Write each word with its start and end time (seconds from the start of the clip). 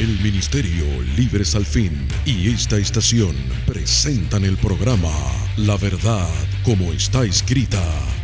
El 0.00 0.18
Ministerio 0.18 0.84
Libres 1.16 1.54
al 1.54 1.64
Fin 1.64 2.08
y 2.26 2.48
esta 2.48 2.78
estación 2.78 3.36
presentan 3.64 4.44
el 4.44 4.56
programa 4.56 5.12
La 5.56 5.76
Verdad 5.76 6.28
como 6.64 6.92
está 6.92 7.24
escrita 7.24 7.80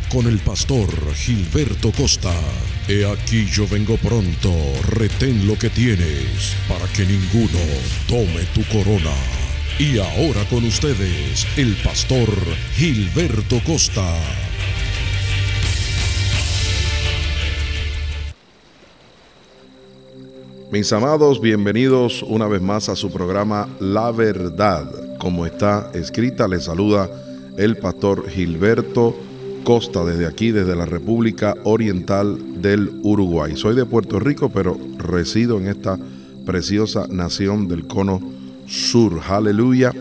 con 0.09 0.27
el 0.27 0.39
pastor 0.39 0.89
Gilberto 1.15 1.93
Costa. 1.93 2.33
He 2.89 3.09
aquí 3.09 3.47
yo 3.49 3.65
vengo 3.69 3.95
pronto, 3.95 4.53
retén 4.89 5.47
lo 5.47 5.57
que 5.57 5.69
tienes 5.69 6.57
para 6.67 6.85
que 6.91 7.05
ninguno 7.05 7.59
tome 8.05 8.43
tu 8.53 8.65
corona. 8.65 9.15
Y 9.79 9.97
ahora 9.97 10.43
con 10.49 10.65
ustedes, 10.65 11.47
el 11.55 11.73
pastor 11.77 12.29
Gilberto 12.75 13.61
Costa. 13.63 14.40
Mis 20.71 20.93
amados, 20.93 21.41
bienvenidos 21.41 22.23
una 22.23 22.47
vez 22.47 22.61
más 22.61 22.87
a 22.87 22.95
su 22.95 23.11
programa 23.11 23.67
La 23.81 24.09
Verdad. 24.13 25.17
Como 25.19 25.45
está 25.45 25.91
escrita, 25.93 26.47
les 26.47 26.63
saluda 26.63 27.09
el 27.57 27.75
pastor 27.75 28.29
Gilberto 28.29 29.13
Costa 29.65 30.05
desde 30.05 30.25
aquí, 30.25 30.51
desde 30.51 30.77
la 30.77 30.85
República 30.85 31.55
Oriental 31.65 32.61
del 32.61 32.89
Uruguay. 33.03 33.57
Soy 33.57 33.75
de 33.75 33.85
Puerto 33.85 34.17
Rico, 34.17 34.49
pero 34.49 34.79
resido 34.97 35.57
en 35.57 35.67
esta 35.67 35.99
preciosa 36.45 37.05
nación 37.09 37.67
del 37.67 37.85
cono 37.85 38.21
sur. 38.65 39.19
Aleluya. 39.27 39.91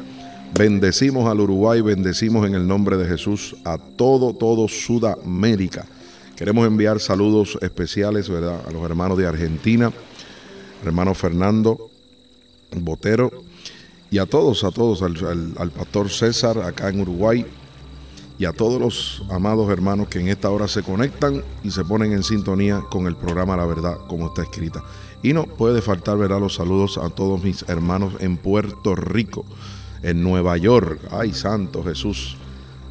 Bendecimos 0.57 1.29
al 1.29 1.41
Uruguay, 1.41 1.81
bendecimos 1.81 2.47
en 2.47 2.55
el 2.55 2.69
nombre 2.69 2.97
de 2.97 3.07
Jesús 3.07 3.57
a 3.65 3.77
todo, 3.77 4.35
todo 4.35 4.69
Sudamérica. 4.69 5.85
Queremos 6.37 6.65
enviar 6.65 7.01
saludos 7.01 7.59
especiales, 7.61 8.29
¿verdad? 8.29 8.61
A 8.69 8.71
los 8.71 8.85
hermanos 8.85 9.19
de 9.19 9.27
Argentina, 9.27 9.93
hermano 10.85 11.15
Fernando 11.15 11.91
Botero, 12.77 13.31
y 14.11 14.19
a 14.19 14.27
todos, 14.27 14.65
a 14.65 14.71
todos, 14.71 15.03
al, 15.03 15.71
pastor 15.71 16.11
César 16.11 16.59
acá 16.59 16.89
en 16.89 17.01
Uruguay, 17.01 17.47
y 18.39 18.45
a 18.47 18.53
todos 18.53 18.81
los 18.81 19.23
amados 19.31 19.71
hermanos 19.71 20.09
que 20.09 20.19
en 20.19 20.29
esta 20.29 20.51
hora 20.51 20.67
se 20.67 20.83
conectan 20.83 21.45
y 21.63 21.71
se 21.71 21.85
ponen 21.85 22.13
en 22.13 22.23
sintonía 22.23 22.81
con 22.91 23.07
el 23.07 23.15
programa 23.15 23.57
La 23.57 23.67
Verdad, 23.67 23.99
como 24.09 24.29
está 24.29 24.43
escrita. 24.43 24.83
Y 25.23 25.35
no 25.35 25.45
puede 25.45 25.83
faltar, 25.83 26.17
¿verdad? 26.17 26.41
Los 26.41 26.55
saludos 26.55 26.97
a 26.97 27.11
todos 27.11 27.43
mis 27.43 27.69
hermanos 27.69 28.15
en 28.21 28.39
Puerto 28.39 28.95
Rico, 28.95 29.45
en 30.03 30.23
Nueva 30.23 30.57
York, 30.57 31.01
ay 31.11 31.35
Santo 31.35 31.85
Jesús, 31.85 32.39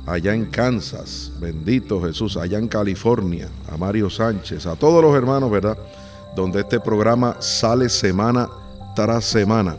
allá 0.06 0.36
en 0.36 0.46
Kansas, 0.46 1.32
bendito 1.40 2.02
Jesús, 2.02 2.38
allá 2.38 2.60
en 2.60 2.68
California, 2.68 3.50
a 3.72 3.78
Mario 3.78 4.10
Sánchez, 4.10 4.68
a 4.68 4.76
todos 4.76 5.02
los 5.02 5.16
hermanos, 5.16 5.50
¿verdad? 5.50 5.78
Donde 6.36 6.62
este 6.62 6.80
programa 6.80 7.38
sale 7.40 7.90
semana 7.90 8.50
tras 8.96 9.26
semana, 9.26 9.78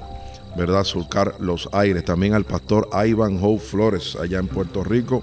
¿verdad? 0.56 0.84
Surcar 0.84 1.34
los 1.38 1.68
aires. 1.72 2.04
También 2.04 2.34
al 2.34 2.44
pastor 2.44 2.88
Ivan 3.06 3.38
Hope 3.40 3.60
Flores, 3.60 4.16
allá 4.20 4.38
en 4.38 4.48
Puerto 4.48 4.84
Rico. 4.84 5.22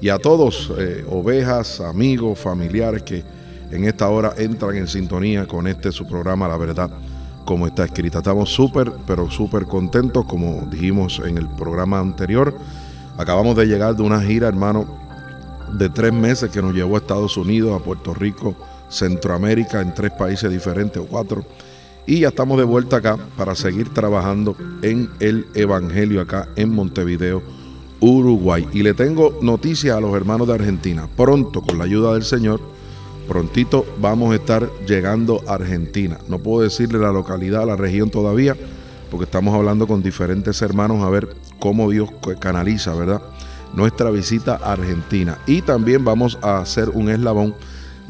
Y 0.00 0.10
a 0.10 0.18
todos, 0.18 0.72
eh, 0.78 1.04
ovejas, 1.10 1.80
amigos, 1.80 2.38
familiares 2.38 3.02
que 3.02 3.24
en 3.70 3.84
esta 3.84 4.08
hora 4.08 4.32
entran 4.38 4.76
en 4.76 4.86
sintonía 4.86 5.46
con 5.46 5.66
este 5.66 5.92
su 5.92 6.06
programa, 6.06 6.48
La 6.48 6.56
Verdad, 6.56 6.90
como 7.44 7.66
está 7.66 7.84
escrita. 7.84 8.18
Estamos 8.18 8.50
súper, 8.50 8.92
pero 9.06 9.30
súper 9.30 9.64
contentos, 9.64 10.24
como 10.24 10.66
dijimos 10.70 11.20
en 11.24 11.36
el 11.36 11.48
programa 11.48 11.98
anterior. 11.98 12.54
Acabamos 13.16 13.56
de 13.56 13.66
llegar 13.66 13.96
de 13.96 14.02
una 14.02 14.20
gira, 14.20 14.48
hermano, 14.48 14.86
de 15.72 15.90
tres 15.90 16.12
meses 16.12 16.50
que 16.50 16.62
nos 16.62 16.74
llevó 16.74 16.94
a 16.94 16.98
Estados 16.98 17.36
Unidos, 17.36 17.78
a 17.78 17.84
Puerto 17.84 18.14
Rico, 18.14 18.54
Centroamérica, 18.88 19.80
en 19.80 19.94
tres 19.94 20.12
países 20.12 20.50
diferentes 20.50 21.02
o 21.02 21.06
cuatro. 21.06 21.44
Y 22.06 22.20
ya 22.20 22.28
estamos 22.28 22.56
de 22.56 22.64
vuelta 22.64 22.96
acá 22.96 23.18
para 23.36 23.54
seguir 23.54 23.92
trabajando 23.92 24.56
en 24.82 25.10
el 25.20 25.46
Evangelio 25.54 26.22
acá 26.22 26.48
en 26.56 26.70
Montevideo, 26.70 27.42
Uruguay. 28.00 28.66
Y 28.72 28.82
le 28.82 28.94
tengo 28.94 29.38
noticias 29.42 29.96
a 29.96 30.00
los 30.00 30.14
hermanos 30.14 30.48
de 30.48 30.54
Argentina. 30.54 31.06
Pronto, 31.16 31.60
con 31.60 31.76
la 31.76 31.84
ayuda 31.84 32.14
del 32.14 32.24
Señor, 32.24 32.60
prontito 33.28 33.84
vamos 34.00 34.32
a 34.32 34.36
estar 34.36 34.70
llegando 34.86 35.42
a 35.46 35.54
Argentina. 35.54 36.18
No 36.28 36.38
puedo 36.38 36.62
decirle 36.62 36.98
la 36.98 37.12
localidad, 37.12 37.66
la 37.66 37.76
región 37.76 38.10
todavía, 38.10 38.56
porque 39.10 39.24
estamos 39.24 39.54
hablando 39.54 39.86
con 39.86 40.02
diferentes 40.02 40.62
hermanos 40.62 41.04
a 41.04 41.10
ver 41.10 41.28
cómo 41.58 41.90
Dios 41.90 42.08
canaliza, 42.40 42.94
¿verdad? 42.94 43.20
Nuestra 43.74 44.10
visita 44.10 44.58
a 44.62 44.72
Argentina. 44.72 45.38
Y 45.46 45.60
también 45.60 46.06
vamos 46.06 46.38
a 46.40 46.58
hacer 46.58 46.88
un 46.88 47.10
eslabón 47.10 47.54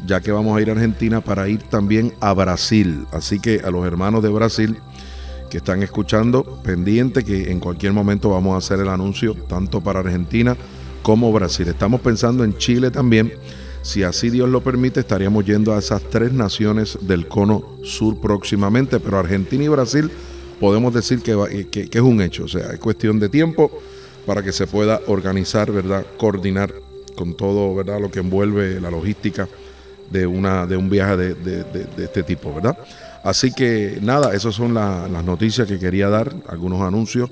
ya 0.05 0.21
que 0.21 0.31
vamos 0.31 0.57
a 0.57 0.61
ir 0.61 0.69
a 0.69 0.73
Argentina 0.73 1.21
para 1.21 1.47
ir 1.47 1.63
también 1.63 2.13
a 2.19 2.33
Brasil. 2.33 3.05
Así 3.11 3.39
que 3.39 3.61
a 3.63 3.71
los 3.71 3.85
hermanos 3.85 4.23
de 4.23 4.29
Brasil 4.29 4.77
que 5.49 5.57
están 5.57 5.81
escuchando, 5.83 6.43
pendiente 6.63 7.23
que 7.23 7.51
en 7.51 7.59
cualquier 7.59 7.93
momento 7.93 8.29
vamos 8.29 8.53
a 8.55 8.57
hacer 8.57 8.79
el 8.79 8.89
anuncio 8.89 9.33
tanto 9.47 9.81
para 9.81 9.99
Argentina 9.99 10.55
como 11.01 11.31
Brasil. 11.31 11.67
Estamos 11.67 12.01
pensando 12.01 12.43
en 12.43 12.57
Chile 12.57 12.91
también. 12.91 13.33
Si 13.81 14.03
así 14.03 14.29
Dios 14.29 14.49
lo 14.49 14.61
permite, 14.61 14.99
estaríamos 14.99 15.45
yendo 15.45 15.73
a 15.73 15.79
esas 15.79 16.03
tres 16.03 16.33
naciones 16.33 16.97
del 17.01 17.27
cono 17.27 17.63
sur 17.83 18.19
próximamente, 18.19 18.99
pero 18.99 19.17
Argentina 19.17 19.63
y 19.63 19.69
Brasil 19.69 20.11
podemos 20.59 20.93
decir 20.93 21.21
que, 21.21 21.67
que 21.69 21.89
es 21.91 22.01
un 22.01 22.21
hecho, 22.21 22.43
o 22.43 22.47
sea, 22.47 22.71
es 22.71 22.79
cuestión 22.79 23.19
de 23.19 23.29
tiempo 23.29 23.71
para 24.25 24.43
que 24.43 24.51
se 24.51 24.67
pueda 24.67 24.99
organizar, 25.07 25.71
¿verdad? 25.71 26.05
Coordinar 26.17 26.73
con 27.15 27.35
todo, 27.35 27.73
¿verdad? 27.73 28.01
Lo 28.01 28.11
que 28.11 28.19
envuelve 28.19 28.79
la 28.81 28.91
logística 28.91 29.47
de, 30.11 30.25
una, 30.25 30.65
de 30.65 30.77
un 30.77 30.89
viaje 30.89 31.17
de, 31.17 31.65
este 31.97 32.23
tipo, 32.23 32.53
¿verdad? 32.53 32.77
Así 33.23 33.51
que 33.51 33.99
nada, 34.01 34.33
esas 34.33 34.55
son 34.55 34.73
las 34.73 35.23
noticias 35.23 35.67
que 35.67 35.79
quería 35.79 36.09
dar, 36.09 36.33
algunos 36.47 36.81
anuncios. 36.81 37.29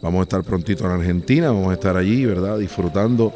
Vamos 0.00 0.20
a 0.20 0.22
estar 0.22 0.42
prontito 0.44 0.84
en 0.84 0.92
Argentina, 0.92 1.48
vamos 1.48 1.70
a 1.70 1.74
estar 1.74 1.96
allí, 1.96 2.24
¿verdad? 2.24 2.58
Disfrutando 2.58 3.32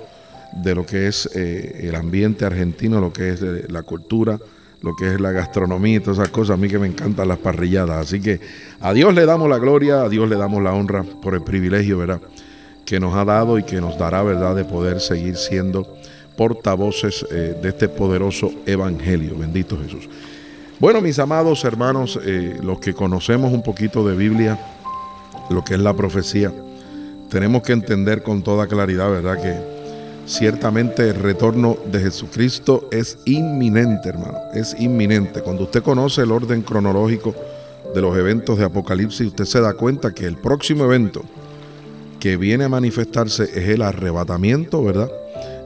de 0.53 0.75
lo 0.75 0.87
que 0.87 1.09
es 1.09 1.29
eh, 1.35 1.89
el 1.89 1.95
ambiente 1.95 2.45
argentino, 2.45 3.01
lo 3.01 3.13
que 3.13 3.31
es 3.31 3.43
eh, 3.43 3.67
la 3.69 3.83
cultura, 3.83 4.39
lo 4.83 4.95
que 4.95 5.15
es 5.15 5.21
la 5.21 5.33
gastronomía 5.33 5.97
y 5.97 6.01
todas 6.01 6.19
esas 6.19 6.29
cosas. 6.29 6.55
A 6.55 6.57
mí 6.57 6.69
que 6.69 6.79
me 6.79 6.87
encantan 6.87 7.29
las 7.29 7.39
parrilladas. 7.39 8.07
Así 8.07 8.21
que 8.21 8.41
a 8.81 8.93
Dios 8.93 9.15
le 9.15 9.27
damos 9.27 9.49
la 9.49 9.59
gloria, 9.59 10.03
a 10.03 10.09
Dios 10.09 10.29
le 10.29 10.37
damos 10.37 10.63
la 10.63 10.73
honra 10.73 11.05
por 11.23 11.35
el 11.35 11.43
privilegio, 11.43 11.99
¿verdad? 11.99 12.21
Que 12.85 13.01
nos 13.01 13.15
ha 13.15 13.25
dado 13.25 13.59
y 13.59 13.65
que 13.65 13.81
nos 13.81 13.99
dará, 13.99 14.23
¿verdad? 14.23 14.55
De 14.55 14.65
poder 14.65 15.01
seguir 15.01 15.37
siendo 15.37 15.97
portavoces 16.43 17.25
eh, 17.31 17.57
de 17.63 17.69
este 17.69 17.89
poderoso 17.89 18.51
evangelio. 18.67 19.39
Bendito 19.39 19.79
Jesús. 19.81 20.09
Bueno, 20.81 21.01
mis 21.01 21.21
amados 21.21 21.65
hermanos, 21.65 22.19
eh, 22.21 22.59
los 22.61 22.81
que 22.81 22.95
conocemos 22.95 23.53
un 23.53 23.63
poquito 23.63 24.05
de 24.05 24.17
Biblia, 24.17 24.59
lo 25.51 25.63
que 25.63 25.75
es 25.75 25.81
la 25.81 25.95
profecía, 25.95 26.53
tenemos 27.31 27.63
que 27.63 27.73
entender 27.73 28.25
con 28.25 28.43
toda 28.43 28.67
claridad, 28.67 29.09
¿verdad? 29.09 29.41
Que 29.41 29.55
ciertamente 30.27 31.11
el 31.11 31.15
retorno 31.15 31.77
de 31.93 32.01
Jesucristo 32.01 32.89
es 32.91 33.19
inminente, 33.25 34.09
hermano, 34.09 34.39
es 34.53 34.75
inminente. 34.81 35.43
Cuando 35.43 35.63
usted 35.63 35.85
conoce 35.85 36.23
el 36.23 36.33
orden 36.33 36.63
cronológico 36.63 37.37
de 37.95 38.01
los 38.01 38.19
eventos 38.19 38.59
de 38.59 38.65
Apocalipsis, 38.65 39.29
usted 39.29 39.45
se 39.45 39.61
da 39.61 39.75
cuenta 39.75 40.13
que 40.13 40.27
el 40.27 40.39
próximo 40.39 40.87
evento 40.87 41.23
que 42.19 42.37
viene 42.37 42.65
a 42.65 42.69
manifestarse 42.69 43.45
es 43.45 43.69
el 43.69 43.83
arrebatamiento, 43.83 44.83
¿verdad? 44.83 45.09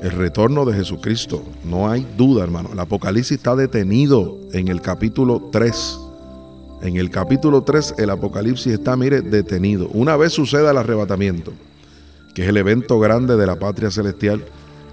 El 0.03 0.11
retorno 0.13 0.65
de 0.65 0.75
Jesucristo. 0.75 1.43
No 1.65 1.89
hay 1.91 2.07
duda, 2.17 2.45
hermano. 2.45 2.71
El 2.73 2.81
Apocalipsis 2.81 3.39
está 3.39 3.57
detenido 3.57 4.39
en 4.53 4.69
el 4.69 4.81
capítulo 4.81 5.49
3. 5.53 6.01
En 6.83 6.97
el 6.97 7.11
capítulo 7.11 7.63
3 7.63 7.95
el 7.99 8.11
Apocalipsis 8.11 8.75
está, 8.75 8.97
mire, 8.97 9.23
detenido. 9.23 9.89
Una 9.89 10.17
vez 10.17 10.33
suceda 10.33 10.71
el 10.71 10.77
arrebatamiento, 10.77 11.53
que 12.35 12.43
es 12.43 12.49
el 12.49 12.59
evento 12.59 12.99
grande 12.99 13.37
de 13.37 13.47
la 13.47 13.59
patria 13.59 13.91
celestial, 13.91 14.45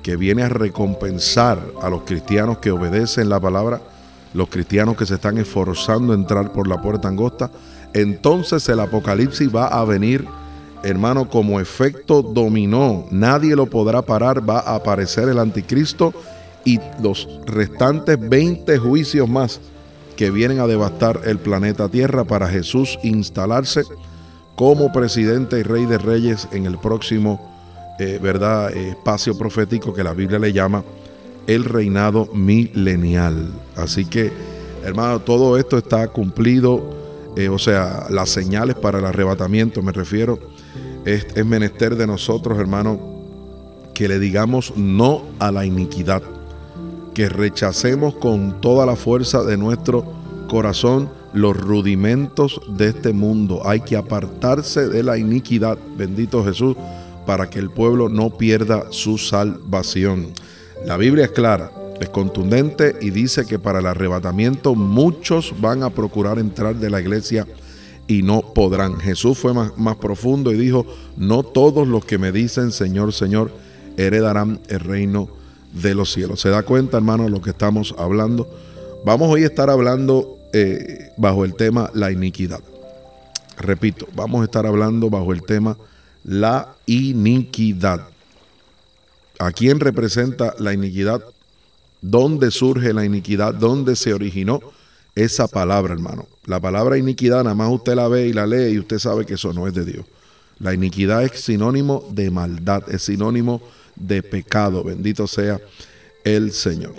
que 0.02 0.16
viene 0.16 0.44
a 0.44 0.50
recompensar 0.50 1.60
a 1.82 1.90
los 1.90 2.04
cristianos 2.04 2.60
que 2.60 2.72
obedecen 2.72 3.30
la 3.30 3.40
palabra, 3.40 3.82
los 4.34 4.50
cristianos 4.50 4.98
que 4.98 5.06
se 5.06 5.16
están 5.16 5.38
esforzando 5.38 6.14
a 6.14 6.16
entrar 6.16 6.52
por 6.52 6.68
la 6.68 6.82
puerta 6.82 7.08
angosta, 7.08 7.52
entonces 7.94 8.68
el 8.70 8.80
Apocalipsis 8.80 9.54
va 9.54 9.68
a 9.68 9.86
venir 9.86 10.26
hermano, 10.84 11.30
como 11.30 11.60
efecto 11.60 12.22
dominó, 12.22 13.06
nadie 13.12 13.56
lo 13.56 13.66
podrá 13.66 14.02
parar, 14.02 14.48
va 14.48 14.60
a 14.60 14.76
aparecer 14.76 15.30
el 15.30 15.40
anticristo 15.40 16.14
y 16.66 16.80
los 17.02 17.28
restantes 17.46 18.18
20 18.20 18.78
juicios 18.78 19.28
más 19.28 19.60
que 20.16 20.32
vienen 20.32 20.60
a 20.60 20.68
devastar 20.68 21.22
el 21.26 21.40
planeta 21.40 21.90
Tierra 21.90 22.24
para 22.24 22.48
Jesús 22.48 23.00
instalarse 23.04 23.84
como 24.56 24.92
presidente 24.92 25.60
y 25.60 25.64
rey 25.64 25.86
de 25.86 25.98
reyes 25.98 26.48
en 26.52 26.66
el 26.66 26.78
próximo 26.78 27.54
eh, 28.00 28.20
¿verdad? 28.22 28.72
espacio 28.72 29.38
profético 29.38 29.94
que 29.94 30.04
la 30.04 30.14
Biblia 30.14 30.40
le 30.40 30.54
llama 30.54 30.84
el 31.48 31.66
reinado 31.66 32.28
milenial. 32.34 33.52
Así 33.76 34.06
que, 34.06 34.32
hermano, 34.84 35.20
todo 35.20 35.58
esto 35.58 35.78
está 35.78 36.08
cumplido, 36.08 36.82
eh, 37.36 37.50
o 37.50 37.60
sea, 37.60 38.08
las 38.10 38.30
señales 38.30 38.76
para 38.76 39.00
el 39.00 39.06
arrebatamiento, 39.06 39.82
me 39.82 39.92
refiero, 39.92 40.40
es, 41.06 41.46
menester 41.46 41.96
de 41.96 42.08
nosotros, 42.08 42.60
hermano, 42.60 43.00
que 43.94 44.08
le 44.08 44.20
digamos 44.20 44.74
no 44.76 45.24
a 45.40 45.52
la 45.52 45.66
iniquidad, 45.66 46.24
que 47.14 47.30
rechacemos 47.30 48.16
con 48.16 48.60
toda 48.62 48.86
la 48.86 48.96
fuerza 48.96 49.44
de 49.44 49.58
nuestro 49.58 50.06
corazón 50.48 51.10
los 51.34 51.58
rudimentos 51.58 52.62
de 52.68 52.90
este 52.90 53.14
mundo. 53.14 53.62
Hay 53.66 53.82
que 53.82 53.96
apartarse 53.96 54.88
de 54.88 55.04
la 55.04 55.18
iniquidad, 55.18 55.78
bendito 55.98 56.44
Jesús, 56.44 56.76
para 57.26 57.50
que 57.50 57.60
el 57.60 57.70
pueblo 57.70 58.10
no 58.10 58.32
pierda 58.32 58.86
su 58.92 59.18
salvación. 59.18 60.28
La 60.86 60.98
Biblia 60.98 61.26
es 61.26 61.32
clara, 61.32 61.72
es 62.00 62.10
contundente 62.10 62.96
y 63.02 63.12
dice 63.12 63.46
que 63.46 63.60
para 63.60 63.80
el 63.80 63.86
arrebatamiento 63.86 64.76
muchos 64.76 65.54
van 65.62 65.84
a 65.84 65.90
procurar 65.90 66.40
entrar 66.40 66.76
de 66.76 66.90
la 66.90 67.00
iglesia 67.00 67.48
y 68.08 68.22
no 68.22 68.42
podrán. 68.54 69.00
Jesús 69.00 69.38
fue 69.38 69.54
más, 69.54 69.78
más 69.78 69.98
profundo 69.98 70.52
y 70.52 70.58
dijo, 70.58 70.86
no 71.18 71.44
todos 71.44 71.88
los 71.88 72.06
que 72.06 72.18
me 72.18 72.32
dicen 72.32 72.72
Señor, 72.72 73.14
Señor, 73.14 73.52
heredarán 73.98 74.60
el 74.68 74.80
reino 74.80 75.30
de 75.74 75.96
los 75.96 76.12
cielos. 76.12 76.42
¿Se 76.42 76.50
da 76.50 76.64
cuenta, 76.64 76.98
hermano, 76.98 77.30
lo 77.30 77.42
que 77.42 77.52
estamos 77.52 77.96
hablando? 77.98 78.48
Vamos 79.06 79.30
hoy 79.30 79.44
a 79.44 79.48
estar 79.48 79.70
hablando 79.70 80.38
eh, 80.54 81.12
bajo 81.18 81.46
el 81.46 81.56
tema 81.56 81.90
la 81.94 82.12
iniquidad. 82.12 82.62
Repito, 83.58 84.08
vamos 84.16 84.42
a 84.42 84.46
estar 84.46 84.66
hablando 84.66 85.10
bajo 85.10 85.34
el 85.34 85.44
tema 85.44 85.78
la 86.24 86.76
iniquidad. 86.86 88.08
¿A 89.40 89.52
quién 89.52 89.80
representa 89.80 90.56
la 90.60 90.74
iniquidad? 90.74 91.24
¿Dónde 92.02 92.52
surge 92.52 92.94
la 92.94 93.06
iniquidad? 93.06 93.54
¿Dónde 93.54 93.96
se 93.96 94.14
originó 94.14 94.60
esa 95.16 95.48
palabra, 95.48 95.94
hermano? 95.94 96.28
La 96.46 96.60
palabra 96.60 96.98
iniquidad, 96.98 97.44
nada 97.44 97.56
más 97.56 97.72
usted 97.72 97.96
la 97.96 98.08
ve 98.10 98.28
y 98.28 98.34
la 98.34 98.46
lee 98.46 98.74
y 98.74 98.80
usted 98.80 99.00
sabe 99.00 99.26
que 99.26 99.36
eso 99.36 99.54
no 99.54 99.66
es 99.68 99.74
de 99.74 99.86
Dios. 99.86 100.06
La 100.60 100.74
iniquidad 100.74 101.24
es 101.24 101.40
sinónimo 101.40 102.08
de 102.12 102.32
maldad, 102.32 102.84
es 102.94 103.04
sinónimo 103.04 103.62
de 103.96 104.22
pecado. 104.22 104.84
Bendito 104.84 105.26
sea 105.26 105.60
el 106.24 106.52
Señor. 106.52 106.96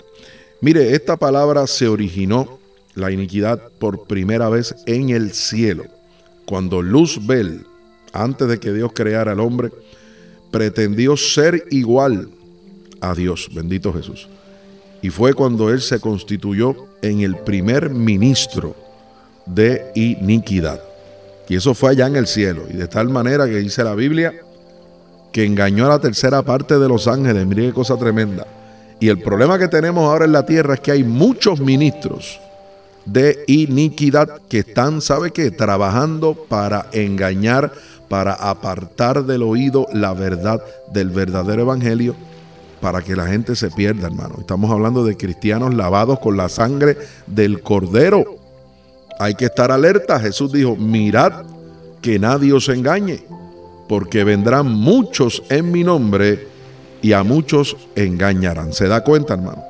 Mire, 0.61 0.95
esta 0.95 1.15
palabra 1.17 1.67
se 1.67 1.87
originó, 1.87 2.59
la 2.95 3.11
iniquidad, 3.11 3.69
por 3.77 4.07
primera 4.07 4.49
vez 4.49 4.75
en 4.87 5.09
el 5.09 5.33
cielo. 5.33 5.83
Cuando 6.45 6.81
Luzbel, 6.81 7.65
antes 8.13 8.47
de 8.47 8.59
que 8.59 8.73
Dios 8.73 8.91
creara 8.93 9.33
al 9.33 9.39
hombre, 9.41 9.71
pretendió 10.49 11.17
ser 11.17 11.65
igual 11.69 12.29
a 13.01 13.13
Dios. 13.13 13.49
Bendito 13.53 13.93
Jesús. 13.93 14.27
Y 15.01 15.09
fue 15.09 15.33
cuando 15.33 15.69
él 15.69 15.81
se 15.81 15.99
constituyó 15.99 16.75
en 17.01 17.21
el 17.21 17.35
primer 17.35 17.91
ministro 17.91 18.84
de 19.45 19.91
iniquidad. 19.95 20.79
Y 21.47 21.55
eso 21.55 21.73
fue 21.73 21.91
allá 21.91 22.07
en 22.07 22.15
el 22.15 22.27
cielo. 22.27 22.63
Y 22.69 22.73
de 22.73 22.87
tal 22.87 23.09
manera 23.09 23.45
que 23.45 23.57
dice 23.57 23.83
la 23.83 23.95
Biblia 23.95 24.33
que 25.31 25.43
engañó 25.43 25.85
a 25.85 25.89
la 25.89 25.99
tercera 25.99 26.41
parte 26.43 26.79
de 26.79 26.87
los 26.87 27.07
ángeles. 27.07 27.45
Mire 27.45 27.67
qué 27.67 27.73
cosa 27.73 27.97
tremenda. 27.97 28.47
Y 28.99 29.09
el 29.09 29.21
problema 29.21 29.59
que 29.59 29.67
tenemos 29.67 30.09
ahora 30.09 30.25
en 30.25 30.31
la 30.31 30.45
tierra 30.45 30.75
es 30.75 30.79
que 30.79 30.91
hay 30.91 31.03
muchos 31.03 31.59
ministros 31.59 32.39
de 33.05 33.43
iniquidad 33.47 34.41
que 34.49 34.59
están, 34.59 35.01
¿sabe 35.01 35.31
qué? 35.31 35.51
Trabajando 35.51 36.33
para 36.33 36.87
engañar, 36.93 37.73
para 38.07 38.33
apartar 38.33 39.25
del 39.25 39.43
oído 39.43 39.87
la 39.91 40.13
verdad 40.13 40.63
del 40.93 41.09
verdadero 41.09 41.63
evangelio, 41.63 42.15
para 42.79 43.01
que 43.01 43.15
la 43.15 43.27
gente 43.27 43.55
se 43.55 43.69
pierda, 43.69 44.07
hermano. 44.07 44.35
Estamos 44.39 44.71
hablando 44.71 45.03
de 45.03 45.17
cristianos 45.17 45.73
lavados 45.73 46.19
con 46.19 46.37
la 46.37 46.49
sangre 46.49 46.97
del 47.27 47.61
cordero. 47.61 48.44
Hay 49.19 49.35
que 49.35 49.45
estar 49.45 49.71
alerta. 49.71 50.19
Jesús 50.19 50.51
dijo, 50.51 50.75
mirad 50.75 51.45
que 52.01 52.19
nadie 52.19 52.53
os 52.53 52.69
engañe, 52.69 53.25
porque 53.87 54.23
vendrán 54.23 54.71
muchos 54.71 55.43
en 55.49 55.71
mi 55.71 55.83
nombre 55.83 56.47
y 57.01 57.13
a 57.13 57.23
muchos 57.23 57.77
engañarán. 57.95 58.73
¿Se 58.73 58.87
da 58.87 59.03
cuenta, 59.03 59.35
hermano? 59.35 59.63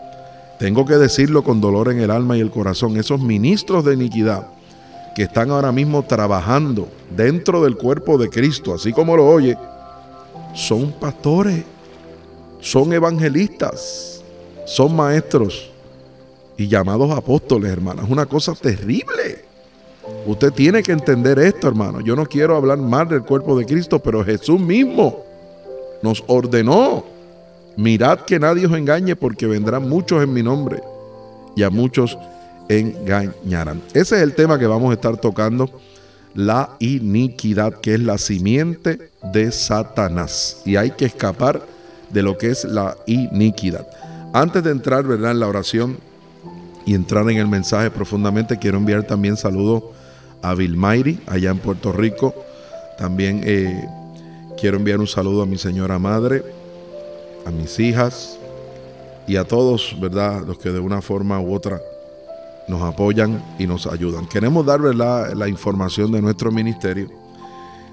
Tengo 0.60 0.86
que 0.86 0.96
decirlo 0.96 1.44
con 1.44 1.62
dolor 1.62 1.92
en 1.92 2.00
el 2.00 2.12
alma 2.12 2.38
y 2.38 2.42
el 2.42 2.50
corazón. 2.52 2.98
Esos 2.98 3.22
ministros 3.22 3.86
de 3.86 3.94
iniquidad 3.94 4.48
que 5.16 5.24
están 5.24 5.50
ahora 5.52 5.72
mismo 5.72 6.04
trabajando 6.04 6.90
dentro 7.16 7.64
del 7.64 7.78
cuerpo 7.78 8.18
de 8.18 8.30
Cristo, 8.30 8.74
así 8.74 8.92
como 8.92 9.16
lo 9.16 9.28
oye, 9.28 9.58
son 10.54 10.92
pastores, 10.94 11.64
son 12.60 12.92
evangelistas, 12.92 14.22
son 14.66 14.96
maestros 14.96 15.72
y 16.58 16.68
llamados 16.68 17.12
apóstoles, 17.12 17.72
hermano. 17.72 18.04
Es 18.04 18.10
una 18.10 18.26
cosa 18.26 18.54
terrible. 18.54 19.46
Usted 20.26 20.52
tiene 20.52 20.84
que 20.84 20.92
entender 20.92 21.40
esto, 21.40 21.68
hermano. 21.68 22.02
Yo 22.02 22.16
no 22.16 22.26
quiero 22.26 22.56
hablar 22.56 22.78
mal 22.78 23.08
del 23.08 23.24
cuerpo 23.24 23.58
de 23.58 23.66
Cristo, 23.66 24.00
pero 24.00 24.24
Jesús 24.24 24.60
mismo 24.60 25.24
nos 26.02 26.24
ordenó 26.28 27.16
Mirad 27.78 28.20
que 28.20 28.40
nadie 28.40 28.66
os 28.66 28.74
engañe 28.74 29.16
porque 29.16 29.48
vendrán 29.48 29.90
muchos 29.90 30.24
en 30.24 30.34
mi 30.34 30.42
nombre 30.42 30.82
y 31.56 31.64
a 31.64 31.70
muchos 31.70 32.18
engañarán. 32.70 33.82
Ese 33.94 34.16
es 34.16 34.22
el 34.22 34.34
tema 34.34 34.58
que 34.58 34.66
vamos 34.66 34.92
a 34.92 34.94
estar 34.94 35.18
tocando, 35.18 35.70
la 36.34 36.72
iniquidad, 36.80 37.76
que 37.76 37.96
es 37.96 38.00
la 38.00 38.18
simiente 38.18 39.12
de 39.34 39.52
Satanás. 39.52 40.62
Y 40.66 40.78
hay 40.78 40.92
que 40.92 41.06
escapar 41.06 41.62
de 42.10 42.24
lo 42.24 42.38
que 42.38 42.50
es 42.50 42.64
la 42.64 42.96
iniquidad. 43.08 43.88
Antes 44.34 44.64
de 44.64 44.72
entrar 44.72 45.06
¿verdad? 45.06 45.32
en 45.32 45.40
la 45.40 45.48
oración 45.48 45.98
y 46.86 46.94
entrar 46.94 47.30
en 47.30 47.38
el 47.38 47.48
mensaje 47.48 47.90
profundamente, 47.92 48.58
quiero 48.58 48.78
enviar 48.78 49.04
también 49.04 49.38
saludos 49.38 49.84
a 50.42 50.54
Vilmairi, 50.54 51.20
allá 51.28 51.52
en 51.52 51.58
Puerto 51.58 51.92
Rico. 51.92 52.36
También 52.98 53.42
eh, 53.44 53.88
quiero 54.60 54.78
enviar 54.78 55.00
un 55.00 55.08
saludo 55.08 55.42
a 55.42 55.46
mi 55.46 55.58
señora 55.58 56.00
madre, 56.00 56.44
a 57.46 57.52
mis 57.52 57.80
hijas 57.80 58.38
y 59.28 59.36
a 59.38 59.44
todos, 59.44 59.96
¿verdad? 60.00 60.44
Los 60.46 60.58
que 60.60 60.72
de 60.72 60.80
una 60.80 61.02
forma 61.02 61.40
u 61.40 61.54
otra 61.54 61.82
nos 62.68 62.82
apoyan 62.82 63.44
y 63.60 63.68
nos 63.68 63.88
ayudan. 63.88 64.28
Queremos 64.28 64.66
dar 64.66 64.80
la 64.80 65.48
información 65.48 66.12
de 66.12 66.22
nuestro 66.22 66.52
ministerio. 66.52 67.26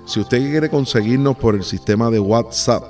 Si 0.05 0.19
usted 0.19 0.39
quiere 0.39 0.69
conseguirnos 0.69 1.37
por 1.37 1.55
el 1.55 1.63
sistema 1.63 2.11
de 2.11 2.19
WhatsApp, 2.19 2.83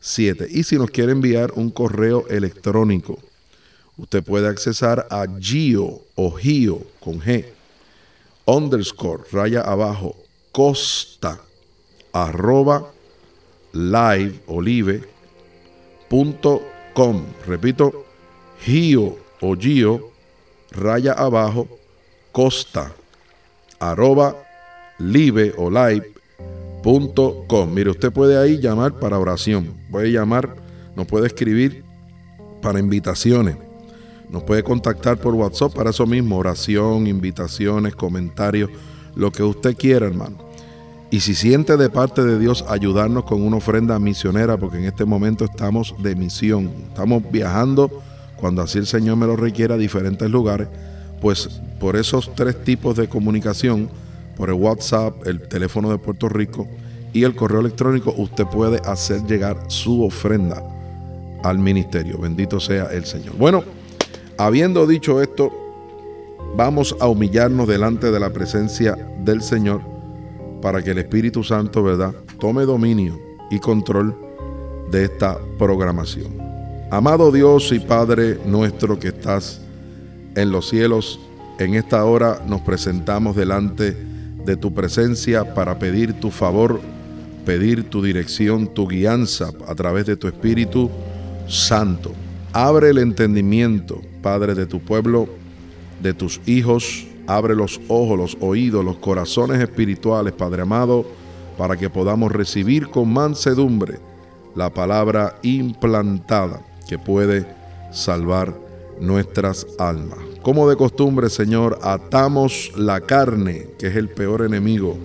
787-479-6677. 0.02 0.48
Y 0.52 0.64
si 0.64 0.78
nos 0.78 0.90
quiere 0.92 1.12
enviar 1.12 1.52
un 1.56 1.70
correo 1.70 2.28
electrónico, 2.28 3.20
usted 3.98 4.24
puede 4.24 4.48
accesar 4.48 5.08
a 5.10 5.26
Gio 5.40 6.02
o 6.16 6.38
Gio 6.38 6.82
con 7.00 7.20
G, 7.20 7.46
underscore, 8.46 9.24
raya 9.32 9.62
abajo, 9.62 10.16
costa, 10.52 11.42
arroba 12.12 12.92
liveolive.com. 13.74 15.06
Repito, 17.46 18.06
Gio 18.64 19.18
o 19.42 19.56
Gio 19.56 20.12
raya 20.72 21.14
abajo, 21.14 21.68
costa, 22.32 22.94
arroba, 23.80 24.36
live 25.00 25.54
o 25.58 25.70
live.com. 26.88 27.74
Mire, 27.74 27.90
usted 27.90 28.12
puede 28.12 28.38
ahí 28.38 28.60
llamar 28.60 28.94
para 28.94 29.20
oración, 29.20 29.74
puede 29.92 30.12
llamar, 30.12 30.56
nos 30.96 31.06
puede 31.06 31.28
escribir 31.28 31.84
para 32.62 32.80
invitaciones, 32.80 33.58
nos 34.30 34.44
puede 34.44 34.64
contactar 34.64 35.18
por 35.18 35.36
WhatsApp 35.36 35.74
para 35.74 35.90
eso 35.90 36.06
mismo, 36.06 36.38
oración, 36.38 37.08
invitaciones, 37.08 37.96
comentarios, 37.96 38.70
lo 39.16 39.32
que 39.32 39.44
usted 39.44 39.76
quiera, 39.76 40.06
hermano. 40.06 40.38
Y 41.10 41.22
si 41.22 41.36
siente 41.36 41.78
de 41.78 41.90
parte 41.90 42.24
de 42.24 42.38
Dios 42.38 42.66
ayudarnos 42.68 43.24
con 43.24 43.42
una 43.42 43.58
ofrenda 43.58 43.98
misionera, 43.98 44.58
porque 44.58 44.78
en 44.78 44.86
este 44.86 45.06
momento 45.06 45.46
estamos 45.46 45.96
de 46.00 46.16
misión, 46.16 46.70
estamos 46.90 47.24
viajando 47.32 47.90
cuando 48.36 48.62
así 48.62 48.78
el 48.78 48.88
Señor 48.88 49.16
me 49.18 49.26
lo 49.26 49.36
requiera 49.36 49.76
a 49.76 49.78
diferentes 49.78 50.30
lugares, 50.30 50.68
pues 51.22 51.62
por 51.80 51.96
esos 51.96 52.34
tres 52.36 52.62
tipos 52.64 52.96
de 52.98 53.08
comunicación, 53.08 53.90
por 54.38 54.50
el 54.50 54.56
WhatsApp, 54.56 55.26
el 55.26 55.42
teléfono 55.48 55.90
de 55.90 55.98
Puerto 55.98 56.30
Rico 56.30 56.68
y 57.12 57.24
el 57.24 57.36
correo 57.36 57.60
electrónico, 57.60 58.14
usted 58.16 58.46
puede 58.46 58.80
hacer 58.86 59.24
llegar 59.24 59.58
su 59.68 60.04
ofrenda 60.04 60.64
al 61.44 61.58
ministerio. 61.58 62.20
Bendito 62.20 62.60
sea 62.60 62.86
el 62.86 63.06
Señor. 63.06 63.36
Bueno, 63.38 63.64
habiendo 64.38 64.86
dicho 64.86 65.22
esto, 65.22 65.52
vamos 66.56 66.96
a 67.00 67.08
humillarnos 67.08 67.68
delante 67.68 68.12
de 68.12 68.20
la 68.20 68.30
presencia 68.30 68.96
del 69.24 69.42
Señor 69.42 69.82
para 70.62 70.84
que 70.84 70.92
el 70.92 71.00
Espíritu 71.00 71.44
Santo, 71.44 71.82
¿verdad?, 71.82 72.14
tome 72.40 72.64
dominio 72.64 73.20
y 73.50 73.60
control 73.60 74.16
de 74.92 75.06
esta 75.06 75.40
programación. 75.58 76.38
Amado 76.92 77.32
Dios 77.32 77.72
y 77.72 77.80
Padre 77.80 78.40
nuestro 78.46 79.00
que 79.00 79.10
estás 79.10 79.62
en 80.36 80.52
los 80.52 80.70
cielos, 80.70 81.20
en 81.58 81.74
esta 81.74 82.06
hora 82.06 82.44
nos 82.46 82.62
presentamos 82.62 83.36
delante 83.36 84.07
de 84.48 84.58
tu 84.58 84.74
presencia 84.74 85.54
para 85.54 85.78
pedir 85.78 86.14
tu 86.14 86.32
favor, 86.32 86.82
pedir 87.46 87.84
tu 87.84 88.02
dirección, 88.02 88.74
tu 88.74 88.88
guianza 88.88 89.52
a 89.68 89.76
través 89.76 90.08
de 90.08 90.18
tu 90.18 90.28
Espíritu 90.28 90.90
Santo. 91.48 92.14
Abre 92.52 92.90
el 92.90 92.98
entendimiento, 92.98 94.02
Padre, 94.24 94.56
de 94.56 94.66
tu 94.66 94.80
pueblo, 94.80 95.30
de 96.02 96.16
tus 96.16 96.42
hijos, 96.48 97.06
Abre 97.28 97.56
los 97.56 97.82
ojos, 97.90 98.18
los 98.18 98.38
oídos, 98.40 98.86
los 98.86 98.98
corazones 99.00 99.60
espirituales, 99.60 100.32
Padre 100.32 100.62
amado, 100.62 101.06
para 101.58 101.76
que 101.76 101.90
podamos 101.90 102.32
recibir 102.32 102.88
con 102.88 103.12
mansedumbre 103.12 104.00
la 104.56 104.74
palabra 104.74 105.36
implantada 105.42 106.62
que 106.88 106.98
puede 106.98 107.46
salvar 107.92 108.56
nuestras 109.02 109.68
almas. 109.78 110.27
Como 110.48 110.70
de 110.70 110.78
costumbre, 110.78 111.30
Señor, 111.30 111.78
atamos 111.82 112.72
la 112.78 113.02
carne, 113.02 113.68
que 113.78 113.88
es 113.88 113.98
el 113.98 114.08
peor 114.08 114.44
enemigo 114.46 114.98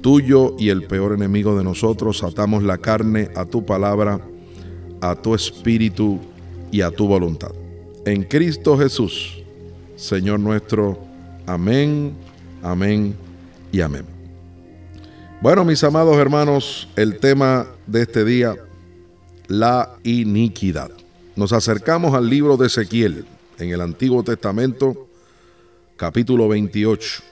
tuyo 0.00 0.56
y 0.58 0.70
el 0.70 0.84
peor 0.84 1.12
enemigo 1.12 1.54
de 1.58 1.62
nosotros. 1.62 2.22
Atamos 2.22 2.62
la 2.62 2.78
carne 2.78 3.28
a 3.36 3.44
tu 3.44 3.66
palabra, 3.66 4.22
a 5.02 5.16
tu 5.16 5.34
espíritu 5.34 6.18
y 6.72 6.80
a 6.80 6.90
tu 6.90 7.06
voluntad. 7.06 7.50
En 8.06 8.22
Cristo 8.22 8.78
Jesús, 8.78 9.42
Señor 9.96 10.40
nuestro, 10.40 10.98
Amén, 11.44 12.14
amén 12.62 13.14
y 13.70 13.82
amén. 13.82 14.06
Bueno, 15.42 15.66
mis 15.66 15.84
amados 15.84 16.16
hermanos, 16.16 16.88
el 16.96 17.18
tema 17.18 17.66
de 17.86 18.00
este 18.00 18.24
día, 18.24 18.56
la 19.46 19.90
iniquidad. 20.04 20.90
Nos 21.36 21.52
acercamos 21.52 22.14
al 22.14 22.30
libro 22.30 22.56
de 22.56 22.68
Ezequiel 22.68 23.26
en 23.58 23.70
el 23.70 23.80
Antiguo 23.80 24.22
Testamento, 24.22 25.08
capítulo 25.96 26.48
28. 26.48 27.22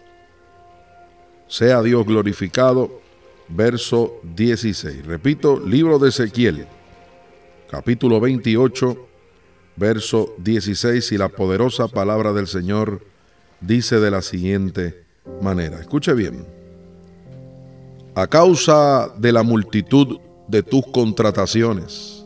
Sea 1.49 1.83
Dios 1.83 2.07
glorificado, 2.07 3.01
verso 3.49 4.21
16. 4.35 5.07
Repito, 5.07 5.61
libro 5.61 5.99
de 5.99 6.09
Ezequiel, 6.09 6.67
capítulo 7.71 8.21
28, 8.21 9.09
verso 9.77 10.35
16 10.39 11.13
y 11.13 11.19
la 11.19 11.29
poderosa 11.29 11.89
palabra 11.89 12.33
del 12.33 12.47
Señor 12.47 13.05
dice 13.61 14.01
de 14.01 14.11
la 14.11 14.23
siguiente 14.23 15.05
manera. 15.41 15.81
Escuche 15.81 16.15
bien. 16.15 16.47
A 18.15 18.27
causa 18.27 19.13
de 19.17 19.33
la 19.33 19.43
multitud 19.43 20.19
de 20.49 20.63
tus 20.63 20.87
contrataciones, 20.89 22.25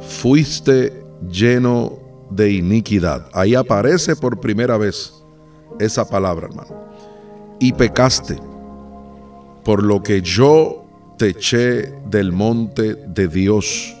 fuiste 0.00 1.04
lleno 1.30 2.05
de 2.30 2.52
iniquidad. 2.52 3.28
Ahí 3.32 3.54
aparece 3.54 4.16
por 4.16 4.40
primera 4.40 4.76
vez 4.76 5.12
esa 5.78 6.08
palabra, 6.08 6.46
hermano. 6.46 6.86
Y 7.58 7.72
pecaste, 7.72 8.38
por 9.64 9.82
lo 9.82 10.02
que 10.02 10.22
yo 10.22 10.84
te 11.18 11.28
eché 11.28 11.92
del 12.10 12.32
monte 12.32 12.94
de 12.94 13.28
Dios 13.28 13.96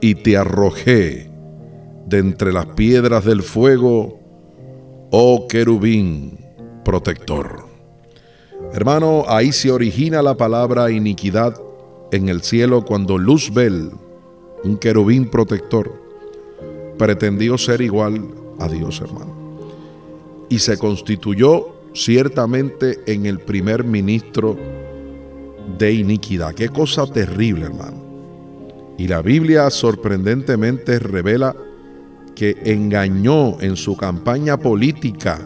y 0.00 0.14
te 0.16 0.36
arrojé 0.36 1.30
de 2.06 2.18
entre 2.18 2.52
las 2.52 2.66
piedras 2.66 3.24
del 3.24 3.42
fuego 3.42 4.20
oh 5.10 5.46
querubín 5.48 6.38
protector. 6.84 7.64
Hermano, 8.72 9.24
ahí 9.28 9.52
se 9.52 9.70
origina 9.70 10.20
la 10.20 10.36
palabra 10.36 10.90
iniquidad 10.90 11.58
en 12.12 12.28
el 12.28 12.42
cielo 12.42 12.84
cuando 12.84 13.16
Luzbel, 13.18 13.90
un 14.62 14.76
querubín 14.76 15.30
protector, 15.30 16.03
pretendió 16.98 17.58
ser 17.58 17.80
igual 17.80 18.28
a 18.58 18.68
Dios, 18.68 19.00
hermano. 19.00 19.34
Y 20.48 20.58
se 20.58 20.78
constituyó 20.78 21.74
ciertamente 21.94 23.00
en 23.06 23.26
el 23.26 23.40
primer 23.40 23.84
ministro 23.84 24.56
de 25.78 25.92
iniquidad. 25.92 26.54
Qué 26.54 26.68
cosa 26.68 27.06
terrible, 27.06 27.66
hermano. 27.66 28.02
Y 28.98 29.08
la 29.08 29.22
Biblia 29.22 29.70
sorprendentemente 29.70 30.98
revela 30.98 31.54
que 32.34 32.56
engañó 32.64 33.60
en 33.60 33.76
su 33.76 33.96
campaña 33.96 34.56
política 34.56 35.40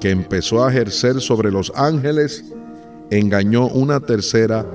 que 0.00 0.10
empezó 0.10 0.64
a 0.64 0.70
ejercer 0.70 1.20
sobre 1.20 1.50
los 1.50 1.72
ángeles, 1.74 2.44
engañó 3.10 3.66
una 3.68 4.00
tercera 4.00 4.66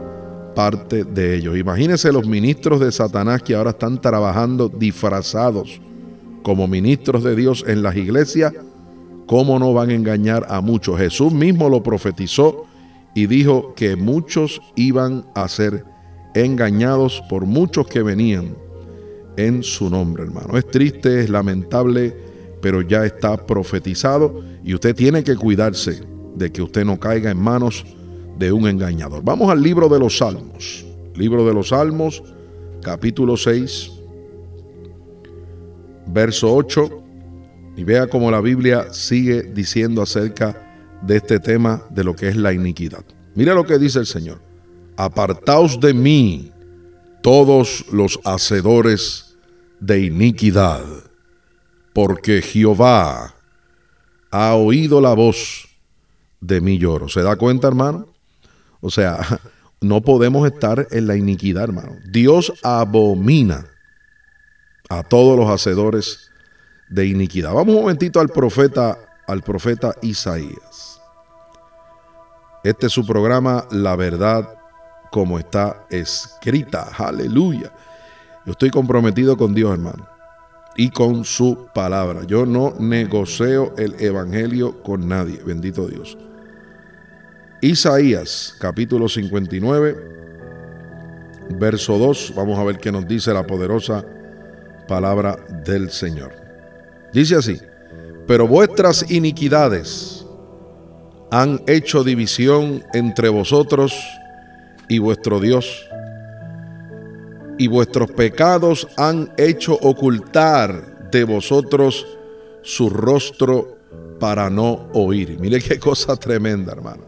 parte 0.56 1.04
de 1.04 1.36
ellos. 1.36 1.58
Imagínense 1.58 2.12
los 2.12 2.28
ministros 2.28 2.80
de 2.80 2.92
Satanás 2.92 3.44
que 3.44 3.56
ahora 3.56 3.72
están 3.72 4.02
trabajando 4.02 4.68
disfrazados 4.68 5.80
como 6.44 6.68
ministros 6.68 7.24
de 7.24 7.36
Dios 7.36 7.64
en 7.68 7.84
las 7.84 7.96
iglesias, 7.96 8.54
¿cómo 9.28 9.60
no 9.60 9.74
van 9.74 9.90
a 9.90 9.94
engañar 9.94 10.46
a 10.50 10.62
muchos? 10.62 10.98
Jesús 10.98 11.32
mismo 11.34 11.70
lo 11.70 11.84
profetizó 11.84 12.66
y 13.14 13.28
dijo 13.28 13.74
que 13.76 13.96
muchos 13.96 14.62
iban 14.76 15.26
a 15.36 15.48
ser 15.48 15.86
engañados 16.34 17.22
por 17.30 17.46
muchos 17.46 17.88
que 17.88 18.02
venían 18.02 18.56
en 19.38 19.64
su 19.64 19.90
nombre, 19.90 20.24
hermano. 20.24 20.58
Es 20.58 20.68
triste, 20.68 21.22
es 21.22 21.30
lamentable, 21.30 22.16
pero 22.62 22.82
ya 22.82 23.06
está 23.06 23.38
profetizado 23.46 24.42
y 24.64 24.74
usted 24.74 24.96
tiene 24.96 25.24
que 25.24 25.36
cuidarse 25.36 26.02
de 26.36 26.52
que 26.52 26.62
usted 26.62 26.86
no 26.86 27.00
caiga 27.00 27.32
en 27.32 27.38
manos 27.38 27.86
de 28.38 28.52
un 28.52 28.68
engañador. 28.68 29.24
Vamos 29.24 29.50
al 29.50 29.62
libro 29.62 29.90
de 29.90 30.00
los 30.00 30.18
Salmos. 30.18 30.86
Libro 31.16 31.46
de 31.46 31.54
los 31.54 31.70
Salmos, 31.70 32.24
capítulo 32.82 33.36
6, 33.38 33.92
verso 36.12 36.54
8. 36.54 37.04
Y 37.78 37.84
vea 37.84 38.08
cómo 38.08 38.30
la 38.32 38.42
Biblia 38.42 38.94
sigue 38.94 39.44
diciendo 39.44 40.02
acerca 40.02 41.00
de 41.02 41.18
este 41.18 41.40
tema 41.40 41.84
de 41.90 42.04
lo 42.04 42.16
que 42.16 42.28
es 42.28 42.36
la 42.36 42.54
iniquidad. 42.54 43.04
Mira 43.36 43.54
lo 43.54 43.66
que 43.66 43.80
dice 43.80 44.00
el 44.00 44.06
Señor. 44.06 44.42
Apartaos 44.98 45.80
de 45.80 45.94
mí, 45.94 46.52
todos 47.22 47.86
los 47.92 48.20
hacedores 48.24 49.38
de 49.80 50.02
iniquidad, 50.02 50.84
porque 51.94 52.42
Jehová 52.42 53.36
ha 54.30 54.56
oído 54.56 55.02
la 55.02 55.14
voz 55.14 55.68
de 56.40 56.62
mi 56.62 56.78
lloro. 56.78 57.08
¿Se 57.10 57.22
da 57.22 57.36
cuenta, 57.36 57.68
hermano? 57.68 58.08
O 58.82 58.90
sea, 58.90 59.20
no 59.82 60.02
podemos 60.02 60.46
estar 60.46 60.88
en 60.92 61.08
la 61.08 61.16
iniquidad, 61.16 61.64
hermano. 61.64 61.96
Dios 62.12 62.54
abomina 62.64 63.66
a 64.92 65.04
todos 65.04 65.40
los 65.40 65.50
hacedores 65.50 66.32
de 66.90 67.06
iniquidad. 67.06 67.54
Vamos 67.54 67.74
un 67.74 67.82
momentito 67.82 68.20
al 68.20 68.28
profeta, 68.28 68.98
al 69.26 69.42
profeta 69.42 69.96
Isaías. 70.02 71.00
Este 72.66 72.88
es 72.88 72.92
su 72.92 73.06
programa 73.06 73.66
La 73.72 73.96
Verdad 73.96 74.54
como 75.10 75.40
está 75.40 75.86
escrita. 75.90 76.90
Aleluya. 76.98 77.72
Yo 78.46 78.52
estoy 78.52 78.70
comprometido 78.70 79.38
con 79.38 79.56
Dios, 79.56 79.72
hermano, 79.72 80.06
y 80.76 80.90
con 80.90 81.24
su 81.24 81.70
palabra. 81.74 82.24
Yo 82.26 82.46
no 82.46 82.74
negocio 82.78 83.74
el 83.78 83.96
evangelio 83.98 84.84
con 84.84 85.08
nadie. 85.08 85.42
Bendito 85.46 85.88
Dios. 85.88 86.18
Isaías, 87.62 88.58
capítulo 88.60 89.08
59, 89.08 89.96
verso 91.52 91.98
2. 91.98 92.34
Vamos 92.36 92.60
a 92.60 92.66
ver 92.66 92.78
qué 92.78 92.92
nos 92.92 93.08
dice 93.08 93.34
la 93.34 93.48
poderosa 93.48 94.04
palabra 94.88 95.38
del 95.66 95.92
Señor. 95.92 96.34
Dice 97.14 97.36
así: 97.36 97.60
Pero 98.28 98.48
vuestras 98.48 99.10
iniquidades 99.12 100.26
han 101.32 101.62
hecho 101.68 102.04
división 102.04 102.84
entre 102.94 103.30
vosotros 103.30 103.94
y 104.88 105.00
vuestro 105.00 105.40
Dios, 105.40 105.86
y 107.58 107.68
vuestros 107.68 108.12
pecados 108.12 108.88
han 108.98 109.32
hecho 109.38 109.74
ocultar 109.82 111.10
de 111.12 111.24
vosotros 111.24 112.06
su 112.62 112.90
rostro 112.90 113.78
para 114.20 114.50
no 114.50 114.88
oír. 114.94 115.38
Mire 115.40 115.60
qué 115.62 115.80
cosa 115.80 116.16
tremenda, 116.16 116.74
hermano. 116.74 117.04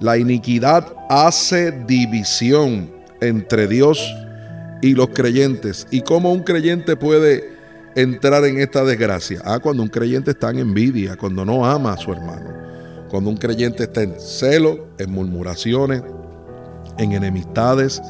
La 0.00 0.16
iniquidad 0.16 0.94
hace 1.08 1.72
división 1.72 2.92
entre 3.20 3.66
Dios 3.66 3.98
y 4.00 4.27
los 4.82 5.08
creyentes. 5.08 5.86
¿Y 5.90 6.02
cómo 6.02 6.32
un 6.32 6.42
creyente 6.42 6.96
puede 6.96 7.52
entrar 7.96 8.44
en 8.44 8.60
esta 8.60 8.84
desgracia? 8.84 9.40
Ah, 9.44 9.58
cuando 9.58 9.82
un 9.82 9.88
creyente 9.88 10.32
está 10.32 10.50
en 10.50 10.58
envidia, 10.58 11.16
cuando 11.16 11.44
no 11.44 11.66
ama 11.66 11.92
a 11.92 11.96
su 11.96 12.12
hermano. 12.12 12.58
Cuando 13.08 13.30
un 13.30 13.36
creyente 13.36 13.84
está 13.84 14.02
en 14.02 14.14
celo, 14.20 14.88
en 14.98 15.10
murmuraciones, 15.10 16.02
en 16.98 17.12
enemistades, 17.12 18.00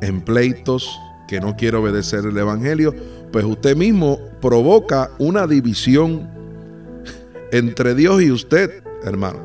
en 0.00 0.20
pleitos, 0.20 0.88
que 1.26 1.40
no 1.40 1.56
quiere 1.56 1.76
obedecer 1.76 2.24
el 2.24 2.36
Evangelio, 2.36 2.94
pues 3.32 3.44
usted 3.44 3.76
mismo 3.76 4.20
provoca 4.40 5.10
una 5.18 5.46
división 5.46 6.28
entre 7.52 7.94
Dios 7.94 8.22
y 8.22 8.30
usted, 8.30 8.82
hermano. 9.04 9.40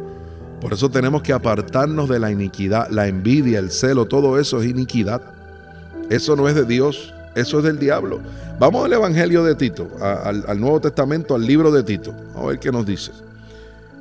Por 0.59 0.73
eso 0.73 0.89
tenemos 0.89 1.23
que 1.23 1.33
apartarnos 1.33 2.07
de 2.07 2.19
la 2.19 2.31
iniquidad, 2.31 2.89
la 2.89 3.07
envidia, 3.07 3.57
el 3.57 3.71
celo, 3.71 4.05
todo 4.05 4.39
eso 4.39 4.61
es 4.61 4.69
iniquidad. 4.69 5.40
Eso 6.11 6.35
no 6.35 6.49
es 6.49 6.55
de 6.55 6.65
Dios, 6.65 7.13
eso 7.35 7.59
es 7.59 7.63
del 7.63 7.79
diablo. 7.79 8.19
Vamos 8.59 8.83
al 8.83 8.91
Evangelio 8.91 9.45
de 9.45 9.55
Tito, 9.55 9.87
al, 10.01 10.59
Nuevo 10.59 10.81
Testamento, 10.81 11.35
al 11.35 11.45
libro 11.45 11.71
de 11.71 11.83
Tito. 11.83 12.11
Vamos 12.11 12.43
a 12.43 12.47
ver 12.47 12.59
qué 12.59 12.69
nos 12.69 12.85
dice. 12.85 13.13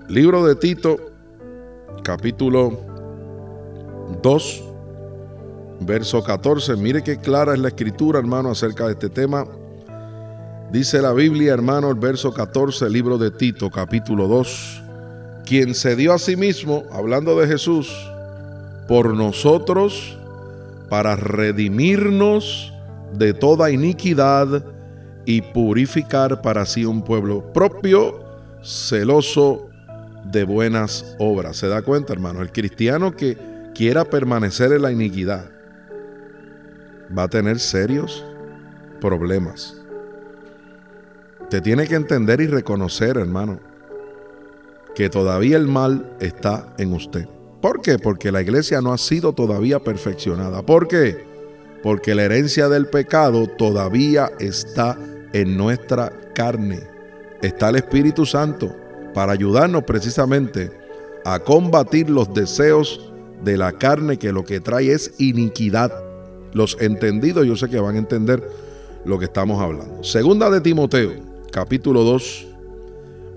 Libro 0.08 0.44
de 0.44 0.56
Tito, 0.56 0.96
capítulo 2.02 2.80
2, 4.20 4.64
verso 5.82 6.24
14. 6.24 6.74
Mire 6.74 7.04
qué 7.04 7.16
clara 7.18 7.54
es 7.54 7.60
la 7.60 7.68
escritura, 7.68 8.18
hermano, 8.18 8.50
acerca 8.50 8.86
de 8.86 8.94
este 8.94 9.08
tema. 9.08 9.46
Dice 10.72 11.00
la 11.00 11.12
Biblia, 11.12 11.52
hermano, 11.52 11.90
el 11.90 11.96
verso 11.96 12.34
14, 12.34 12.90
libro 12.90 13.18
de 13.18 13.30
Tito, 13.30 13.70
capítulo 13.70 14.26
2. 14.26 14.82
Quien 15.46 15.76
se 15.76 15.94
dio 15.94 16.12
a 16.12 16.18
sí 16.18 16.34
mismo, 16.34 16.82
hablando 16.90 17.38
de 17.38 17.46
Jesús, 17.46 17.88
por 18.88 19.14
nosotros, 19.14 20.16
para 20.90 21.16
redimirnos 21.16 22.75
de 23.14 23.32
toda 23.32 23.70
iniquidad 23.70 24.66
y 25.25 25.40
purificar 25.40 26.42
para 26.42 26.66
sí 26.66 26.85
un 26.85 27.02
pueblo 27.02 27.52
propio, 27.52 28.25
celoso 28.62 29.70
de 30.25 30.44
buenas 30.44 31.16
obras. 31.18 31.56
¿Se 31.56 31.68
da 31.68 31.82
cuenta, 31.82 32.12
hermano? 32.12 32.42
El 32.42 32.52
cristiano 32.52 33.16
que 33.16 33.38
quiera 33.75 34.04
permanecer 34.04 34.73
en 34.73 34.82
la 34.82 34.92
iniquidad, 34.92 35.49
va 37.16 37.25
a 37.25 37.28
tener 37.28 37.59
serios 37.59 38.25
problemas. 39.00 39.76
Te 41.49 41.61
tiene 41.61 41.87
que 41.87 41.94
entender 41.94 42.40
y 42.40 42.47
reconocer, 42.47 43.16
hermano, 43.16 43.61
que 44.94 45.09
todavía 45.09 45.56
el 45.56 45.66
mal 45.66 46.16
está 46.20 46.75
en 46.78 46.92
usted. 46.92 47.28
¿Por 47.60 47.82
qué? 47.82 47.98
Porque 47.98 48.32
la 48.32 48.42
iglesia 48.42 48.80
no 48.80 48.92
ha 48.92 48.98
sido 48.98 49.32
todavía 49.32 49.80
perfeccionada. 49.80 50.62
¿Por 50.62 50.88
qué? 50.88 51.24
Porque 51.82 52.14
la 52.14 52.24
herencia 52.24 52.68
del 52.68 52.86
pecado 52.88 53.46
todavía 53.46 54.30
está 54.38 54.98
en 55.32 55.56
nuestra 55.56 56.12
carne. 56.34 56.80
Está 57.42 57.70
el 57.70 57.76
Espíritu 57.76 58.26
Santo 58.26 58.74
para 59.14 59.32
ayudarnos 59.32 59.84
precisamente 59.84 60.70
a 61.24 61.38
combatir 61.40 62.08
los 62.08 62.32
deseos 62.32 63.12
de 63.42 63.56
la 63.56 63.73
carne 63.73 64.18
que 64.18 64.32
lo 64.32 64.44
que 64.44 64.60
trae 64.60 64.92
es 64.92 65.14
iniquidad 65.18 65.92
los 66.52 66.76
entendidos 66.80 67.46
yo 67.46 67.56
sé 67.56 67.68
que 67.68 67.78
van 67.78 67.96
a 67.96 67.99
entender 67.99 68.42
lo 69.04 69.18
que 69.18 69.26
estamos 69.26 69.60
hablando. 69.60 70.02
Segunda 70.04 70.50
de 70.50 70.60
Timoteo, 70.60 71.12
capítulo 71.50 72.04
2, 72.04 72.46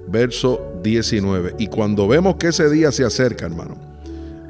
verso 0.07 0.73
19. 0.83 1.55
Y 1.57 1.67
cuando 1.67 2.07
vemos 2.07 2.35
que 2.35 2.47
ese 2.47 2.69
día 2.69 2.91
se 2.91 3.05
acerca, 3.05 3.45
hermano, 3.45 3.92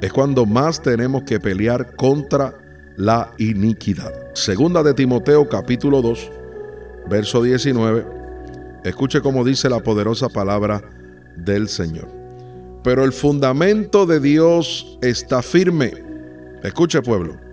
es 0.04 0.12
cuando 0.12 0.46
más 0.46 0.82
tenemos 0.82 1.22
que 1.22 1.40
pelear 1.40 1.94
contra 1.96 2.54
la 2.96 3.32
iniquidad. 3.38 4.12
Segunda 4.34 4.82
de 4.82 4.94
Timoteo, 4.94 5.48
capítulo 5.48 6.02
2, 6.02 6.30
verso 7.08 7.42
19. 7.42 8.06
Escuche 8.84 9.20
cómo 9.20 9.44
dice 9.44 9.68
la 9.68 9.80
poderosa 9.80 10.28
palabra 10.28 10.82
del 11.36 11.68
Señor. 11.68 12.08
Pero 12.82 13.04
el 13.04 13.12
fundamento 13.12 14.04
de 14.04 14.20
Dios 14.20 14.98
está 15.00 15.42
firme. 15.42 15.92
Escuche 16.62 17.00
pueblo 17.00 17.44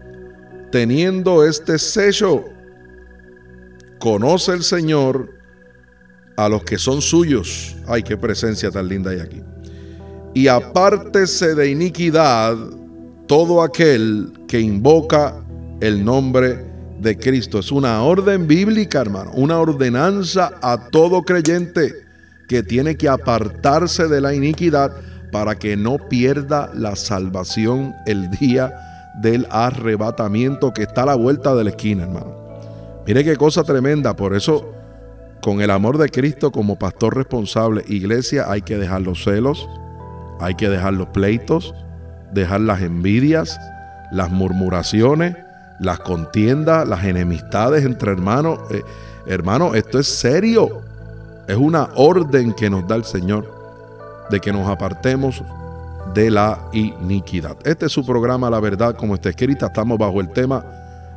teniendo 0.71 1.45
este 1.45 1.77
sello, 1.77 2.45
conoce 3.99 4.53
el 4.53 4.63
Señor 4.63 5.29
a 6.37 6.49
los 6.49 6.63
que 6.63 6.77
son 6.77 7.01
suyos. 7.01 7.75
Ay, 7.87 8.01
qué 8.03 8.17
presencia 8.17 8.71
tan 8.71 8.87
linda 8.87 9.11
hay 9.11 9.19
aquí. 9.19 9.43
Y 10.34 10.48
apártese 10.48 11.56
de 11.56 11.70
iniquidad 11.70 12.56
todo 13.28 13.62
aquel 13.62 14.34
que 14.48 14.60
invoca 14.60 15.36
el 15.82 16.04
nombre 16.04 16.65
de 17.00 17.17
Cristo. 17.17 17.60
Es 17.60 17.72
una 17.72 18.04
orden 18.04 18.48
bíblica, 18.48 19.02
hermano, 19.02 19.32
una 19.34 19.60
ordenanza 19.60 20.52
a 20.62 20.89
todo 20.89 21.24
creyente 21.24 21.94
que 22.48 22.63
tiene 22.63 22.96
que 22.96 23.10
apartarse 23.10 24.08
de 24.08 24.22
la 24.22 24.34
iniquidad 24.34 24.91
para 25.32 25.56
que 25.56 25.76
no 25.78 25.98
pierda 26.10 26.70
la 26.74 26.96
salvación 26.96 27.94
el 28.06 28.30
día 28.32 28.74
del 29.22 29.48
arrebatamiento 29.50 30.74
que 30.74 30.84
está 30.84 31.04
a 31.04 31.08
la 31.08 31.15
vuelta 31.15 31.56
de 31.56 31.63
la 31.63 31.70
esquina, 31.72 32.04
hermano. 32.04 32.36
Mire 33.08 33.24
qué 33.24 33.36
cosa 33.36 33.63
tremenda, 33.63 34.15
por 34.15 34.36
eso 34.36 34.74
con 35.41 35.62
el 35.62 35.72
amor 35.72 35.98
de 35.98 36.10
Cristo 36.10 36.52
como 36.52 36.78
pastor 36.78 37.15
responsable, 37.15 37.84
iglesia, 37.88 38.46
hay 38.48 38.62
que 38.62 38.78
dejar 38.78 39.02
los 39.02 39.24
celos, 39.24 39.67
hay 40.41 40.56
que 40.56 40.69
dejar 40.69 40.93
los 40.93 41.08
pleitos, 41.10 41.73
dejar 42.34 42.62
las 42.62 42.82
envidias, 42.82 43.60
las 44.12 44.32
murmuraciones, 44.32 45.38
las 45.80 45.99
contiendas, 45.99 46.88
las 46.88 47.04
enemistades 47.06 47.86
entre 47.86 48.12
hermanos. 48.12 48.60
Eh, 48.71 48.82
hermano, 49.27 49.75
esto 49.75 49.99
es 49.99 50.08
serio. 50.08 50.82
Es 51.47 51.58
una 51.58 51.89
orden 51.95 52.54
que 52.54 52.69
nos 52.69 52.88
da 52.88 52.95
el 52.95 53.06
Señor 53.06 53.62
de 54.30 54.39
que 54.39 54.51
nos 54.51 54.67
apartemos 54.67 55.43
de 56.13 56.32
la 56.32 56.60
iniquidad. 56.73 57.58
Este 57.63 57.86
es 57.86 57.91
su 57.91 58.06
programa 58.06 58.49
La 58.49 58.60
Verdad 58.60 58.95
como 58.95 59.15
está 59.15 59.30
escrita. 59.30 59.67
Estamos 59.67 59.97
bajo 59.97 60.21
el 60.21 60.32
tema 60.32 60.65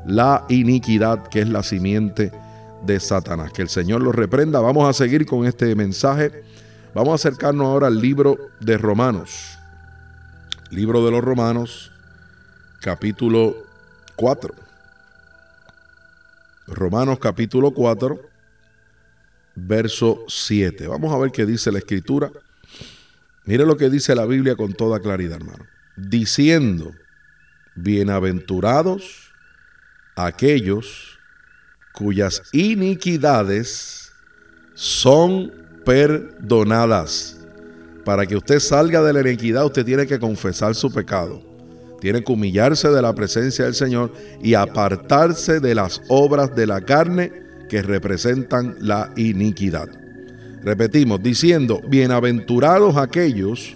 La 0.05 0.45
iniquidad, 0.49 1.29
que 1.29 1.41
es 1.41 1.49
la 1.49 1.63
simiente 1.63 2.31
de 2.85 3.01
Satanás. 3.01 3.53
Que 3.53 3.63
el 3.63 3.69
Señor 3.69 4.03
lo 4.03 4.13
reprenda. 4.13 4.61
Vamos 4.61 4.89
a 4.89 4.93
seguir 4.93 5.27
con 5.27 5.47
este 5.47 5.75
mensaje. 5.75 6.31
Vamos 6.95 7.11
a 7.11 7.15
acercarnos 7.17 7.67
ahora 7.67 7.89
al 7.89 8.01
libro 8.01 8.53
de 8.61 8.79
Romanos. 8.79 9.59
Libro 10.71 11.05
de 11.05 11.11
los 11.11 11.25
Romanos, 11.25 11.91
capítulo 12.81 13.57
4. 14.15 14.55
Romanos 16.69 17.19
capítulo 17.19 17.73
4, 17.73 18.21
verso 19.57 20.25
7. 20.29 20.87
Vamos 20.87 21.13
a 21.13 21.19
ver 21.19 21.33
qué 21.33 21.45
dice 21.45 21.73
la 21.73 21.79
escritura. 21.79 22.31
Mire 23.45 23.67
lo 23.67 23.77
que 23.77 23.91
dice 23.91 24.15
la 24.15 24.25
Biblia 24.25 24.55
con 24.55 24.73
toda 24.73 25.01
claridad, 25.01 25.39
hermano. 25.39 25.67
Diciendo, 25.97 26.93
bienaventurados 27.75 29.33
aquellos 30.15 31.19
cuyas 31.93 32.43
iniquidades 32.53 34.13
son 34.75 35.64
perdonadas. 35.85 37.37
Para 38.05 38.27
que 38.27 38.37
usted 38.37 38.61
salga 38.61 39.03
de 39.03 39.13
la 39.13 39.21
iniquidad, 39.21 39.65
usted 39.65 39.85
tiene 39.85 40.07
que 40.07 40.19
confesar 40.19 40.75
su 40.75 40.93
pecado. 40.93 41.41
Tiene 42.01 42.23
que 42.23 42.33
humillarse 42.33 42.89
de 42.89 43.01
la 43.01 43.15
presencia 43.15 43.65
del 43.65 43.75
Señor 43.75 44.13
y 44.43 44.55
apartarse 44.55 45.61
de 45.61 45.75
las 45.75 46.03
obras 46.09 46.55
de 46.55 46.67
la 46.67 46.83
carne 46.83 47.33
que 47.69 47.81
representan 47.81 48.77
la 48.81 49.11
iniquidad. 49.17 49.89
Repetimos, 50.63 51.23
diciendo, 51.23 51.81
bienaventurados 51.89 52.97
aquellos 52.97 53.75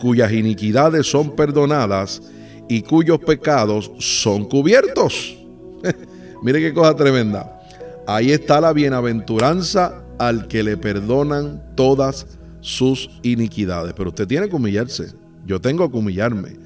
cuyas 0.00 0.32
iniquidades 0.32 1.06
son 1.06 1.36
perdonadas 1.36 2.22
y 2.68 2.82
cuyos 2.82 3.18
pecados 3.20 3.90
son 3.98 4.48
cubiertos. 4.48 5.36
Mire 6.42 6.60
qué 6.60 6.72
cosa 6.72 6.96
tremenda. 6.96 7.60
Ahí 8.06 8.32
está 8.32 8.60
la 8.60 8.72
bienaventuranza 8.72 10.02
al 10.20 10.48
que 10.48 10.62
le 10.62 10.76
perdonan 10.76 11.62
todas 11.76 12.26
sus 12.60 13.08
iniquidades. 13.22 13.94
Pero 13.96 14.10
usted 14.10 14.26
tiene 14.28 14.50
que 14.50 14.54
humillarse. 14.54 15.14
Yo 15.46 15.62
tengo 15.62 15.90
que 15.90 15.96
humillarme. 15.96 16.58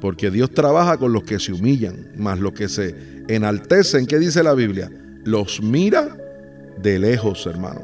Porque 0.00 0.30
Dios 0.30 0.52
trabaja 0.52 0.96
con 0.96 1.12
los 1.12 1.24
que 1.24 1.40
se 1.40 1.52
humillan, 1.52 2.12
más 2.16 2.38
los 2.38 2.52
que 2.52 2.68
se 2.68 2.94
enaltecen. 3.28 4.06
¿Qué 4.06 4.20
dice 4.20 4.44
la 4.44 4.54
Biblia? 4.54 4.88
Los 5.24 5.60
mira 5.60 6.16
de 6.80 7.00
lejos, 7.00 7.44
hermano. 7.46 7.82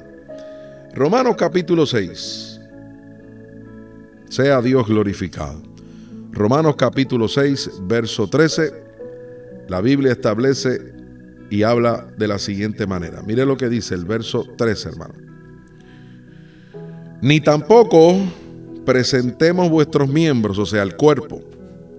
Romanos 0.94 1.34
capítulo 1.36 1.86
6. 1.86 2.60
Sea 4.28 4.62
Dios 4.62 4.86
glorificado. 4.86 5.60
Romanos 6.30 6.76
capítulo 6.76 7.26
6, 7.26 7.80
verso 7.82 8.28
13. 8.28 8.72
La 9.68 9.80
Biblia 9.80 10.12
establece 10.12 10.94
y 11.50 11.62
habla 11.62 12.06
de 12.16 12.28
la 12.28 12.38
siguiente 12.38 12.86
manera. 12.86 13.22
Mire 13.22 13.44
lo 13.44 13.56
que 13.56 13.68
dice 13.68 13.94
el 13.94 14.04
verso 14.04 14.44
13, 14.56 14.88
hermano. 14.90 15.14
Ni 17.22 17.40
tampoco 17.40 18.16
presentemos 18.84 19.70
vuestros 19.70 20.08
miembros, 20.08 20.58
o 20.58 20.66
sea, 20.66 20.82
el 20.82 20.96
cuerpo, 20.96 21.40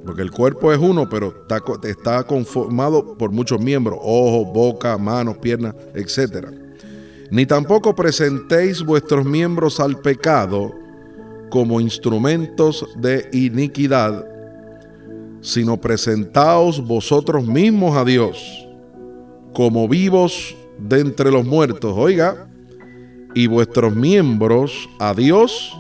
porque 0.05 0.21
el 0.21 0.31
cuerpo 0.31 0.71
es 0.71 0.79
uno, 0.79 1.09
pero 1.09 1.45
está, 1.83 2.23
conformado 2.23 3.17
por 3.17 3.31
muchos 3.31 3.59
miembros, 3.59 3.99
ojos, 4.01 4.53
boca, 4.53 4.97
manos, 4.97 5.37
piernas, 5.37 5.75
etc. 5.95 6.47
Ni 7.31 7.45
tampoco 7.45 7.95
presentéis 7.95 8.81
vuestros 8.83 9.25
miembros 9.25 9.79
al 9.79 9.99
pecado 9.99 10.73
como 11.49 11.81
instrumentos 11.81 12.85
de 12.97 13.27
iniquidad, 13.33 14.25
sino 15.41 15.77
presentaos 15.77 16.85
vosotros 16.85 17.45
mismos 17.45 17.97
a 17.97 18.05
Dios 18.05 18.66
como 19.57 19.87
vivos 19.87 20.55
de 20.77 20.99
entre 20.99 21.31
los 21.31 21.43
muertos, 21.43 21.91
oiga, 21.97 22.47
y 23.33 23.47
vuestros 23.47 23.95
miembros 23.95 24.87
a 24.99 25.15
Dios 25.15 25.75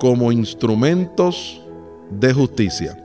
como 0.00 0.32
instrumentos 0.32 1.62
de 2.10 2.34
justicia. 2.34 2.98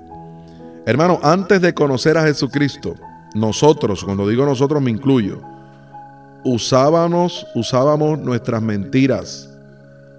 Hermano, 0.87 1.19
antes 1.21 1.61
de 1.61 1.75
conocer 1.75 2.17
a 2.17 2.23
Jesucristo, 2.23 2.95
nosotros, 3.35 4.03
cuando 4.03 4.27
digo 4.27 4.47
nosotros 4.47 4.81
me 4.81 4.89
incluyo, 4.89 5.43
usábamos, 6.43 7.45
usábamos 7.53 8.17
nuestras 8.17 8.63
mentiras 8.63 9.47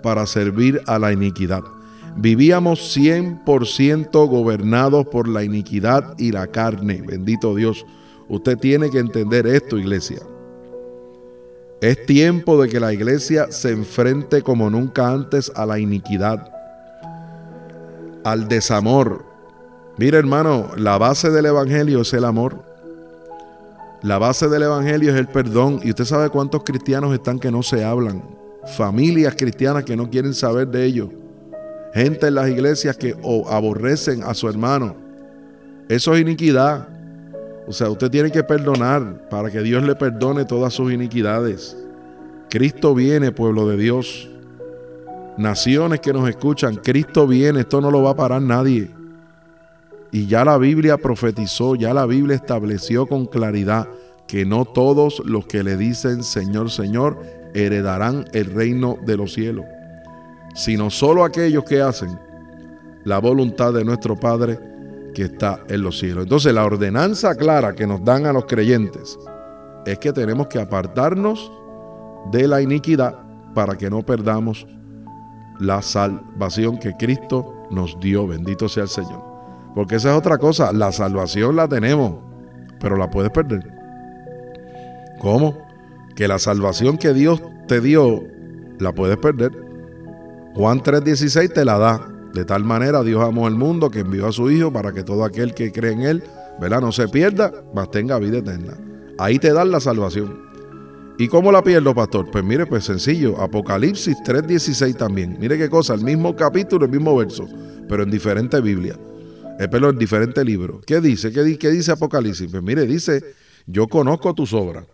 para 0.04 0.24
servir 0.26 0.80
a 0.86 1.00
la 1.00 1.12
iniquidad. 1.12 1.64
Vivíamos 2.14 2.96
100% 2.96 4.28
gobernados 4.28 5.08
por 5.08 5.26
la 5.26 5.42
iniquidad 5.42 6.14
y 6.16 6.30
la 6.30 6.46
carne. 6.46 7.02
Bendito 7.04 7.56
Dios. 7.56 7.84
Usted 8.30 8.56
tiene 8.58 8.90
que 8.90 9.00
entender 9.00 9.44
esto, 9.48 9.76
iglesia. 9.76 10.20
Es 11.80 12.06
tiempo 12.06 12.62
de 12.62 12.68
que 12.68 12.78
la 12.78 12.92
iglesia 12.92 13.50
se 13.50 13.70
enfrente 13.70 14.42
como 14.42 14.70
nunca 14.70 15.10
antes 15.10 15.50
a 15.56 15.66
la 15.66 15.80
iniquidad, 15.80 16.48
al 18.22 18.46
desamor. 18.46 19.24
Mire 19.96 20.16
hermano, 20.16 20.70
la 20.76 20.96
base 20.96 21.30
del 21.30 21.46
Evangelio 21.46 22.02
es 22.02 22.12
el 22.12 22.24
amor. 22.24 22.62
La 24.02 24.18
base 24.18 24.48
del 24.48 24.62
Evangelio 24.62 25.10
es 25.10 25.16
el 25.16 25.26
perdón. 25.26 25.80
Y 25.82 25.90
usted 25.90 26.04
sabe 26.04 26.30
cuántos 26.30 26.62
cristianos 26.62 27.12
están 27.12 27.40
que 27.40 27.50
no 27.50 27.64
se 27.64 27.84
hablan. 27.84 28.22
Familias 28.76 29.34
cristianas 29.36 29.82
que 29.82 29.96
no 29.96 30.08
quieren 30.08 30.34
saber 30.34 30.68
de 30.68 30.84
ellos. 30.84 31.08
Gente 31.94 32.28
en 32.28 32.36
las 32.36 32.48
iglesias 32.48 32.96
que 32.96 33.16
aborrecen 33.50 34.22
a 34.22 34.34
su 34.34 34.48
hermano. 34.48 34.94
Eso 35.88 36.14
es 36.14 36.20
iniquidad. 36.20 36.99
O 37.70 37.72
sea, 37.72 37.88
usted 37.88 38.10
tiene 38.10 38.32
que 38.32 38.42
perdonar 38.42 39.28
para 39.30 39.48
que 39.48 39.62
Dios 39.62 39.84
le 39.84 39.94
perdone 39.94 40.44
todas 40.44 40.74
sus 40.74 40.92
iniquidades. 40.92 41.76
Cristo 42.48 42.96
viene, 42.96 43.30
pueblo 43.30 43.68
de 43.68 43.76
Dios. 43.76 44.28
Naciones 45.38 46.00
que 46.00 46.12
nos 46.12 46.28
escuchan, 46.28 46.74
Cristo 46.74 47.28
viene, 47.28 47.60
esto 47.60 47.80
no 47.80 47.92
lo 47.92 48.02
va 48.02 48.10
a 48.10 48.16
parar 48.16 48.42
nadie. 48.42 48.90
Y 50.10 50.26
ya 50.26 50.44
la 50.44 50.58
Biblia 50.58 50.96
profetizó, 50.96 51.76
ya 51.76 51.94
la 51.94 52.06
Biblia 52.06 52.34
estableció 52.34 53.06
con 53.06 53.26
claridad 53.26 53.86
que 54.26 54.44
no 54.44 54.64
todos 54.64 55.22
los 55.24 55.46
que 55.46 55.62
le 55.62 55.76
dicen 55.76 56.24
Señor, 56.24 56.72
Señor, 56.72 57.22
heredarán 57.54 58.24
el 58.32 58.46
reino 58.46 58.98
de 59.06 59.16
los 59.16 59.32
cielos, 59.34 59.64
sino 60.56 60.90
solo 60.90 61.22
aquellos 61.22 61.62
que 61.62 61.80
hacen 61.80 62.18
la 63.04 63.20
voluntad 63.20 63.72
de 63.72 63.84
nuestro 63.84 64.16
Padre 64.16 64.69
que 65.20 65.26
está 65.26 65.60
en 65.68 65.82
los 65.82 65.98
cielos. 65.98 66.22
Entonces 66.22 66.54
la 66.54 66.64
ordenanza 66.64 67.34
clara 67.34 67.74
que 67.74 67.86
nos 67.86 68.02
dan 68.02 68.24
a 68.24 68.32
los 68.32 68.46
creyentes 68.46 69.18
es 69.84 69.98
que 69.98 70.14
tenemos 70.14 70.46
que 70.46 70.58
apartarnos 70.58 71.52
de 72.32 72.48
la 72.48 72.62
iniquidad 72.62 73.18
para 73.54 73.76
que 73.76 73.90
no 73.90 74.02
perdamos 74.02 74.66
la 75.58 75.82
salvación 75.82 76.78
que 76.78 76.94
Cristo 76.94 77.66
nos 77.70 78.00
dio. 78.00 78.26
Bendito 78.26 78.66
sea 78.66 78.84
el 78.84 78.88
Señor. 78.88 79.22
Porque 79.74 79.96
esa 79.96 80.12
es 80.12 80.16
otra 80.16 80.38
cosa. 80.38 80.72
La 80.72 80.90
salvación 80.90 81.54
la 81.54 81.68
tenemos, 81.68 82.14
pero 82.80 82.96
la 82.96 83.10
puedes 83.10 83.30
perder. 83.30 83.70
¿Cómo? 85.18 85.54
Que 86.16 86.28
la 86.28 86.38
salvación 86.38 86.96
que 86.96 87.12
Dios 87.12 87.42
te 87.68 87.82
dio, 87.82 88.24
la 88.78 88.94
puedes 88.94 89.18
perder. 89.18 89.52
Juan 90.54 90.80
3:16 90.80 91.52
te 91.52 91.66
la 91.66 91.76
da. 91.76 92.08
De 92.34 92.44
tal 92.44 92.64
manera 92.64 93.02
Dios 93.02 93.22
amó 93.22 93.46
al 93.46 93.56
mundo 93.56 93.90
que 93.90 94.00
envió 94.00 94.26
a 94.26 94.32
su 94.32 94.50
Hijo 94.50 94.72
para 94.72 94.92
que 94.92 95.02
todo 95.02 95.24
aquel 95.24 95.54
que 95.54 95.72
cree 95.72 95.92
en 95.92 96.02
Él, 96.02 96.22
¿verdad? 96.60 96.80
No 96.80 96.92
se 96.92 97.08
pierda, 97.08 97.52
mas 97.74 97.90
tenga 97.90 98.18
vida 98.18 98.38
eterna. 98.38 98.78
Ahí 99.18 99.38
te 99.38 99.52
dan 99.52 99.70
la 99.70 99.80
salvación. 99.80 100.48
¿Y 101.18 101.28
cómo 101.28 101.52
la 101.52 101.62
pierdo, 101.62 101.94
pastor? 101.94 102.30
Pues 102.30 102.42
mire, 102.44 102.66
pues 102.66 102.84
sencillo. 102.84 103.40
Apocalipsis 103.40 104.16
3.16 104.24 104.96
también. 104.96 105.36
Mire 105.38 105.58
qué 105.58 105.68
cosa, 105.68 105.92
el 105.94 106.02
mismo 106.02 106.34
capítulo, 106.34 106.86
el 106.86 106.90
mismo 106.90 107.14
verso, 107.16 107.46
pero 107.88 108.04
en 108.04 108.10
diferente 108.10 108.60
Biblia. 108.60 108.98
Eh, 109.58 109.68
pero 109.70 109.90
en 109.90 109.98
diferente 109.98 110.42
libro. 110.44 110.80
¿Qué 110.86 111.00
dice? 111.00 111.30
¿Qué, 111.32 111.58
¿Qué, 111.58 111.68
dice 111.68 111.92
Apocalipsis? 111.92 112.50
Pues 112.50 112.62
mire, 112.62 112.86
dice, 112.86 113.22
yo 113.66 113.88
conozco 113.88 114.32
tus 114.32 114.54
obras. 114.54 114.86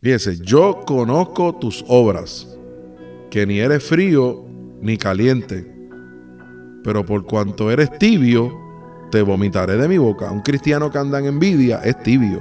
Fíjese, 0.00 0.38
yo 0.38 0.80
conozco 0.84 1.54
tus 1.54 1.84
obras, 1.86 2.48
que 3.30 3.46
ni 3.46 3.60
eres 3.60 3.84
frío 3.84 4.44
ni 4.80 4.96
caliente 4.96 5.71
pero 6.82 7.04
por 7.04 7.24
cuanto 7.24 7.70
eres 7.70 7.96
tibio, 7.98 8.52
te 9.10 9.22
vomitaré 9.22 9.76
de 9.76 9.88
mi 9.88 9.98
boca. 9.98 10.30
Un 10.30 10.40
cristiano 10.40 10.90
que 10.90 10.98
anda 10.98 11.18
en 11.18 11.26
envidia 11.26 11.80
es 11.84 12.02
tibio. 12.02 12.40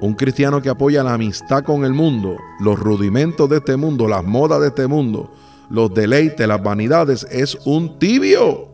Un 0.00 0.14
cristiano 0.14 0.60
que 0.60 0.68
apoya 0.68 1.04
la 1.04 1.14
amistad 1.14 1.62
con 1.62 1.84
el 1.84 1.92
mundo, 1.92 2.36
los 2.60 2.78
rudimentos 2.78 3.48
de 3.48 3.58
este 3.58 3.76
mundo, 3.76 4.08
las 4.08 4.24
modas 4.24 4.60
de 4.60 4.68
este 4.68 4.86
mundo, 4.86 5.30
los 5.70 5.94
deleites, 5.94 6.48
las 6.48 6.62
vanidades, 6.62 7.26
es 7.30 7.56
un 7.64 7.98
tibio. 7.98 8.68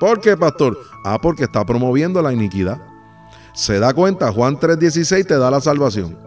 ¿Por 0.00 0.20
qué, 0.20 0.36
pastor? 0.36 0.76
Ah, 1.04 1.20
porque 1.20 1.44
está 1.44 1.64
promoviendo 1.64 2.20
la 2.20 2.32
iniquidad. 2.32 2.80
Se 3.52 3.78
da 3.78 3.94
cuenta, 3.94 4.32
Juan 4.32 4.58
3:16 4.58 5.24
te 5.24 5.38
da 5.38 5.50
la 5.50 5.60
salvación. 5.60 6.18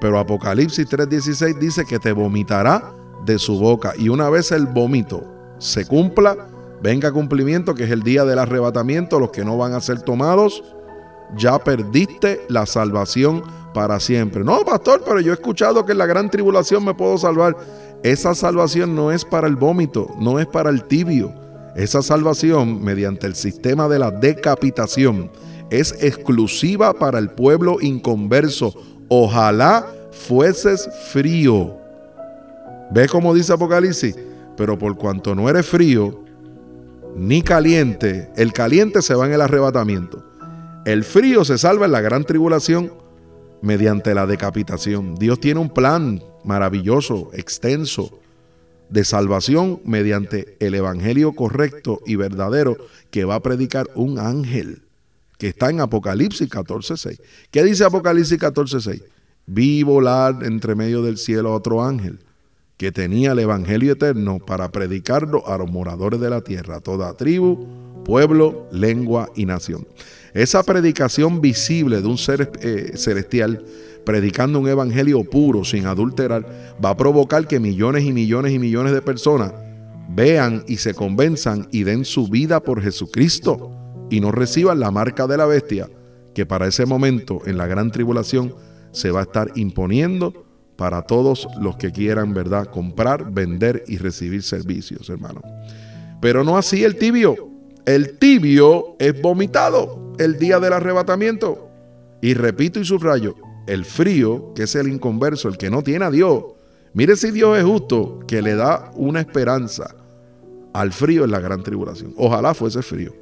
Pero 0.00 0.18
Apocalipsis 0.18 0.88
3:16 0.88 1.58
dice 1.58 1.84
que 1.84 1.98
te 1.98 2.12
vomitará 2.12 2.94
de 3.26 3.38
su 3.38 3.58
boca. 3.58 3.92
Y 3.98 4.08
una 4.08 4.30
vez 4.30 4.52
el 4.52 4.66
vómito 4.66 5.24
se 5.58 5.86
cumpla, 5.86 6.48
venga 6.82 7.12
cumplimiento, 7.12 7.74
que 7.74 7.84
es 7.84 7.90
el 7.90 8.02
día 8.02 8.24
del 8.24 8.38
arrebatamiento, 8.38 9.20
los 9.20 9.30
que 9.30 9.44
no 9.44 9.56
van 9.56 9.72
a 9.72 9.80
ser 9.80 10.02
tomados, 10.02 10.62
ya 11.36 11.58
perdiste 11.58 12.40
la 12.48 12.66
salvación 12.66 13.42
para 13.74 14.00
siempre. 14.00 14.44
No, 14.44 14.64
pastor, 14.64 15.02
pero 15.04 15.20
yo 15.20 15.32
he 15.32 15.34
escuchado 15.34 15.84
que 15.84 15.92
en 15.92 15.98
la 15.98 16.06
gran 16.06 16.30
tribulación 16.30 16.84
me 16.84 16.94
puedo 16.94 17.18
salvar. 17.18 17.56
Esa 18.02 18.34
salvación 18.34 18.94
no 18.94 19.10
es 19.10 19.24
para 19.24 19.46
el 19.46 19.56
vómito, 19.56 20.08
no 20.18 20.38
es 20.38 20.46
para 20.46 20.70
el 20.70 20.84
tibio. 20.84 21.34
Esa 21.74 22.00
salvación, 22.00 22.82
mediante 22.82 23.26
el 23.26 23.34
sistema 23.34 23.88
de 23.88 23.98
la 23.98 24.10
decapitación, 24.10 25.30
es 25.70 25.92
exclusiva 26.02 26.94
para 26.94 27.18
el 27.18 27.30
pueblo 27.30 27.78
inconverso. 27.80 28.72
Ojalá 29.08 29.86
fueses 30.10 30.88
frío. 31.12 31.76
¿Ves 32.90 33.10
cómo 33.10 33.34
dice 33.34 33.52
Apocalipsis? 33.52 34.16
Pero 34.56 34.78
por 34.78 34.96
cuanto 34.96 35.34
no 35.34 35.50
eres 35.50 35.66
frío, 35.66 36.24
ni 37.16 37.42
caliente. 37.42 38.30
El 38.36 38.52
caliente 38.52 39.02
se 39.02 39.14
va 39.14 39.26
en 39.26 39.32
el 39.32 39.40
arrebatamiento. 39.40 40.22
El 40.84 41.02
frío 41.02 41.44
se 41.44 41.58
salva 41.58 41.86
en 41.86 41.92
la 41.92 42.00
gran 42.00 42.24
tribulación 42.24 42.92
mediante 43.62 44.14
la 44.14 44.26
decapitación. 44.26 45.16
Dios 45.16 45.40
tiene 45.40 45.60
un 45.60 45.70
plan 45.70 46.22
maravilloso, 46.44 47.30
extenso, 47.32 48.20
de 48.88 49.04
salvación 49.04 49.80
mediante 49.84 50.56
el 50.60 50.76
evangelio 50.76 51.32
correcto 51.32 52.00
y 52.06 52.14
verdadero 52.14 52.76
que 53.10 53.24
va 53.24 53.34
a 53.36 53.42
predicar 53.42 53.88
un 53.96 54.20
ángel 54.20 54.82
que 55.38 55.48
está 55.48 55.70
en 55.70 55.80
Apocalipsis 55.80 56.48
14:6. 56.48 57.20
¿Qué 57.50 57.64
dice 57.64 57.84
Apocalipsis 57.84 58.38
14:6? 58.38 59.02
Vi 59.46 59.82
volar 59.82 60.44
entre 60.44 60.76
medio 60.76 61.02
del 61.02 61.18
cielo 61.18 61.50
a 61.50 61.56
otro 61.56 61.82
ángel 61.82 62.20
que 62.76 62.92
tenía 62.92 63.32
el 63.32 63.38
Evangelio 63.38 63.92
eterno 63.92 64.38
para 64.38 64.70
predicarlo 64.70 65.46
a 65.46 65.56
los 65.58 65.70
moradores 65.70 66.20
de 66.20 66.30
la 66.30 66.42
tierra, 66.42 66.80
toda 66.80 67.16
tribu, 67.16 67.66
pueblo, 68.04 68.68
lengua 68.70 69.30
y 69.34 69.46
nación. 69.46 69.86
Esa 70.34 70.62
predicación 70.62 71.40
visible 71.40 72.02
de 72.02 72.08
un 72.08 72.18
ser 72.18 72.52
eh, 72.60 72.92
celestial 72.96 73.64
predicando 74.04 74.60
un 74.60 74.68
evangelio 74.68 75.24
puro, 75.24 75.64
sin 75.64 75.86
adulterar, 75.86 76.76
va 76.82 76.90
a 76.90 76.96
provocar 76.96 77.48
que 77.48 77.58
millones 77.58 78.04
y 78.04 78.12
millones 78.12 78.52
y 78.52 78.58
millones 78.60 78.92
de 78.92 79.02
personas 79.02 79.52
vean 80.08 80.64
y 80.68 80.76
se 80.76 80.94
convenzan 80.94 81.66
y 81.72 81.82
den 81.82 82.04
su 82.04 82.28
vida 82.28 82.60
por 82.60 82.80
Jesucristo 82.80 83.72
y 84.08 84.20
no 84.20 84.30
reciban 84.30 84.78
la 84.78 84.92
marca 84.92 85.26
de 85.26 85.36
la 85.36 85.46
bestia 85.46 85.90
que 86.34 86.46
para 86.46 86.68
ese 86.68 86.86
momento 86.86 87.40
en 87.46 87.58
la 87.58 87.66
gran 87.66 87.90
tribulación 87.90 88.54
se 88.92 89.10
va 89.10 89.20
a 89.20 89.24
estar 89.24 89.50
imponiendo 89.56 90.45
para 90.76 91.02
todos 91.02 91.48
los 91.60 91.76
que 91.76 91.90
quieran, 91.90 92.34
¿verdad? 92.34 92.66
Comprar, 92.66 93.32
vender 93.32 93.84
y 93.86 93.96
recibir 93.96 94.42
servicios, 94.42 95.08
hermano. 95.08 95.42
Pero 96.20 96.44
no 96.44 96.56
así 96.56 96.84
el 96.84 96.96
tibio. 96.96 97.34
El 97.84 98.18
tibio 98.18 98.96
es 98.98 99.20
vomitado 99.20 100.12
el 100.18 100.38
día 100.38 100.60
del 100.60 100.72
arrebatamiento. 100.72 101.68
Y 102.20 102.34
repito 102.34 102.80
y 102.80 102.84
subrayo, 102.84 103.34
el 103.66 103.84
frío, 103.84 104.52
que 104.54 104.64
es 104.64 104.74
el 104.74 104.88
inconverso, 104.88 105.48
el 105.48 105.56
que 105.56 105.70
no 105.70 105.82
tiene 105.82 106.04
a 106.04 106.10
Dios. 106.10 106.44
Mire 106.92 107.16
si 107.16 107.30
Dios 107.30 107.58
es 107.58 107.64
justo, 107.64 108.20
que 108.26 108.42
le 108.42 108.54
da 108.54 108.90
una 108.94 109.20
esperanza 109.20 109.94
al 110.72 110.92
frío 110.92 111.24
en 111.24 111.30
la 111.30 111.40
gran 111.40 111.62
tribulación. 111.62 112.14
Ojalá 112.16 112.54
fuese 112.54 112.82
frío. 112.82 113.14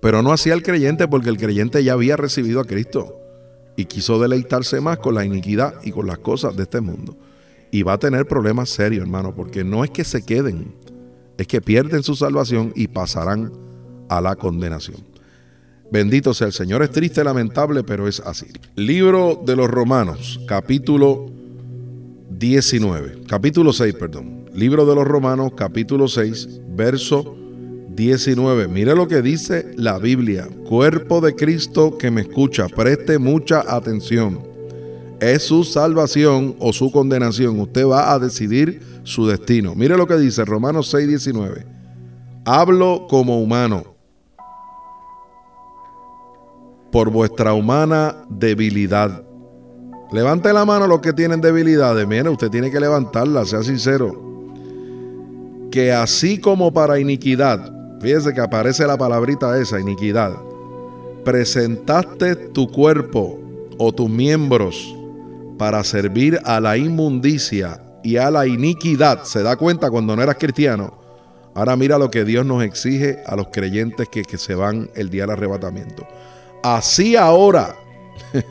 Pero 0.00 0.22
no 0.22 0.32
hacía 0.32 0.54
el 0.54 0.62
creyente 0.62 1.08
porque 1.08 1.28
el 1.28 1.36
creyente 1.36 1.82
ya 1.82 1.92
había 1.92 2.16
recibido 2.16 2.60
a 2.60 2.64
Cristo 2.64 3.27
y 3.78 3.84
quiso 3.84 4.18
deleitarse 4.18 4.80
más 4.80 4.98
con 4.98 5.14
la 5.14 5.24
iniquidad 5.24 5.74
y 5.84 5.92
con 5.92 6.08
las 6.08 6.18
cosas 6.18 6.56
de 6.56 6.64
este 6.64 6.80
mundo. 6.80 7.16
Y 7.70 7.84
va 7.84 7.92
a 7.92 7.98
tener 7.98 8.26
problemas 8.26 8.70
serios, 8.70 9.02
hermano, 9.02 9.36
porque 9.36 9.62
no 9.62 9.84
es 9.84 9.90
que 9.90 10.02
se 10.02 10.22
queden, 10.22 10.74
es 11.36 11.46
que 11.46 11.60
pierden 11.60 12.02
su 12.02 12.16
salvación 12.16 12.72
y 12.74 12.88
pasarán 12.88 13.52
a 14.08 14.20
la 14.20 14.34
condenación. 14.34 14.96
Bendito 15.92 16.34
sea 16.34 16.48
el 16.48 16.52
Señor. 16.52 16.82
Es 16.82 16.90
triste, 16.90 17.22
lamentable, 17.22 17.84
pero 17.84 18.08
es 18.08 18.18
así. 18.18 18.46
Libro 18.74 19.40
de 19.46 19.54
los 19.54 19.70
Romanos, 19.70 20.40
capítulo 20.48 21.30
19, 22.30 23.22
capítulo 23.28 23.72
6, 23.72 23.94
perdón. 23.94 24.46
Libro 24.54 24.86
de 24.86 24.96
los 24.96 25.06
Romanos, 25.06 25.52
capítulo 25.56 26.08
6, 26.08 26.62
verso 26.70 27.36
19. 27.98 28.68
Mire 28.68 28.94
lo 28.94 29.08
que 29.08 29.20
dice 29.22 29.72
la 29.74 29.98
Biblia. 29.98 30.46
Cuerpo 30.68 31.20
de 31.20 31.34
Cristo 31.34 31.98
que 31.98 32.12
me 32.12 32.20
escucha, 32.20 32.68
preste 32.68 33.18
mucha 33.18 33.64
atención. 33.66 34.38
Es 35.18 35.42
su 35.42 35.64
salvación 35.64 36.54
o 36.60 36.72
su 36.72 36.92
condenación. 36.92 37.58
Usted 37.58 37.84
va 37.84 38.12
a 38.12 38.20
decidir 38.20 38.80
su 39.02 39.26
destino. 39.26 39.74
Mire 39.74 39.96
lo 39.96 40.06
que 40.06 40.16
dice 40.16 40.44
Romanos 40.44 40.88
6, 40.90 41.08
19. 41.08 41.66
Hablo 42.44 43.08
como 43.10 43.42
humano 43.42 43.96
por 46.92 47.10
vuestra 47.10 47.52
humana 47.52 48.14
debilidad. 48.30 49.24
Levante 50.12 50.52
la 50.52 50.64
mano 50.64 50.86
los 50.86 51.00
que 51.00 51.12
tienen 51.12 51.40
debilidades. 51.40 52.06
Mire, 52.06 52.28
usted 52.28 52.48
tiene 52.48 52.70
que 52.70 52.78
levantarla, 52.78 53.44
sea 53.44 53.64
sincero. 53.64 54.26
Que 55.72 55.92
así 55.92 56.40
como 56.40 56.72
para 56.72 57.00
iniquidad, 57.00 57.77
fíjese 58.00 58.32
que 58.32 58.40
aparece 58.40 58.86
la 58.86 58.96
palabrita 58.96 59.58
esa, 59.60 59.80
iniquidad, 59.80 60.36
presentaste 61.24 62.36
tu 62.36 62.70
cuerpo 62.70 63.38
o 63.78 63.92
tus 63.92 64.08
miembros 64.08 64.94
para 65.58 65.82
servir 65.84 66.40
a 66.44 66.60
la 66.60 66.76
inmundicia 66.76 67.82
y 68.02 68.16
a 68.16 68.30
la 68.30 68.46
iniquidad. 68.46 69.24
¿Se 69.24 69.42
da 69.42 69.56
cuenta 69.56 69.90
cuando 69.90 70.14
no 70.14 70.22
eras 70.22 70.36
cristiano? 70.38 70.98
Ahora 71.54 71.76
mira 71.76 71.98
lo 71.98 72.10
que 72.10 72.24
Dios 72.24 72.46
nos 72.46 72.62
exige 72.62 73.22
a 73.26 73.34
los 73.34 73.48
creyentes 73.48 74.08
que, 74.08 74.22
que 74.22 74.38
se 74.38 74.54
van 74.54 74.90
el 74.94 75.10
día 75.10 75.22
del 75.22 75.32
arrebatamiento 75.32 76.06
Así 76.62 77.16
ahora, 77.16 77.76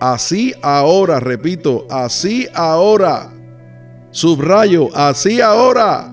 así 0.00 0.52
ahora, 0.62 1.20
repito, 1.20 1.86
así 1.90 2.48
ahora, 2.54 3.32
subrayo, 4.10 4.88
así 4.94 5.40
ahora, 5.40 6.12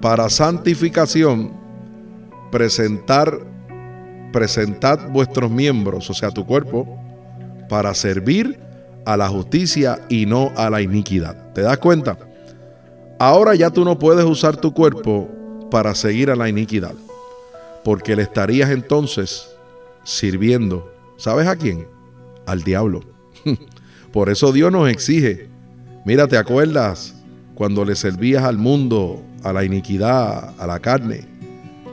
para 0.00 0.28
santificación, 0.30 1.52
presentar, 2.50 3.38
presentad 4.32 5.10
vuestros 5.10 5.50
miembros, 5.50 6.08
o 6.10 6.14
sea, 6.14 6.30
tu 6.30 6.46
cuerpo, 6.46 6.98
para 7.68 7.94
servir 7.94 8.58
a 9.04 9.16
la 9.16 9.28
justicia 9.28 10.00
y 10.08 10.26
no 10.26 10.52
a 10.56 10.70
la 10.70 10.80
iniquidad. 10.80 11.52
¿Te 11.52 11.62
das 11.62 11.78
cuenta? 11.78 12.18
Ahora 13.18 13.54
ya 13.54 13.70
tú 13.70 13.84
no 13.84 13.98
puedes 13.98 14.24
usar 14.24 14.56
tu 14.56 14.72
cuerpo 14.72 15.28
para 15.70 15.94
seguir 15.94 16.30
a 16.30 16.36
la 16.36 16.48
iniquidad, 16.48 16.94
porque 17.84 18.16
le 18.16 18.22
estarías 18.22 18.70
entonces 18.70 19.48
sirviendo. 20.04 20.90
¿Sabes 21.16 21.46
a 21.46 21.56
quién? 21.56 21.86
Al 22.46 22.62
diablo. 22.62 23.00
Por 24.12 24.30
eso 24.30 24.52
Dios 24.52 24.72
nos 24.72 24.88
exige. 24.88 25.48
Mira, 26.06 26.26
¿te 26.26 26.38
acuerdas 26.38 27.14
cuando 27.60 27.84
le 27.84 27.94
servías 27.94 28.44
al 28.44 28.56
mundo, 28.56 29.22
a 29.42 29.52
la 29.52 29.62
iniquidad, 29.62 30.54
a 30.58 30.66
la 30.66 30.80
carne? 30.80 31.26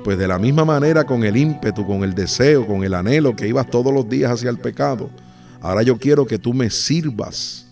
Pues 0.01 0.17
de 0.17 0.25
la 0.25 0.39
misma 0.39 0.63
manera 0.63 1.03
con 1.03 1.25
el 1.25 1.35
ímpetu, 1.35 1.85
con 1.85 2.05
el 2.05 2.15
deseo, 2.15 2.65
con 2.65 2.85
el 2.85 2.93
anhelo 2.93 3.35
que 3.35 3.49
ibas 3.49 3.69
todos 3.69 3.93
los 3.93 4.07
días 4.07 4.31
hacia 4.31 4.49
el 4.49 4.59
pecado. 4.59 5.09
Ahora 5.59 5.83
yo 5.83 5.97
quiero 5.97 6.25
que 6.25 6.39
tú 6.39 6.53
me 6.53 6.69
sirvas, 6.69 7.67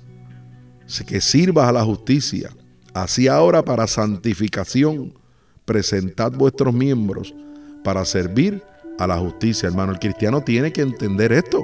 que 1.08 1.22
sirvas 1.22 1.70
a 1.70 1.72
la 1.72 1.86
justicia. 1.86 2.50
Así 2.94 3.30
ahora 3.30 3.64
para 3.64 3.88
santificación, 3.88 5.14
presentad 5.64 6.34
vuestros 6.34 6.74
miembros 6.74 7.34
para 7.82 8.04
servir 8.04 8.62
a 9.00 9.08
la 9.08 9.18
justicia, 9.20 9.68
hermano. 9.68 9.94
El 9.94 10.00
cristiano 10.00 10.44
tiene 10.44 10.74
que 10.74 10.82
entender 10.82 11.32
esto. 11.32 11.64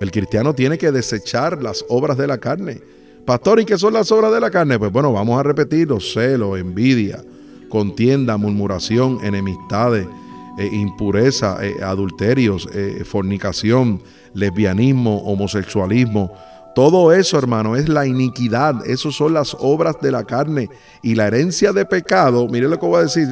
El 0.00 0.10
cristiano 0.10 0.54
tiene 0.54 0.78
que 0.78 0.90
desechar 0.90 1.62
las 1.62 1.84
obras 1.90 2.16
de 2.16 2.26
la 2.26 2.38
carne. 2.38 2.80
Pastor, 3.26 3.60
¿y 3.60 3.64
qué 3.64 3.78
son 3.78 3.92
las 3.92 4.10
obras 4.10 4.32
de 4.32 4.40
la 4.40 4.50
carne? 4.50 4.78
Pues 4.78 4.90
bueno, 4.90 5.12
vamos 5.12 5.38
a 5.38 5.44
repetirlo. 5.44 6.00
Celo, 6.00 6.56
envidia, 6.56 7.22
contienda, 7.68 8.36
murmuración, 8.36 9.20
enemistades, 9.22 10.08
eh, 10.58 10.68
impureza, 10.72 11.64
eh, 11.64 11.76
adulterios, 11.84 12.68
eh, 12.74 13.04
fornicación, 13.04 14.02
lesbianismo, 14.34 15.18
homosexualismo. 15.18 16.32
Todo 16.74 17.12
eso, 17.12 17.38
hermano, 17.38 17.76
es 17.76 17.88
la 17.88 18.06
iniquidad. 18.06 18.84
Esas 18.86 19.14
son 19.14 19.34
las 19.34 19.56
obras 19.60 20.00
de 20.02 20.10
la 20.10 20.24
carne. 20.24 20.68
Y 21.02 21.14
la 21.14 21.28
herencia 21.28 21.72
de 21.72 21.84
pecado, 21.84 22.48
mire 22.48 22.68
lo 22.68 22.80
que 22.80 22.86
voy 22.86 22.98
a 22.98 23.02
decir, 23.04 23.28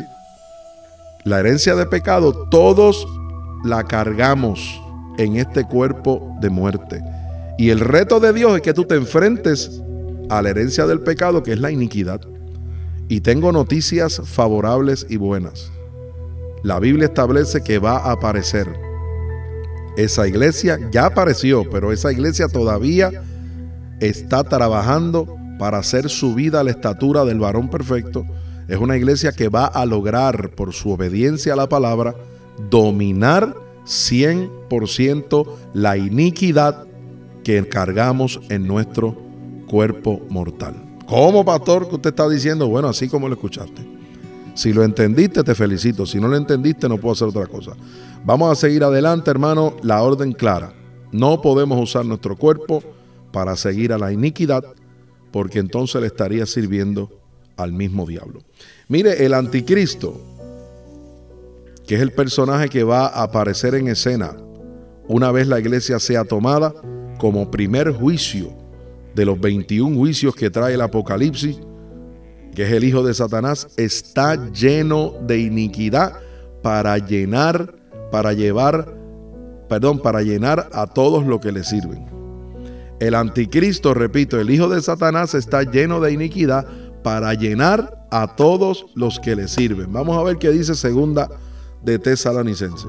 la 1.25 1.41
herencia 1.41 1.75
de 1.75 1.87
pecado, 1.87 2.49
todos 2.49 3.09
la 3.65 3.83
cargamos 3.85 4.81
en 5.19 5.37
este 5.37 5.65
cuerpo 5.65 6.37
de 6.41 6.49
muerte. 6.49 7.03
Y 7.61 7.69
el 7.69 7.81
reto 7.81 8.21
de 8.21 8.33
Dios 8.33 8.57
es 8.57 8.63
que 8.63 8.73
tú 8.73 8.85
te 8.85 8.95
enfrentes 8.95 9.83
a 10.31 10.41
la 10.41 10.49
herencia 10.49 10.87
del 10.87 11.01
pecado, 11.01 11.43
que 11.43 11.53
es 11.53 11.61
la 11.61 11.71
iniquidad. 11.71 12.23
Y 13.11 13.21
tengo 13.21 13.53
noticias 13.53 14.23
favorables 14.25 15.05
y 15.11 15.19
buenas. 15.19 15.71
La 16.63 16.81
Biblia 16.81 17.05
establece 17.05 17.63
que 17.63 17.79
va 17.79 17.99
a 17.99 18.13
aparecer. 18.13 18.67
Esa 19.99 20.27
iglesia 20.27 20.79
ya 20.91 21.05
apareció, 21.05 21.69
pero 21.69 21.93
esa 21.93 22.11
iglesia 22.11 22.49
todavía 22.49 23.11
está 24.01 24.43
trabajando 24.43 25.37
para 25.59 25.77
hacer 25.77 26.09
su 26.09 26.35
vida 26.35 26.61
a 26.61 26.65
la 26.65 26.71
estatura 26.71 27.27
del 27.27 27.41
varón 27.41 27.69
perfecto 27.69 28.25
es 28.69 28.79
una 28.79 28.97
iglesia 28.97 29.33
que 29.33 29.49
va 29.49 29.67
a 29.67 29.85
lograr, 29.85 30.53
por 30.55 30.73
su 30.73 30.93
obediencia 30.93 31.53
a 31.53 31.57
la 31.57 31.69
palabra, 31.69 32.15
dominar 32.71 33.55
100% 33.85 35.47
la 35.75 35.99
iniquidad 35.99 36.87
que 37.51 38.55
en 38.55 38.67
nuestro 38.67 39.17
cuerpo 39.67 40.21
mortal. 40.29 40.75
¿Cómo, 41.07 41.45
pastor, 41.45 41.89
que 41.89 41.97
usted 41.97 42.11
está 42.11 42.29
diciendo? 42.29 42.69
Bueno, 42.69 42.89
así 42.89 43.09
como 43.09 43.29
lo 43.29 43.35
escuchaste. 43.35 43.83
Si 44.55 44.73
lo 44.73 44.85
entendiste, 44.85 45.43
te 45.43 45.55
felicito. 45.55 46.07
Si 46.07 46.21
no 46.21 46.29
lo 46.29 46.37
entendiste, 46.37 46.89
no 46.89 46.99
puedo 46.99 47.15
hacer 47.15 47.29
otra 47.29 47.47
cosa. 47.47 47.73
Vamos 48.25 48.53
a 48.53 48.55
seguir 48.55 48.85
adelante, 48.85 49.31
hermano. 49.31 49.77
La 49.83 50.03
orden 50.03 50.33
clara. 50.33 50.73
No 51.13 51.41
podemos 51.41 51.81
usar 51.83 52.05
nuestro 52.05 52.37
cuerpo 52.37 52.83
para 53.33 53.57
seguir 53.57 53.93
a 53.93 53.99
la 53.99 54.13
iniquidad, 54.13 54.65
porque 55.33 55.59
entonces 55.59 56.01
le 56.01 56.07
estaría 56.07 56.47
sirviendo 56.47 57.11
al 57.57 57.73
mismo 57.73 58.07
diablo. 58.07 58.43
Mire, 58.89 59.25
el 59.25 59.35
anticristo, 59.35 60.21
que 61.87 61.97
es 61.97 62.01
el 62.01 62.13
personaje 62.13 62.69
que 62.69 62.85
va 62.85 63.07
a 63.07 63.25
aparecer 63.25 63.75
en 63.75 63.89
escena 63.89 64.37
una 65.09 65.33
vez 65.33 65.49
la 65.49 65.59
iglesia 65.59 65.99
sea 65.99 66.25
tomada 66.25 66.73
como 67.21 67.51
primer 67.51 67.93
juicio 67.93 68.51
de 69.15 69.27
los 69.27 69.39
21 69.39 69.95
juicios 69.95 70.35
que 70.35 70.49
trae 70.49 70.73
el 70.75 70.81
Apocalipsis, 70.81 71.61
que 72.55 72.63
es 72.65 72.73
el 72.73 72.83
hijo 72.83 73.03
de 73.03 73.13
Satanás, 73.13 73.69
está 73.77 74.51
lleno 74.51 75.13
de 75.27 75.39
iniquidad 75.39 76.15
para 76.63 76.97
llenar, 76.97 77.75
para 78.11 78.33
llevar, 78.33 78.97
perdón, 79.69 80.01
para 80.01 80.23
llenar 80.23 80.71
a 80.73 80.87
todos 80.87 81.27
los 81.27 81.41
que 81.41 81.53
le 81.53 81.63
sirven. 81.63 82.07
El 83.01 83.15
anticristo, 83.15 83.93
repito, 83.93 84.41
el 84.41 84.51
hijo 84.51 84.71
de 84.71 84.81
Satanás 84.81 85.35
está 85.35 85.63
lleno 85.63 86.01
de 86.01 86.13
iniquidad 86.13 86.67
para 87.03 87.35
llenar 87.35 88.07
a 88.11 88.35
todos 88.35 88.87
los 88.95 89.21
que 89.21 89.37
le 89.37 89.47
sirven. 89.47 89.93
Vamos 89.93 90.17
a 90.17 90.23
ver 90.23 90.39
qué 90.39 90.51
dice 90.51 90.75
segunda 90.75 91.29
de 91.83 91.99
Tesalonicense. 91.99 92.89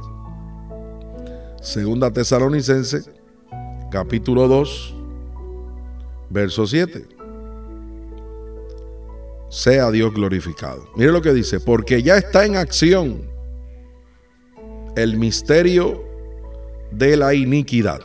Segunda 1.61 2.11
Tesalonicense, 2.11 3.20
capítulo 3.91 4.47
2, 4.47 4.95
verso 6.29 6.65
7. 6.65 7.05
Sea 9.49 9.91
Dios 9.91 10.13
glorificado. 10.13 10.87
Mire 10.95 11.11
lo 11.11 11.21
que 11.21 11.33
dice, 11.33 11.59
porque 11.59 12.01
ya 12.01 12.17
está 12.17 12.45
en 12.45 12.55
acción 12.55 13.29
el 14.95 15.17
misterio 15.17 16.03
de 16.91 17.17
la 17.17 17.33
iniquidad. 17.33 18.01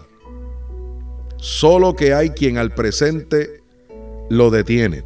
solo 1.38 1.94
que 1.94 2.14
hay 2.14 2.30
quien 2.30 2.58
al 2.58 2.72
presente 2.74 3.62
lo 4.30 4.50
detiene. 4.50 5.04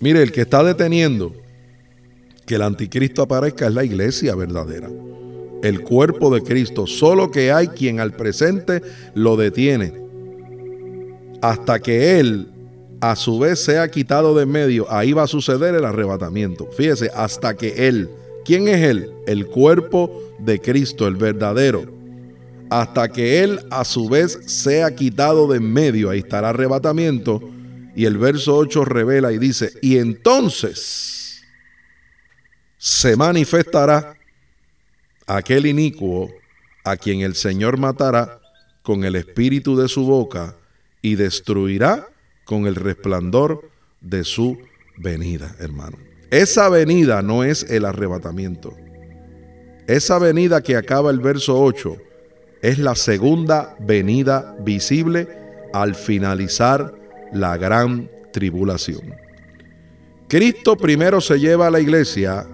Mire, 0.00 0.22
el 0.22 0.32
que 0.32 0.40
está 0.40 0.64
deteniendo 0.64 1.34
que 2.46 2.54
el 2.54 2.62
anticristo 2.62 3.22
aparezca 3.22 3.66
es 3.66 3.74
la 3.74 3.84
iglesia 3.84 4.34
verdadera, 4.34 4.88
el 5.62 5.80
cuerpo 5.82 6.34
de 6.34 6.42
Cristo, 6.42 6.86
solo 6.86 7.30
que 7.30 7.52
hay 7.52 7.68
quien 7.68 8.00
al 8.00 8.12
presente 8.12 8.82
lo 9.14 9.36
detiene 9.36 10.08
hasta 11.42 11.78
que 11.80 12.18
Él 12.18 12.48
a 13.00 13.14
su 13.14 13.38
vez 13.38 13.60
sea 13.60 13.88
quitado 13.90 14.34
de 14.34 14.46
medio, 14.46 14.90
ahí 14.90 15.12
va 15.12 15.24
a 15.24 15.28
suceder 15.28 15.74
el 15.74 15.84
arrebatamiento. 15.84 16.68
Fíjese, 16.76 17.10
hasta 17.14 17.56
que 17.56 17.88
Él, 17.88 18.10
¿quién 18.44 18.66
es 18.68 18.82
Él? 18.82 19.10
El 19.26 19.46
cuerpo 19.46 20.34
de 20.40 20.60
Cristo, 20.60 21.06
el 21.06 21.16
verdadero. 21.16 21.84
Hasta 22.70 23.08
que 23.08 23.42
Él 23.42 23.60
a 23.70 23.84
su 23.84 24.08
vez 24.08 24.38
sea 24.46 24.94
quitado 24.94 25.46
de 25.46 25.60
medio, 25.60 26.10
ahí 26.10 26.18
está 26.18 26.40
el 26.40 26.46
arrebatamiento. 26.46 27.40
Y 27.94 28.04
el 28.04 28.18
verso 28.18 28.56
8 28.56 28.84
revela 28.84 29.32
y 29.32 29.38
dice, 29.38 29.70
y 29.80 29.98
entonces 29.98 31.42
se 32.76 33.16
manifestará 33.16 34.14
aquel 35.28 35.66
inicuo 35.66 36.32
a 36.84 36.96
quien 36.96 37.20
el 37.20 37.34
Señor 37.34 37.78
matará 37.78 38.40
con 38.82 39.04
el 39.04 39.14
espíritu 39.14 39.76
de 39.76 39.88
su 39.88 40.04
boca 40.04 40.56
y 41.02 41.14
destruirá 41.14 42.08
con 42.44 42.66
el 42.66 42.74
resplandor 42.74 43.70
de 44.00 44.24
su 44.24 44.58
venida, 44.96 45.54
hermano. 45.60 45.98
Esa 46.30 46.68
venida 46.70 47.22
no 47.22 47.44
es 47.44 47.64
el 47.64 47.84
arrebatamiento. 47.84 48.74
Esa 49.86 50.18
venida 50.18 50.62
que 50.62 50.76
acaba 50.76 51.10
el 51.10 51.20
verso 51.20 51.60
8 51.62 51.96
es 52.62 52.78
la 52.78 52.94
segunda 52.94 53.76
venida 53.80 54.56
visible 54.60 55.28
al 55.72 55.94
finalizar 55.94 56.94
la 57.32 57.56
gran 57.56 58.10
tribulación. 58.32 59.14
Cristo 60.28 60.76
primero 60.76 61.20
se 61.20 61.38
lleva 61.38 61.66
a 61.68 61.70
la 61.70 61.80
iglesia, 61.80 62.46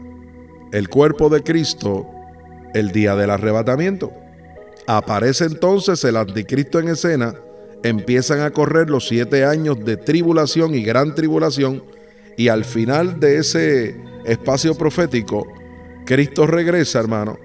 el 0.73 0.89
cuerpo 0.89 1.29
de 1.29 1.43
Cristo, 1.43 2.14
el 2.75 2.93
día 2.93 3.17
del 3.17 3.31
arrebatamiento. 3.31 4.13
Aparece 4.87 5.47
entonces 5.47 6.05
el 6.05 6.17
anticristo 6.17 6.79
en 6.79 6.89
escena 6.89 7.35
empiezan 7.83 8.41
a 8.41 8.51
correr 8.51 8.91
los 8.91 9.09
siete 9.09 9.45
años 9.45 9.83
de 9.85 9.97
tribulación 9.97 10.75
y 10.75 10.83
gran 10.83 11.15
tribulación 11.15 11.83
y 12.37 12.49
al 12.49 12.65
final 12.65 13.21
de 13.21 13.39
ese 13.39 13.97
espacio 14.25 14.75
profético, 14.75 15.47
Cristo 16.05 16.47
regresa, 16.47 16.99
hermano, 16.99 17.39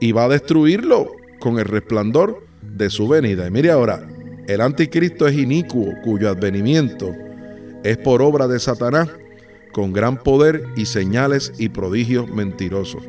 y 0.00 0.12
va 0.12 0.24
a 0.24 0.28
destruirlo 0.28 1.10
con 1.40 1.58
el 1.58 1.64
resplandor 1.64 2.46
de 2.62 2.90
su 2.90 3.08
venida. 3.08 3.46
Y 3.46 3.50
mire 3.50 3.70
ahora, 3.70 4.06
el 4.46 4.60
anticristo 4.60 5.26
es 5.26 5.36
inicuo, 5.36 5.92
cuyo 6.04 6.30
advenimiento 6.30 7.14
es 7.82 7.96
por 7.98 8.22
obra 8.22 8.46
de 8.46 8.58
Satanás, 8.58 9.08
con 9.72 9.92
gran 9.92 10.22
poder 10.22 10.64
y 10.76 10.86
señales 10.86 11.52
y 11.58 11.68
prodigios 11.68 12.28
mentirosos. 12.28 13.02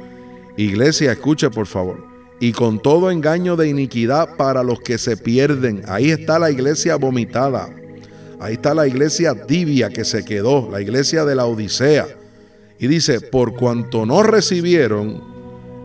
Iglesia, 0.63 1.13
escuche 1.13 1.49
por 1.49 1.67
favor 1.67 2.05
y 2.41 2.51
con 2.51 2.81
todo 2.81 3.11
engaño 3.11 3.55
de 3.55 3.69
iniquidad 3.69 4.35
para 4.35 4.61
los 4.61 4.81
que 4.81 4.97
se 4.97 5.15
pierden. 5.15 5.83
Ahí 5.87 6.11
está 6.11 6.37
la 6.37 6.51
iglesia 6.51 6.97
vomitada. 6.97 7.69
Ahí 8.41 8.55
está 8.55 8.73
la 8.73 8.85
iglesia 8.85 9.45
tibia 9.45 9.89
que 9.89 10.03
se 10.03 10.25
quedó, 10.25 10.69
la 10.69 10.81
iglesia 10.81 11.23
de 11.23 11.35
la 11.35 11.45
Odisea. 11.45 12.07
Y 12.77 12.87
dice, 12.87 13.21
por 13.21 13.55
cuanto 13.55 14.05
no 14.05 14.21
recibieron 14.21 15.23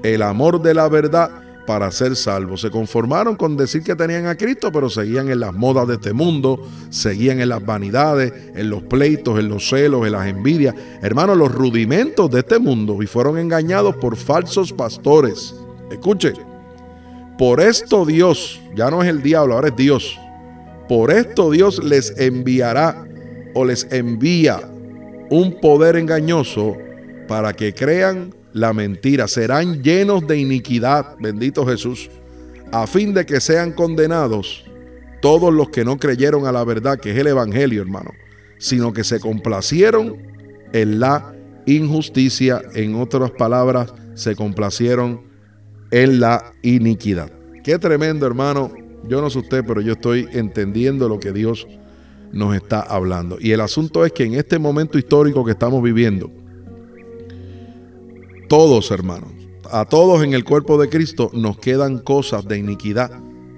el 0.03 0.23
amor 0.23 0.61
de 0.61 0.75
la 0.75 0.89
verdad 0.89 1.44
para 1.67 1.91
ser 1.91 2.17
salvos. 2.17 2.61
Se 2.61 2.71
conformaron 2.71 3.37
con 3.37 3.57
decir 3.57 3.83
que 3.83 3.97
tenían 3.97 4.27
a 4.27 4.37
Cristo, 4.37 4.71
pero 4.73 4.91
seguían 4.91 5.31
en 5.31 5.41
las 5.41 5.53
modas 5.53 5.89
de 5.89 5.95
este 5.95 6.13
mundo, 6.13 6.61
seguían 6.91 7.41
en 7.41 7.49
las 7.49 7.65
vanidades, 7.65 8.33
en 8.55 8.71
los 8.71 8.83
pleitos, 8.83 9.39
en 9.39 9.49
los 9.49 9.69
celos, 9.69 10.07
en 10.07 10.13
las 10.13 10.27
envidias. 10.27 10.75
Hermanos, 11.03 11.37
los 11.37 11.53
rudimentos 11.53 12.31
de 12.31 12.41
este 12.41 12.59
mundo 12.59 13.03
y 13.03 13.07
fueron 13.07 13.39
engañados 13.39 13.97
por 13.97 14.17
falsos 14.17 14.73
pastores 14.73 15.55
Escuche, 15.91 16.33
por 17.39 17.61
esto 17.61 18.05
Dios, 18.05 18.61
ya 18.75 18.91
no 18.91 19.03
es 19.03 19.09
el 19.09 19.23
diablo, 19.23 19.55
ahora 19.55 19.69
es 19.69 19.77
Dios. 19.77 20.19
Por 20.89 21.11
esto 21.11 21.51
Dios 21.51 21.83
les 21.83 22.19
enviará 22.19 23.07
o 23.55 23.65
les 23.65 23.87
envía 23.93 24.61
un 25.31 25.61
poder 25.61 25.97
engañoso 25.97 26.77
para 27.29 27.53
que 27.53 27.75
crean 27.75 28.35
la 28.55 28.73
mentira. 28.73 29.29
Serán 29.29 29.83
llenos 29.83 30.27
de 30.27 30.39
iniquidad, 30.39 31.17
bendito 31.19 31.67
Jesús, 31.67 32.09
a 32.73 32.87
fin 32.87 33.13
de 33.13 33.27
que 33.27 33.41
sean 33.41 33.73
condenados 33.73 34.65
todos 35.21 35.53
los 35.53 35.69
que 35.69 35.85
no 35.85 35.99
creyeron 35.99 36.47
a 36.47 36.53
la 36.53 36.65
verdad, 36.65 36.99
que 36.99 37.11
es 37.11 37.19
el 37.19 37.27
Evangelio, 37.27 37.83
hermano, 37.83 38.13
sino 38.59 38.93
que 38.93 39.05
se 39.05 39.21
complacieron 39.21 40.17
en 40.73 41.01
la 41.01 41.35
injusticia. 41.67 42.63
En 42.75 42.95
otras 42.95 43.33
palabras, 43.33 43.93
se 44.15 44.37
complacieron 44.37 45.23
en 45.91 46.21
la 46.21 46.53
iniquidad. 46.63 47.31
Qué 47.63 47.79
tremendo, 47.79 48.27
hermano. 48.27 48.71
Yo 49.09 49.21
no 49.21 49.31
sé 49.31 49.41
usted, 49.41 49.65
pero 49.67 49.81
yo 49.81 49.93
estoy 49.93 50.29
entendiendo 50.33 51.09
lo 51.09 51.19
que 51.19 51.33
Dios 51.33 51.67
nos 52.33 52.55
está 52.55 52.81
hablando. 52.81 53.37
Y 53.41 53.53
el 53.53 53.61
asunto 53.61 54.05
es 54.05 54.13
que 54.13 54.25
en 54.25 54.35
este 54.35 54.59
momento 54.59 54.99
histórico 54.99 55.45
que 55.45 55.53
estamos 55.53 55.83
viviendo, 55.83 56.31
todos, 58.57 58.93
hermanos, 58.93 59.33
a 59.69 59.85
todos 59.85 60.23
en 60.23 60.33
el 60.33 60.45
cuerpo 60.45 60.81
de 60.81 60.89
Cristo 60.89 61.29
nos 61.35 61.59
quedan 61.59 61.99
cosas 61.99 62.47
de 62.47 62.57
iniquidad 62.57 63.11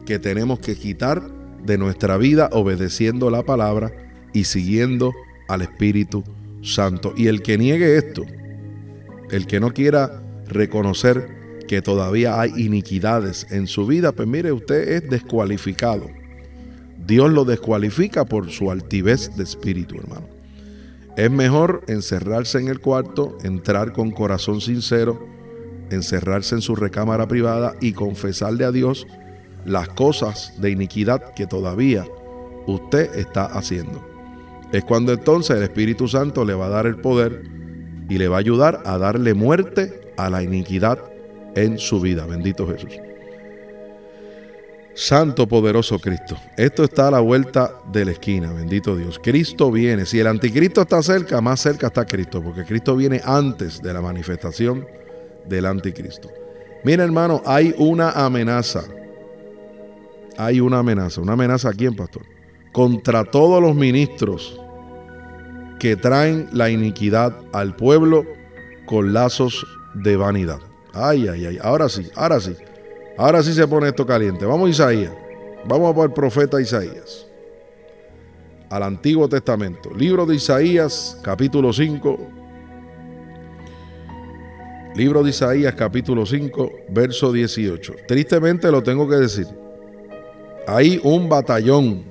que 0.06 0.18
tenemos 0.18 0.58
que 0.58 0.74
quitar 0.74 1.20
de 1.62 1.76
nuestra 1.76 2.16
vida 2.16 2.48
obedeciendo 2.50 3.28
la 3.28 3.42
palabra 3.42 3.92
y 4.32 4.44
siguiendo 4.44 5.12
al 5.48 5.60
Espíritu 5.60 6.24
Santo. 6.62 7.12
Y 7.14 7.26
el 7.26 7.42
que 7.42 7.58
niegue 7.58 7.98
esto, 7.98 8.24
el 9.30 9.46
que 9.46 9.60
no 9.60 9.74
quiera 9.74 10.22
reconocer 10.46 11.60
que 11.68 11.82
todavía 11.82 12.40
hay 12.40 12.52
iniquidades 12.56 13.46
en 13.50 13.66
su 13.66 13.86
vida, 13.86 14.12
pues 14.12 14.26
mire, 14.26 14.50
usted 14.50 14.88
es 14.92 15.10
descualificado. 15.10 16.08
Dios 17.06 17.30
lo 17.30 17.44
descualifica 17.44 18.24
por 18.24 18.48
su 18.48 18.70
altivez 18.70 19.36
de 19.36 19.44
espíritu, 19.44 19.96
hermano. 19.98 20.35
Es 21.16 21.30
mejor 21.30 21.82
encerrarse 21.88 22.58
en 22.58 22.68
el 22.68 22.80
cuarto, 22.80 23.38
entrar 23.42 23.94
con 23.94 24.10
corazón 24.10 24.60
sincero, 24.60 25.26
encerrarse 25.90 26.56
en 26.56 26.60
su 26.60 26.76
recámara 26.76 27.26
privada 27.26 27.74
y 27.80 27.94
confesarle 27.94 28.64
a 28.64 28.70
Dios 28.70 29.06
las 29.64 29.88
cosas 29.88 30.52
de 30.60 30.70
iniquidad 30.70 31.32
que 31.34 31.46
todavía 31.46 32.06
usted 32.66 33.16
está 33.16 33.46
haciendo. 33.46 34.06
Es 34.72 34.84
cuando 34.84 35.14
entonces 35.14 35.56
el 35.56 35.62
Espíritu 35.62 36.06
Santo 36.06 36.44
le 36.44 36.54
va 36.54 36.66
a 36.66 36.70
dar 36.70 36.86
el 36.86 36.96
poder 36.96 37.44
y 38.10 38.18
le 38.18 38.28
va 38.28 38.36
a 38.36 38.40
ayudar 38.40 38.82
a 38.84 38.98
darle 38.98 39.32
muerte 39.32 40.12
a 40.18 40.28
la 40.28 40.42
iniquidad 40.42 40.98
en 41.54 41.78
su 41.78 41.98
vida. 42.00 42.26
Bendito 42.26 42.68
Jesús. 42.68 43.05
Santo 44.96 45.46
poderoso 45.46 45.98
Cristo. 45.98 46.38
Esto 46.56 46.84
está 46.84 47.08
a 47.08 47.10
la 47.10 47.20
vuelta 47.20 47.70
de 47.92 48.06
la 48.06 48.12
esquina, 48.12 48.50
bendito 48.50 48.96
Dios. 48.96 49.20
Cristo 49.22 49.70
viene. 49.70 50.06
Si 50.06 50.18
el 50.18 50.26
anticristo 50.26 50.80
está 50.80 51.02
cerca, 51.02 51.42
más 51.42 51.60
cerca 51.60 51.88
está 51.88 52.06
Cristo, 52.06 52.42
porque 52.42 52.64
Cristo 52.64 52.96
viene 52.96 53.20
antes 53.22 53.82
de 53.82 53.92
la 53.92 54.00
manifestación 54.00 54.86
del 55.46 55.66
anticristo. 55.66 56.30
Mira 56.82 57.04
hermano, 57.04 57.42
hay 57.44 57.74
una 57.76 58.10
amenaza. 58.12 58.84
Hay 60.38 60.60
una 60.60 60.78
amenaza. 60.78 61.20
¿Una 61.20 61.34
amenaza 61.34 61.68
a 61.68 61.72
quién, 61.74 61.94
pastor? 61.94 62.22
Contra 62.72 63.24
todos 63.24 63.60
los 63.60 63.74
ministros 63.74 64.58
que 65.78 65.96
traen 65.96 66.48
la 66.52 66.70
iniquidad 66.70 67.36
al 67.52 67.76
pueblo 67.76 68.24
con 68.86 69.12
lazos 69.12 69.66
de 69.92 70.16
vanidad. 70.16 70.60
Ay, 70.94 71.28
ay, 71.28 71.44
ay. 71.44 71.58
Ahora 71.60 71.90
sí, 71.90 72.08
ahora 72.14 72.40
sí. 72.40 72.56
Ahora 73.18 73.42
sí 73.42 73.54
se 73.54 73.66
pone 73.66 73.88
esto 73.88 74.06
caliente. 74.06 74.44
Vamos 74.44 74.68
a 74.68 74.70
Isaías. 74.70 75.12
Vamos 75.66 75.90
a 75.90 75.94
por 75.94 76.06
el 76.06 76.12
profeta 76.12 76.60
Isaías. 76.60 77.26
Al 78.68 78.82
Antiguo 78.82 79.28
Testamento. 79.28 79.90
Libro 79.94 80.26
de 80.26 80.36
Isaías, 80.36 81.18
capítulo 81.22 81.72
5. 81.72 82.18
Libro 84.94 85.22
de 85.22 85.30
Isaías, 85.30 85.74
capítulo 85.74 86.26
5, 86.26 86.72
verso 86.90 87.32
18. 87.32 87.94
Tristemente 88.06 88.70
lo 88.70 88.82
tengo 88.82 89.08
que 89.08 89.16
decir. 89.16 89.46
Hay 90.66 91.00
un 91.02 91.28
batallón 91.28 92.04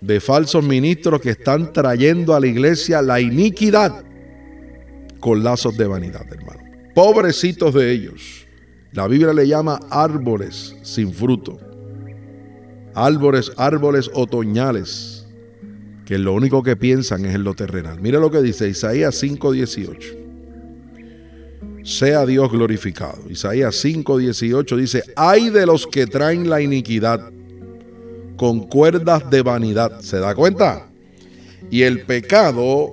de 0.00 0.20
falsos 0.20 0.64
ministros 0.64 1.20
que 1.20 1.30
están 1.30 1.72
trayendo 1.72 2.34
a 2.34 2.40
la 2.40 2.46
iglesia 2.46 3.02
la 3.02 3.20
iniquidad 3.20 4.04
con 5.20 5.42
lazos 5.42 5.76
de 5.76 5.86
vanidad, 5.86 6.26
hermano. 6.32 6.62
Pobrecitos 6.94 7.74
de 7.74 7.92
ellos. 7.92 8.47
La 8.92 9.06
Biblia 9.06 9.32
le 9.32 9.46
llama 9.46 9.80
árboles 9.90 10.74
sin 10.82 11.12
fruto. 11.12 11.58
Árboles, 12.94 13.52
árboles 13.56 14.10
otoñales, 14.14 15.26
que 16.06 16.18
lo 16.18 16.32
único 16.32 16.62
que 16.62 16.74
piensan 16.74 17.24
es 17.26 17.34
en 17.34 17.44
lo 17.44 17.54
terrenal. 17.54 18.00
Mira 18.00 18.18
lo 18.18 18.30
que 18.30 18.40
dice 18.40 18.68
Isaías 18.68 19.14
5:18. 19.22 20.16
Sea 21.84 22.26
Dios 22.26 22.50
glorificado. 22.50 23.18
Isaías 23.30 23.84
5:18 23.84 24.76
dice, 24.76 25.02
hay 25.16 25.50
de 25.50 25.66
los 25.66 25.86
que 25.86 26.06
traen 26.06 26.48
la 26.48 26.60
iniquidad 26.60 27.30
con 28.36 28.68
cuerdas 28.68 29.28
de 29.30 29.42
vanidad. 29.42 30.00
¿Se 30.00 30.18
da 30.18 30.34
cuenta? 30.34 30.88
Y 31.70 31.82
el 31.82 32.02
pecado 32.02 32.92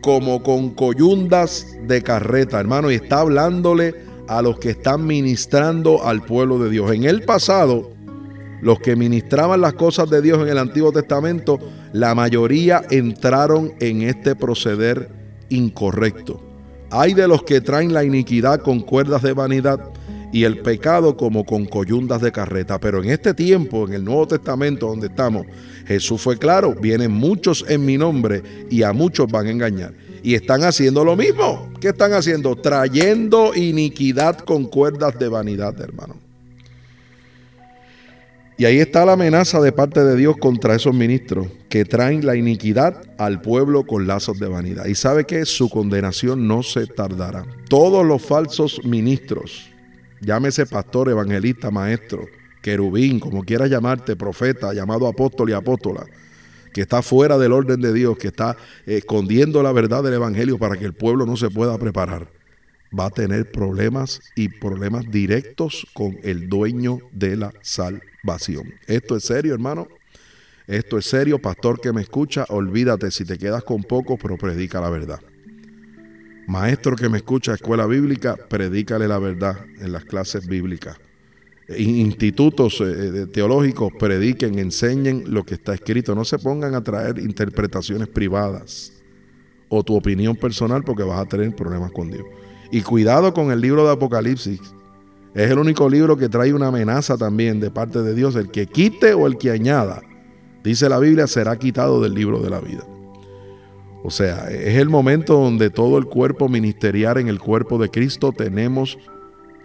como 0.00 0.42
con 0.42 0.70
coyundas 0.70 1.66
de 1.86 2.02
carreta, 2.02 2.60
hermano, 2.60 2.90
y 2.90 2.96
está 2.96 3.20
hablándole 3.20 4.03
a 4.28 4.42
los 4.42 4.58
que 4.58 4.70
están 4.70 5.06
ministrando 5.06 6.04
al 6.04 6.22
pueblo 6.22 6.58
de 6.58 6.70
Dios. 6.70 6.92
En 6.92 7.04
el 7.04 7.22
pasado, 7.22 7.90
los 8.60 8.78
que 8.80 8.96
ministraban 8.96 9.60
las 9.60 9.74
cosas 9.74 10.08
de 10.08 10.22
Dios 10.22 10.42
en 10.42 10.48
el 10.48 10.58
Antiguo 10.58 10.92
Testamento, 10.92 11.58
la 11.92 12.14
mayoría 12.14 12.82
entraron 12.90 13.72
en 13.80 14.02
este 14.02 14.34
proceder 14.34 15.10
incorrecto. 15.48 16.42
Hay 16.90 17.12
de 17.14 17.28
los 17.28 17.42
que 17.42 17.60
traen 17.60 17.92
la 17.92 18.04
iniquidad 18.04 18.60
con 18.60 18.80
cuerdas 18.80 19.22
de 19.22 19.32
vanidad 19.32 19.80
y 20.32 20.44
el 20.44 20.58
pecado 20.58 21.16
como 21.16 21.44
con 21.44 21.64
coyundas 21.64 22.20
de 22.20 22.32
carreta. 22.32 22.80
Pero 22.80 23.02
en 23.02 23.10
este 23.10 23.34
tiempo, 23.34 23.86
en 23.86 23.94
el 23.94 24.04
Nuevo 24.04 24.26
Testamento 24.26 24.88
donde 24.88 25.06
estamos, 25.06 25.46
Jesús 25.86 26.20
fue 26.20 26.38
claro, 26.38 26.74
vienen 26.74 27.12
muchos 27.12 27.64
en 27.68 27.84
mi 27.84 27.96
nombre 27.98 28.42
y 28.70 28.82
a 28.82 28.92
muchos 28.92 29.30
van 29.30 29.46
a 29.46 29.50
engañar. 29.50 29.92
Y 30.24 30.34
están 30.34 30.64
haciendo 30.64 31.04
lo 31.04 31.16
mismo. 31.16 31.70
¿Qué 31.80 31.88
están 31.88 32.14
haciendo? 32.14 32.56
Trayendo 32.56 33.54
iniquidad 33.54 34.38
con 34.38 34.64
cuerdas 34.64 35.18
de 35.18 35.28
vanidad, 35.28 35.78
hermano. 35.78 36.16
Y 38.56 38.64
ahí 38.64 38.78
está 38.78 39.04
la 39.04 39.12
amenaza 39.12 39.60
de 39.60 39.70
parte 39.70 40.02
de 40.02 40.16
Dios 40.16 40.36
contra 40.38 40.74
esos 40.74 40.94
ministros 40.94 41.48
que 41.68 41.84
traen 41.84 42.24
la 42.24 42.36
iniquidad 42.36 43.02
al 43.18 43.42
pueblo 43.42 43.84
con 43.84 44.06
lazos 44.06 44.38
de 44.38 44.48
vanidad. 44.48 44.86
Y 44.86 44.94
sabe 44.94 45.24
que 45.24 45.44
su 45.44 45.68
condenación 45.68 46.48
no 46.48 46.62
se 46.62 46.86
tardará. 46.86 47.44
Todos 47.68 48.06
los 48.06 48.22
falsos 48.22 48.80
ministros, 48.82 49.68
llámese 50.22 50.64
pastor, 50.64 51.10
evangelista, 51.10 51.70
maestro, 51.70 52.24
querubín, 52.62 53.20
como 53.20 53.44
quieras 53.44 53.68
llamarte, 53.68 54.16
profeta, 54.16 54.72
llamado 54.72 55.06
apóstol 55.06 55.50
y 55.50 55.52
apóstola, 55.52 56.06
que 56.74 56.82
está 56.82 57.00
fuera 57.02 57.38
del 57.38 57.52
orden 57.52 57.80
de 57.80 57.94
Dios, 57.94 58.18
que 58.18 58.28
está 58.28 58.56
escondiendo 58.84 59.62
la 59.62 59.72
verdad 59.72 60.02
del 60.02 60.14
Evangelio 60.14 60.58
para 60.58 60.76
que 60.76 60.84
el 60.84 60.92
pueblo 60.92 61.24
no 61.24 61.36
se 61.36 61.48
pueda 61.48 61.78
preparar, 61.78 62.28
va 62.96 63.06
a 63.06 63.10
tener 63.10 63.50
problemas 63.50 64.20
y 64.34 64.48
problemas 64.48 65.08
directos 65.10 65.86
con 65.94 66.18
el 66.24 66.48
dueño 66.48 66.98
de 67.12 67.36
la 67.36 67.54
salvación. 67.62 68.74
Esto 68.88 69.16
es 69.16 69.24
serio, 69.24 69.54
hermano. 69.54 69.86
Esto 70.66 70.98
es 70.98 71.06
serio, 71.06 71.38
pastor 71.38 71.80
que 71.80 71.92
me 71.92 72.00
escucha, 72.00 72.44
olvídate 72.48 73.10
si 73.10 73.24
te 73.24 73.38
quedas 73.38 73.62
con 73.62 73.82
poco, 73.82 74.16
pero 74.16 74.36
predica 74.36 74.80
la 74.80 74.90
verdad. 74.90 75.20
Maestro 76.48 76.96
que 76.96 77.08
me 77.08 77.18
escucha, 77.18 77.54
escuela 77.54 77.86
bíblica, 77.86 78.36
predícale 78.36 79.06
la 79.06 79.18
verdad 79.18 79.64
en 79.78 79.92
las 79.92 80.04
clases 80.04 80.46
bíblicas. 80.46 80.98
Institutos 81.68 82.80
eh, 82.80 83.26
teológicos 83.32 83.90
prediquen, 83.98 84.58
enseñen 84.58 85.24
lo 85.32 85.44
que 85.44 85.54
está 85.54 85.74
escrito. 85.74 86.14
No 86.14 86.24
se 86.24 86.38
pongan 86.38 86.74
a 86.74 86.82
traer 86.82 87.18
interpretaciones 87.18 88.08
privadas 88.08 88.92
o 89.68 89.82
tu 89.82 89.96
opinión 89.96 90.36
personal 90.36 90.82
porque 90.84 91.02
vas 91.02 91.20
a 91.20 91.26
tener 91.26 91.54
problemas 91.56 91.90
con 91.92 92.10
Dios. 92.10 92.24
Y 92.70 92.82
cuidado 92.82 93.32
con 93.32 93.50
el 93.50 93.60
libro 93.60 93.84
de 93.84 93.92
Apocalipsis. 93.92 94.60
Es 95.34 95.50
el 95.50 95.58
único 95.58 95.88
libro 95.88 96.16
que 96.16 96.28
trae 96.28 96.52
una 96.52 96.68
amenaza 96.68 97.16
también 97.16 97.60
de 97.60 97.70
parte 97.70 98.02
de 98.02 98.14
Dios. 98.14 98.36
El 98.36 98.50
que 98.50 98.66
quite 98.66 99.14
o 99.14 99.26
el 99.26 99.38
que 99.38 99.50
añada, 99.50 100.02
dice 100.62 100.88
la 100.88 100.98
Biblia, 100.98 101.26
será 101.26 101.56
quitado 101.58 102.00
del 102.00 102.14
libro 102.14 102.40
de 102.40 102.50
la 102.50 102.60
vida. 102.60 102.86
O 104.04 104.10
sea, 104.10 104.50
es 104.50 104.76
el 104.76 104.90
momento 104.90 105.34
donde 105.34 105.70
todo 105.70 105.96
el 105.96 106.04
cuerpo 106.04 106.48
ministerial 106.48 107.16
en 107.16 107.28
el 107.28 107.40
cuerpo 107.40 107.78
de 107.78 107.88
Cristo 107.88 108.32
tenemos 108.32 108.98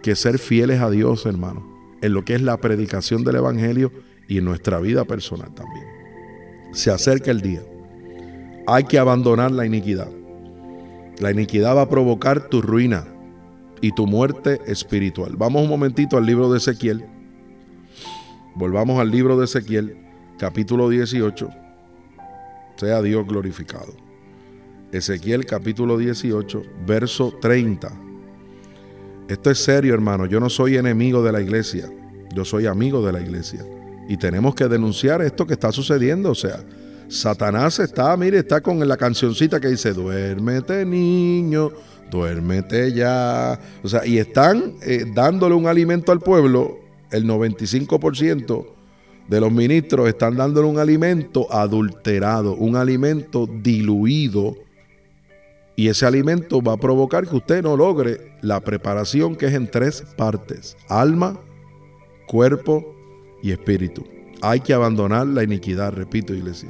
que 0.01 0.15
ser 0.15 0.39
fieles 0.39 0.81
a 0.81 0.89
Dios, 0.89 1.25
hermano, 1.25 1.78
en 2.01 2.13
lo 2.13 2.23
que 2.23 2.35
es 2.35 2.41
la 2.41 2.57
predicación 2.57 3.23
del 3.23 3.37
Evangelio 3.37 3.91
y 4.27 4.37
en 4.37 4.45
nuestra 4.45 4.79
vida 4.79 5.05
personal 5.05 5.53
también. 5.53 5.85
Se 6.71 6.91
acerca 6.91 7.31
el 7.31 7.41
día. 7.41 7.61
Hay 8.67 8.83
que 8.83 8.99
abandonar 8.99 9.51
la 9.51 9.65
iniquidad. 9.65 10.09
La 11.19 11.31
iniquidad 11.31 11.75
va 11.75 11.81
a 11.83 11.89
provocar 11.89 12.47
tu 12.47 12.61
ruina 12.61 13.07
y 13.81 13.91
tu 13.91 14.05
muerte 14.05 14.59
espiritual. 14.67 15.35
Vamos 15.37 15.63
un 15.63 15.69
momentito 15.69 16.17
al 16.17 16.25
libro 16.25 16.51
de 16.51 16.57
Ezequiel. 16.57 17.05
Volvamos 18.55 18.99
al 18.99 19.09
libro 19.09 19.37
de 19.37 19.45
Ezequiel, 19.45 19.97
capítulo 20.37 20.89
18. 20.89 21.49
Sea 22.77 23.01
Dios 23.01 23.27
glorificado. 23.27 23.93
Ezequiel 24.91 25.45
capítulo 25.45 25.97
18, 25.97 26.63
verso 26.85 27.33
30. 27.41 28.08
Esto 29.29 29.51
es 29.51 29.59
serio, 29.59 29.93
hermano. 29.93 30.25
Yo 30.25 30.39
no 30.39 30.49
soy 30.49 30.75
enemigo 30.77 31.21
de 31.21 31.31
la 31.31 31.39
iglesia. 31.39 31.87
Yo 32.33 32.43
soy 32.43 32.65
amigo 32.65 33.05
de 33.05 33.13
la 33.13 33.21
iglesia. 33.21 33.63
Y 34.07 34.17
tenemos 34.17 34.55
que 34.55 34.67
denunciar 34.67 35.21
esto 35.21 35.45
que 35.45 35.53
está 35.53 35.71
sucediendo. 35.71 36.31
O 36.31 36.35
sea, 36.35 36.65
Satanás 37.07 37.77
está, 37.77 38.17
mire, 38.17 38.39
está 38.39 38.59
con 38.59 38.85
la 38.87 38.97
cancioncita 38.97 39.59
que 39.59 39.67
dice, 39.67 39.93
duérmete 39.93 40.83
niño, 40.83 41.71
duérmete 42.09 42.91
ya. 42.91 43.59
O 43.83 43.87
sea, 43.87 44.03
y 44.03 44.17
están 44.17 44.77
eh, 44.81 45.05
dándole 45.13 45.53
un 45.53 45.67
alimento 45.67 46.11
al 46.11 46.21
pueblo, 46.21 46.79
el 47.11 47.25
95% 47.25 48.65
de 49.27 49.39
los 49.39 49.51
ministros 49.51 50.09
están 50.09 50.37
dándole 50.37 50.67
un 50.67 50.79
alimento 50.79 51.45
adulterado, 51.53 52.55
un 52.55 52.75
alimento 52.75 53.47
diluido 53.61 54.57
y 55.79 55.87
ese 55.87 56.05
alimento 56.05 56.61
va 56.61 56.73
a 56.73 56.77
provocar 56.77 57.25
que 57.25 57.37
usted 57.37 57.63
no 57.63 57.77
logre 57.77 58.33
la 58.41 58.59
preparación 58.59 59.37
que 59.37 59.45
es 59.45 59.53
en 59.53 59.71
tres 59.71 60.03
partes, 60.17 60.75
alma, 60.89 61.39
cuerpo 62.27 62.93
y 63.41 63.51
espíritu. 63.51 64.03
Hay 64.41 64.59
que 64.59 64.73
abandonar 64.73 65.27
la 65.27 65.41
iniquidad, 65.41 65.93
repito 65.93 66.33
iglesia. 66.33 66.69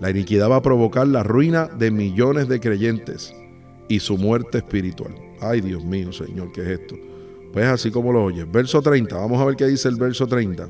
La 0.00 0.10
iniquidad 0.10 0.48
va 0.48 0.56
a 0.58 0.62
provocar 0.62 1.08
la 1.08 1.24
ruina 1.24 1.66
de 1.66 1.90
millones 1.90 2.46
de 2.46 2.60
creyentes 2.60 3.34
y 3.88 3.98
su 3.98 4.16
muerte 4.16 4.58
espiritual. 4.58 5.12
Ay 5.40 5.60
Dios 5.60 5.84
mío, 5.84 6.12
Señor, 6.12 6.52
¿qué 6.52 6.60
es 6.60 6.68
esto? 6.68 6.94
Pues 7.52 7.66
así 7.66 7.90
como 7.90 8.12
lo 8.12 8.22
oyes. 8.22 8.48
Verso 8.48 8.80
30, 8.80 9.16
vamos 9.16 9.40
a 9.40 9.44
ver 9.44 9.56
qué 9.56 9.66
dice 9.66 9.88
el 9.88 9.96
verso 9.96 10.24
30 10.24 10.68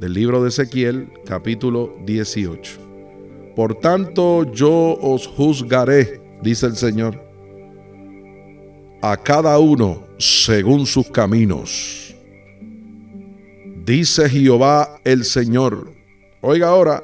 del 0.00 0.12
libro 0.12 0.42
de 0.42 0.48
Ezequiel, 0.48 1.08
capítulo 1.24 1.94
18. 2.04 2.80
Por 3.54 3.76
tanto 3.76 4.42
yo 4.52 4.98
os 5.00 5.28
juzgaré 5.28 6.19
dice 6.42 6.66
el 6.66 6.76
Señor, 6.76 7.20
a 9.02 9.16
cada 9.16 9.58
uno 9.58 10.04
según 10.18 10.86
sus 10.86 11.08
caminos. 11.10 12.14
Dice 13.84 14.28
Jehová 14.28 15.00
el 15.04 15.24
Señor. 15.24 15.92
Oiga 16.42 16.68
ahora, 16.68 17.02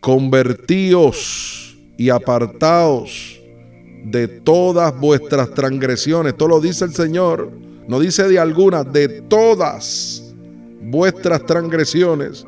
convertíos 0.00 1.76
y 1.98 2.10
apartaos 2.10 3.40
de 4.04 4.28
todas 4.28 4.98
vuestras 4.98 5.52
transgresiones. 5.52 6.32
Esto 6.32 6.46
lo 6.46 6.60
dice 6.60 6.84
el 6.84 6.94
Señor. 6.94 7.50
No 7.88 7.98
dice 7.98 8.28
de 8.28 8.38
algunas, 8.38 8.90
de 8.92 9.08
todas 9.22 10.34
vuestras 10.80 11.44
transgresiones. 11.44 12.46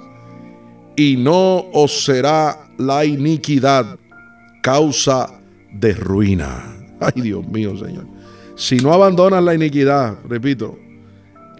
Y 0.96 1.16
no 1.16 1.66
os 1.72 2.04
será 2.04 2.70
la 2.78 3.04
iniquidad 3.04 3.98
causa 4.62 5.37
de 5.72 5.92
ruina. 5.94 6.64
Ay, 7.00 7.22
Dios 7.22 7.46
mío, 7.46 7.76
Señor. 7.76 8.06
Si 8.56 8.76
no 8.76 8.92
abandonas 8.92 9.42
la 9.42 9.54
iniquidad, 9.54 10.18
repito, 10.28 10.78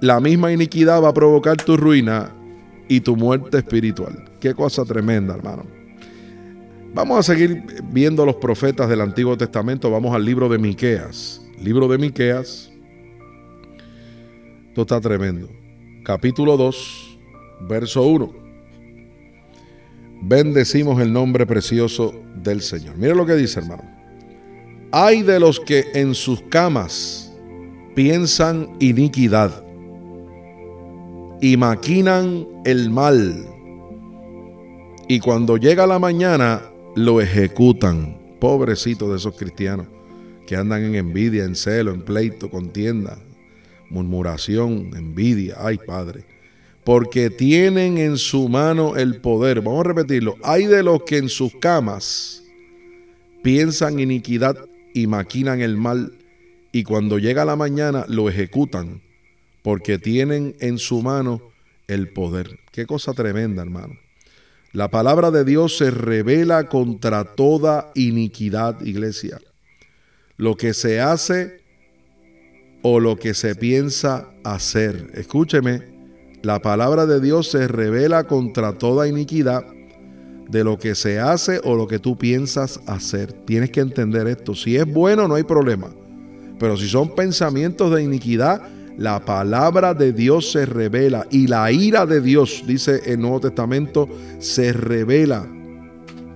la 0.00 0.20
misma 0.20 0.52
iniquidad 0.52 1.02
va 1.02 1.10
a 1.10 1.14
provocar 1.14 1.56
tu 1.56 1.76
ruina 1.76 2.34
y 2.88 3.00
tu 3.00 3.16
muerte 3.16 3.58
espiritual. 3.58 4.24
Qué 4.40 4.54
cosa 4.54 4.84
tremenda, 4.84 5.34
hermano. 5.34 5.64
Vamos 6.94 7.18
a 7.18 7.22
seguir 7.22 7.62
viendo 7.92 8.24
los 8.24 8.36
profetas 8.36 8.88
del 8.88 9.00
Antiguo 9.00 9.36
Testamento. 9.36 9.90
Vamos 9.90 10.14
al 10.14 10.24
libro 10.24 10.48
de 10.48 10.58
Miqueas. 10.58 11.40
Libro 11.60 11.86
de 11.86 11.98
Miqueas. 11.98 12.72
Esto 14.68 14.82
está 14.82 15.00
tremendo. 15.00 15.48
Capítulo 16.04 16.56
2, 16.56 17.18
verso 17.68 18.02
1. 18.06 18.32
Bendecimos 20.22 21.00
el 21.00 21.12
nombre 21.12 21.46
precioso 21.46 22.14
del 22.34 22.62
Señor. 22.62 22.96
Mira 22.96 23.14
lo 23.14 23.26
que 23.26 23.34
dice, 23.34 23.60
hermano. 23.60 23.97
Hay 24.90 25.22
de 25.22 25.38
los 25.38 25.60
que 25.60 25.84
en 25.94 26.14
sus 26.14 26.40
camas 26.48 27.30
piensan 27.94 28.76
iniquidad 28.80 29.62
y 31.42 31.56
maquinan 31.56 32.46
el 32.64 32.88
mal. 32.88 33.44
Y 35.06 35.20
cuando 35.20 35.56
llega 35.56 35.86
la 35.86 35.98
mañana 35.98 36.62
lo 36.94 37.20
ejecutan. 37.20 38.16
Pobrecitos 38.40 39.10
de 39.10 39.16
esos 39.16 39.36
cristianos 39.36 39.86
que 40.46 40.56
andan 40.56 40.82
en 40.84 40.94
envidia, 40.94 41.44
en 41.44 41.54
celo, 41.54 41.92
en 41.92 42.02
pleito, 42.02 42.48
contienda, 42.48 43.18
murmuración, 43.90 44.90
envidia. 44.96 45.56
Ay, 45.58 45.78
Padre. 45.84 46.24
Porque 46.84 47.28
tienen 47.28 47.98
en 47.98 48.16
su 48.16 48.48
mano 48.48 48.96
el 48.96 49.20
poder. 49.20 49.60
Vamos 49.60 49.80
a 49.80 49.88
repetirlo. 49.88 50.36
Hay 50.42 50.66
de 50.66 50.82
los 50.82 51.02
que 51.02 51.18
en 51.18 51.28
sus 51.28 51.54
camas 51.56 52.42
piensan 53.42 53.98
iniquidad 53.98 54.56
y 54.98 55.06
maquinan 55.06 55.60
el 55.60 55.76
mal 55.76 56.12
y 56.72 56.82
cuando 56.82 57.18
llega 57.18 57.44
la 57.44 57.54
mañana 57.54 58.04
lo 58.08 58.28
ejecutan 58.28 59.00
porque 59.62 59.98
tienen 59.98 60.56
en 60.58 60.78
su 60.78 61.02
mano 61.02 61.40
el 61.86 62.12
poder. 62.12 62.58
Qué 62.72 62.84
cosa 62.84 63.12
tremenda, 63.12 63.62
hermano. 63.62 63.94
La 64.72 64.90
palabra 64.90 65.30
de 65.30 65.44
Dios 65.44 65.76
se 65.76 65.92
revela 65.92 66.68
contra 66.68 67.36
toda 67.36 67.92
iniquidad, 67.94 68.80
iglesia. 68.80 69.40
Lo 70.36 70.56
que 70.56 70.74
se 70.74 71.00
hace 71.00 71.60
o 72.82 72.98
lo 72.98 73.16
que 73.16 73.34
se 73.34 73.54
piensa 73.54 74.30
hacer. 74.42 75.12
Escúcheme, 75.14 75.82
la 76.42 76.60
palabra 76.60 77.06
de 77.06 77.20
Dios 77.20 77.50
se 77.50 77.68
revela 77.68 78.24
contra 78.24 78.78
toda 78.78 79.06
iniquidad 79.06 79.64
de 80.48 80.64
lo 80.64 80.78
que 80.78 80.94
se 80.94 81.20
hace 81.20 81.60
o 81.64 81.74
lo 81.76 81.86
que 81.86 81.98
tú 81.98 82.16
piensas 82.16 82.80
hacer. 82.86 83.32
Tienes 83.32 83.70
que 83.70 83.80
entender 83.80 84.26
esto. 84.26 84.54
Si 84.54 84.76
es 84.76 84.90
bueno, 84.90 85.28
no 85.28 85.34
hay 85.34 85.44
problema. 85.44 85.88
Pero 86.58 86.76
si 86.76 86.88
son 86.88 87.14
pensamientos 87.14 87.94
de 87.94 88.02
iniquidad, 88.02 88.62
la 88.96 89.24
palabra 89.24 89.94
de 89.94 90.12
Dios 90.12 90.50
se 90.50 90.66
revela 90.66 91.26
y 91.30 91.46
la 91.46 91.70
ira 91.70 92.04
de 92.04 92.20
Dios, 92.20 92.64
dice 92.66 93.00
el 93.06 93.20
Nuevo 93.20 93.40
Testamento, 93.40 94.08
se 94.38 94.72
revela 94.72 95.46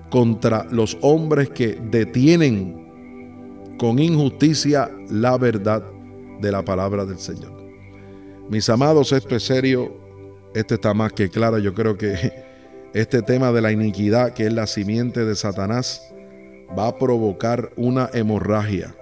contra 0.09 0.65
los 0.71 0.97
hombres 1.01 1.49
que 1.49 1.77
detienen 1.91 3.75
con 3.77 3.99
injusticia 3.99 4.89
la 5.09 5.37
verdad 5.37 5.83
de 6.39 6.51
la 6.51 6.63
palabra 6.63 7.03
del 7.05 7.17
Señor. 7.19 7.51
Mis 8.49 8.69
amados, 8.69 9.11
esto 9.11 9.35
es 9.35 9.43
serio, 9.43 9.91
esto 10.53 10.75
está 10.75 10.93
más 10.93 11.11
que 11.13 11.29
claro, 11.29 11.57
yo 11.57 11.73
creo 11.73 11.97
que 11.97 12.42
este 12.93 13.23
tema 13.23 13.51
de 13.51 13.61
la 13.61 13.71
iniquidad, 13.71 14.33
que 14.33 14.45
es 14.45 14.53
la 14.53 14.67
simiente 14.67 15.25
de 15.25 15.35
Satanás, 15.35 16.13
va 16.77 16.87
a 16.87 16.97
provocar 16.97 17.71
una 17.75 18.09
hemorragia 18.13 18.95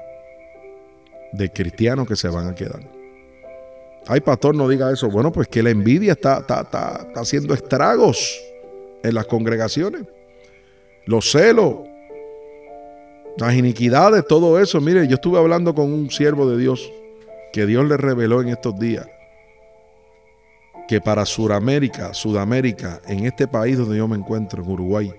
de 1.33 1.49
cristianos 1.51 2.07
que 2.07 2.15
se 2.15 2.29
van 2.29 2.47
a 2.47 2.55
quedar. 2.55 2.81
Ay, 4.07 4.21
pastor, 4.21 4.55
no 4.55 4.67
diga 4.67 4.91
eso. 4.91 5.09
Bueno, 5.09 5.31
pues 5.31 5.47
que 5.47 5.61
la 5.61 5.69
envidia 5.69 6.13
está, 6.13 6.39
está, 6.39 6.61
está, 6.61 7.07
haciendo 7.15 7.53
estragos 7.53 8.41
en 9.03 9.13
las 9.13 9.25
congregaciones. 9.25 10.03
Los 11.05 11.31
celos, 11.31 11.75
las 13.37 13.53
iniquidades, 13.53 14.25
todo 14.25 14.59
eso. 14.59 14.81
Mire, 14.81 15.07
yo 15.07 15.15
estuve 15.15 15.37
hablando 15.37 15.75
con 15.75 15.91
un 15.91 16.09
siervo 16.09 16.49
de 16.49 16.57
Dios 16.57 16.91
que 17.53 17.65
Dios 17.65 17.87
le 17.87 17.97
reveló 17.97 18.41
en 18.41 18.49
estos 18.49 18.77
días 18.79 19.07
que 20.91 20.99
para 20.99 21.25
Sudamérica, 21.25 22.13
Sudamérica, 22.13 23.01
en 23.07 23.25
este 23.25 23.47
país 23.47 23.77
donde 23.77 23.95
yo 23.95 24.09
me 24.09 24.17
encuentro, 24.17 24.61
en 24.61 24.69
Uruguay, 24.69 25.13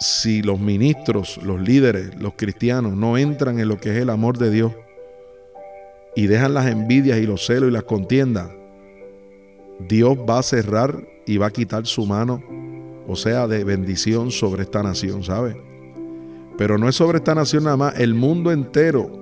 si 0.00 0.42
los 0.42 0.58
ministros, 0.58 1.38
los 1.44 1.60
líderes, 1.60 2.16
los 2.16 2.32
cristianos 2.34 2.94
no 2.94 3.16
entran 3.16 3.60
en 3.60 3.68
lo 3.68 3.78
que 3.78 3.90
es 3.90 4.02
el 4.02 4.10
amor 4.10 4.36
de 4.36 4.50
Dios 4.50 4.72
y 6.16 6.26
dejan 6.26 6.52
las 6.52 6.66
envidias 6.66 7.20
y 7.20 7.26
los 7.26 7.46
celos 7.46 7.70
y 7.70 7.72
las 7.72 7.84
contiendas, 7.84 8.50
Dios 9.88 10.18
va 10.28 10.40
a 10.40 10.42
cerrar 10.42 11.06
y 11.24 11.36
va 11.36 11.46
a 11.46 11.52
quitar 11.52 11.86
su 11.86 12.04
mano, 12.04 12.42
o 13.06 13.14
sea, 13.14 13.46
de 13.46 13.62
bendición 13.62 14.32
sobre 14.32 14.64
esta 14.64 14.82
nación, 14.82 15.22
¿sabe? 15.22 15.62
Pero 16.56 16.76
no 16.76 16.88
es 16.88 16.96
sobre 16.96 17.18
esta 17.18 17.36
nación 17.36 17.62
nada 17.62 17.76
más, 17.76 18.00
el 18.00 18.14
mundo 18.14 18.50
entero 18.50 19.12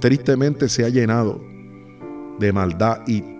tristemente 0.00 0.70
se 0.70 0.86
ha 0.86 0.88
llenado 0.88 1.38
de 2.38 2.50
maldad 2.54 3.02
y 3.06 3.36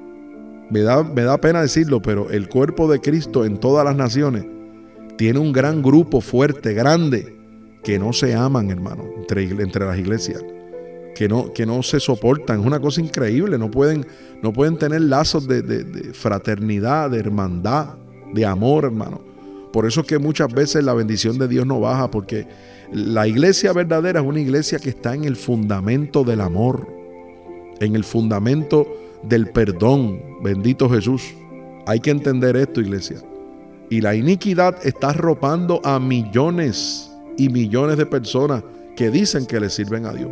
me 0.71 0.81
da, 0.81 1.03
me 1.03 1.23
da 1.23 1.41
pena 1.41 1.63
decirlo, 1.63 2.01
pero 2.03 2.31
el 2.31 2.49
cuerpo 2.49 2.91
de 2.91 3.01
Cristo 3.01 3.45
en 3.45 3.59
todas 3.59 3.85
las 3.85 3.97
naciones 3.97 4.47
tiene 5.17 5.39
un 5.39 5.53
gran 5.53 5.83
grupo 5.83 6.21
fuerte, 6.21 6.75
grande, 6.75 7.37
que 7.83 7.99
no 7.99 8.13
se 8.13 8.35
aman, 8.35 8.71
hermano, 8.71 9.05
entre, 9.17 9.45
entre 9.45 9.87
las 9.87 9.99
iglesias. 9.99 10.45
Que 11.15 11.29
no, 11.29 11.53
que 11.53 11.67
no 11.67 11.83
se 11.83 11.99
soportan. 11.99 12.61
Es 12.61 12.67
una 12.67 12.79
cosa 12.79 13.01
increíble. 13.01 13.59
No 13.59 13.71
pueden, 13.71 14.07
no 14.41 14.53
pueden 14.53 14.79
tener 14.79 15.01
lazos 15.01 15.49
de, 15.49 15.63
de 15.63 16.15
fraternidad, 16.15 17.11
de 17.11 17.19
hermandad, 17.19 17.95
de 18.33 18.47
amor, 18.47 18.85
hermano. 18.85 19.21
Por 19.73 19.87
eso 19.87 20.03
es 20.03 20.07
que 20.07 20.19
muchas 20.19 20.53
veces 20.53 20.85
la 20.85 20.95
bendición 20.95 21.37
de 21.39 21.49
Dios 21.49 21.67
no 21.67 21.81
baja, 21.81 22.11
porque 22.11 22.47
la 22.93 23.27
iglesia 23.27 23.73
verdadera 23.73 24.21
es 24.21 24.27
una 24.27 24.41
iglesia 24.41 24.79
que 24.79 24.91
está 24.91 25.15
en 25.15 25.25
el 25.25 25.37
fundamento 25.37 26.25
del 26.25 26.41
amor, 26.41 26.87
en 27.81 27.97
el 27.97 28.05
fundamento 28.05 28.87
del 29.25 29.49
perdón. 29.51 30.28
Bendito 30.41 30.89
Jesús. 30.89 31.35
Hay 31.87 32.01
que 32.01 32.11
entender 32.11 32.57
esto, 32.57 32.81
iglesia. 32.81 33.19
Y 33.91 34.01
la 34.01 34.15
iniquidad 34.15 34.77
está 34.87 35.11
arropando 35.11 35.81
a 35.85 35.99
millones 35.99 37.11
y 37.37 37.49
millones 37.49 37.97
de 37.97 38.07
personas 38.07 38.63
que 38.97 39.11
dicen 39.11 39.47
que 39.47 39.61
le 39.61 39.71
sirven 39.71 40.05
a 40.07 40.13
Dios. 40.13 40.31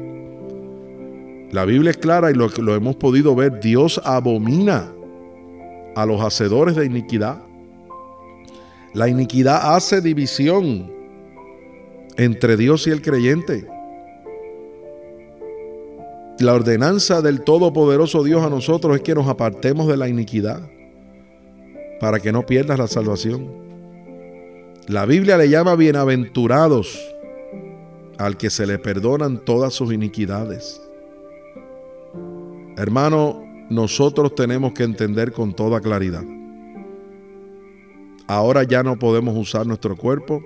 La 1.53 1.65
Biblia 1.65 1.91
es 1.91 1.97
clara 1.97 2.31
y 2.31 2.35
lo, 2.35 2.49
lo 2.49 2.75
hemos 2.75 2.97
podido 2.97 3.35
ver. 3.35 3.61
Dios 3.61 4.01
abomina 4.05 4.93
a 5.95 6.05
los 6.05 6.21
hacedores 6.21 6.77
de 6.77 6.85
iniquidad. 6.85 7.43
La 8.93 9.09
iniquidad 9.09 9.75
hace 9.75 10.01
división 10.01 10.91
entre 12.17 12.57
Dios 12.57 12.87
y 12.87 12.91
el 12.91 13.03
creyente. 13.03 13.67
La 16.39 16.53
ordenanza 16.53 17.23
del 17.23 17.41
Todopoderoso 17.41 18.23
Dios 18.23 18.45
a 18.45 18.51
nosotros 18.51 18.97
es 18.97 19.03
que 19.03 19.15
nos 19.15 19.27
apartemos 19.27 19.87
de 19.87 19.97
la 19.97 20.07
iniquidad 20.07 20.69
para 21.99 22.21
que 22.21 22.31
no 22.31 22.45
pierdas 22.45 22.79
la 22.79 22.89
salvación. 22.89 23.51
La 24.87 25.07
Biblia 25.07 25.39
le 25.39 25.49
llama 25.49 25.77
bienaventurados 25.77 27.03
al 28.19 28.37
que 28.37 28.51
se 28.51 28.67
le 28.67 28.79
perdonan 28.79 29.47
todas 29.47 29.73
sus 29.73 29.95
iniquidades. 29.95 30.83
Hermano, 32.77 33.43
nosotros 33.71 34.35
tenemos 34.35 34.75
que 34.75 34.83
entender 34.83 35.33
con 35.33 35.55
toda 35.55 35.81
claridad. 35.81 36.25
Ahora 38.27 38.63
ya 38.65 38.83
no 38.83 38.99
podemos 38.99 39.35
usar 39.39 39.67
nuestro 39.67 39.97
cuerpo 39.97 40.43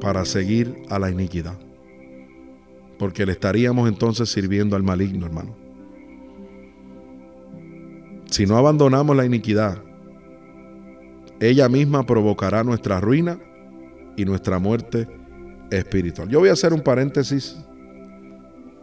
para 0.00 0.24
seguir 0.24 0.80
a 0.90 1.00
la 1.00 1.10
iniquidad 1.10 1.71
porque 3.02 3.26
le 3.26 3.32
estaríamos 3.32 3.88
entonces 3.88 4.30
sirviendo 4.30 4.76
al 4.76 4.84
maligno, 4.84 5.26
hermano. 5.26 5.56
Si 8.30 8.46
no 8.46 8.56
abandonamos 8.56 9.16
la 9.16 9.26
iniquidad, 9.26 9.82
ella 11.40 11.68
misma 11.68 12.06
provocará 12.06 12.62
nuestra 12.62 13.00
ruina 13.00 13.40
y 14.16 14.24
nuestra 14.24 14.60
muerte 14.60 15.08
espiritual. 15.72 16.28
Yo 16.28 16.38
voy 16.38 16.50
a 16.50 16.52
hacer 16.52 16.72
un 16.72 16.80
paréntesis 16.80 17.56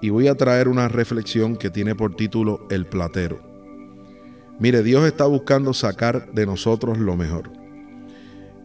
y 0.02 0.10
voy 0.10 0.28
a 0.28 0.36
traer 0.36 0.68
una 0.68 0.90
reflexión 0.90 1.56
que 1.56 1.70
tiene 1.70 1.96
por 1.96 2.14
título 2.14 2.68
El 2.70 2.88
platero. 2.88 3.40
Mire, 4.60 4.84
Dios 4.84 5.06
está 5.06 5.28
buscando 5.28 5.74
sacar 5.74 6.30
de 6.34 6.46
nosotros 6.46 6.98
lo 6.98 7.16
mejor. 7.16 7.50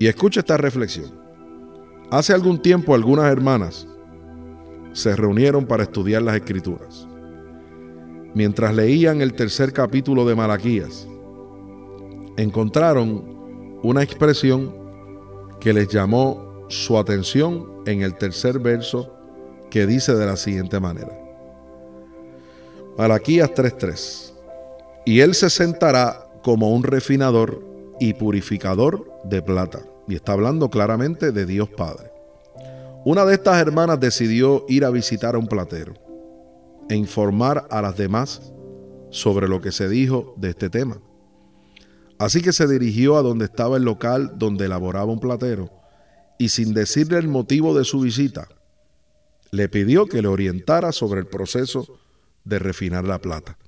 Y 0.01 0.09
escucha 0.09 0.41
esta 0.41 0.57
reflexión. 0.57 1.13
Hace 2.11 2.33
algún 2.33 2.61
tiempo 2.61 2.93
algunas 2.93 3.31
hermanas 3.31 3.87
se 4.95 5.15
reunieron 5.15 5.67
para 5.67 5.83
estudiar 5.83 6.23
las 6.23 6.37
escrituras. 6.37 7.07
Mientras 8.33 8.75
leían 8.75 9.21
el 9.21 9.35
tercer 9.35 9.73
capítulo 9.73 10.25
de 10.25 10.35
Malaquías, 10.35 11.07
encontraron 12.37 13.79
una 13.83 14.03
expresión 14.03 14.75
que 15.61 15.73
les 15.73 15.89
llamó 15.89 16.67
su 16.69 16.97
atención 16.97 17.83
en 17.87 18.03
el 18.03 18.15
tercer 18.15 18.59
verso 18.59 19.13
que 19.71 19.87
dice 19.87 20.15
de 20.15 20.27
la 20.27 20.37
siguiente 20.37 20.81
manera. 20.81 21.13
Malaquías 22.97 23.53
3:3. 23.53 24.33
Y 25.05 25.21
él 25.21 25.35
se 25.35 25.51
sentará 25.51 26.29
como 26.43 26.71
un 26.71 26.83
refinador 26.83 27.63
y 28.01 28.15
purificador 28.15 29.11
de 29.25 29.43
plata. 29.43 29.81
Y 30.07 30.15
está 30.15 30.33
hablando 30.33 30.71
claramente 30.71 31.33
de 31.33 31.47
Dios 31.47 31.69
Padre. 31.69 32.14
Una 33.05 33.27
de 33.27 33.35
estas 33.35 33.61
hermanas 33.61 34.01
decidió 34.01 34.65
ir 34.67 34.85
a 34.85 34.91
visitar 34.91 35.35
a 35.35 35.39
un 35.39 35.47
platero 35.47 35.93
e 36.89 36.95
informar 36.95 37.67
a 37.71 37.83
las 37.83 37.99
demás 37.99 38.41
sobre 39.11 39.47
lo 39.47 39.61
que 39.61 39.73
se 39.73 39.91
dijo 39.91 40.35
de 40.39 40.51
este 40.51 40.71
tema. 40.71 41.03
Así 42.19 42.41
que 42.41 42.55
se 42.55 42.67
dirigió 42.67 43.19
a 43.19 43.23
donde 43.23 43.45
estaba 43.45 43.77
el 43.77 43.83
local 43.83 44.33
donde 44.39 44.65
elaboraba 44.65 45.13
un 45.13 45.21
platero 45.21 45.71
y 46.39 46.49
sin 46.49 46.73
decirle 46.73 47.19
el 47.19 47.29
motivo 47.29 47.77
de 47.77 47.85
su 47.85 48.01
visita, 48.01 48.49
le 49.51 49.69
pidió 49.69 50.07
que 50.07 50.23
le 50.23 50.29
orientara 50.29 50.91
sobre 50.91 51.21
el 51.21 51.27
proceso 51.27 51.99
de 52.45 52.59
refinar 52.59 53.05
la 53.05 53.19
plata. 53.19 53.59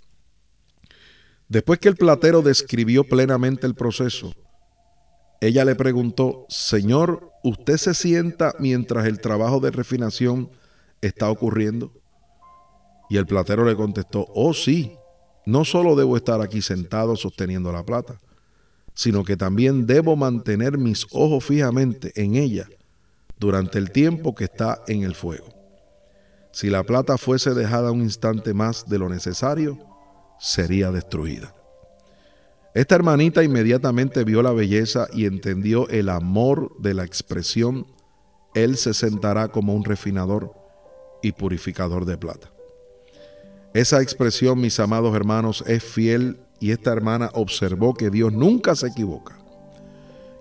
Después 1.49 1.79
que 1.79 1.91
el 1.91 1.97
platero 1.97 2.41
describió 2.41 3.05
plenamente 3.05 3.67
el 3.67 3.75
proceso, 3.75 4.35
ella 5.41 5.65
le 5.65 5.75
preguntó, 5.75 6.47
Señor, 6.49 7.33
¿usted 7.43 7.77
se 7.77 7.95
sienta 7.95 8.55
mientras 8.59 9.07
el 9.07 9.21
trabajo 9.21 9.61
de 9.61 9.71
refinación 9.71 10.51
está 11.01 11.31
ocurriendo? 11.31 11.93
Y 13.09 13.19
el 13.19 13.27
platero 13.27 13.65
le 13.65 13.77
contestó, 13.77 14.27
oh 14.35 14.55
sí, 14.55 14.97
no 15.45 15.65
solo 15.65 15.95
debo 15.95 16.17
estar 16.17 16.41
aquí 16.41 16.63
sentado 16.63 17.17
sosteniendo 17.17 17.71
la 17.73 17.85
plata, 17.85 18.19
sino 18.95 19.25
que 19.25 19.37
también 19.37 19.87
debo 19.87 20.17
mantener 20.17 20.79
mis 20.79 21.07
ojos 21.13 21.45
fijamente 21.45 22.13
en 22.21 22.35
ella 22.35 22.67
durante 23.39 23.79
el 23.79 23.93
tiempo 23.93 24.35
que 24.35 24.45
está 24.45 24.83
en 24.89 25.03
el 25.03 25.15
fuego. 25.15 25.49
Si 26.51 26.71
la 26.71 26.83
plata 26.83 27.19
fuese 27.19 27.53
dejada 27.53 27.93
un 27.93 28.01
instante 28.01 28.55
más 28.55 28.89
de 28.89 28.99
lo 28.99 29.11
necesario, 29.11 29.79
sería 30.41 30.91
destruida. 30.91 31.55
Esta 32.77 32.95
hermanita 32.95 33.43
inmediatamente 33.43 34.23
vio 34.23 34.43
la 34.43 34.53
belleza 34.53 35.09
y 35.11 35.25
entendió 35.25 35.89
el 35.89 36.11
amor 36.11 36.77
de 36.79 36.93
la 36.93 37.05
expresión, 37.05 37.87
Él 38.55 38.77
se 38.77 38.93
sentará 38.93 39.49
como 39.49 39.75
un 39.75 39.83
refinador 39.83 40.53
y 41.23 41.33
purificador 41.33 42.05
de 42.05 42.19
plata. 42.19 42.53
Esa 43.73 44.03
expresión, 44.03 44.61
mis 44.61 44.79
amados 44.79 45.17
hermanos, 45.17 45.65
es 45.67 45.83
fiel 45.83 46.39
y 46.61 46.73
esta 46.73 46.93
hermana 46.93 47.31
observó 47.33 47.95
que 47.95 48.11
Dios 48.11 48.35
nunca 48.35 48.77
se 48.77 48.89
equivoca, 48.89 49.39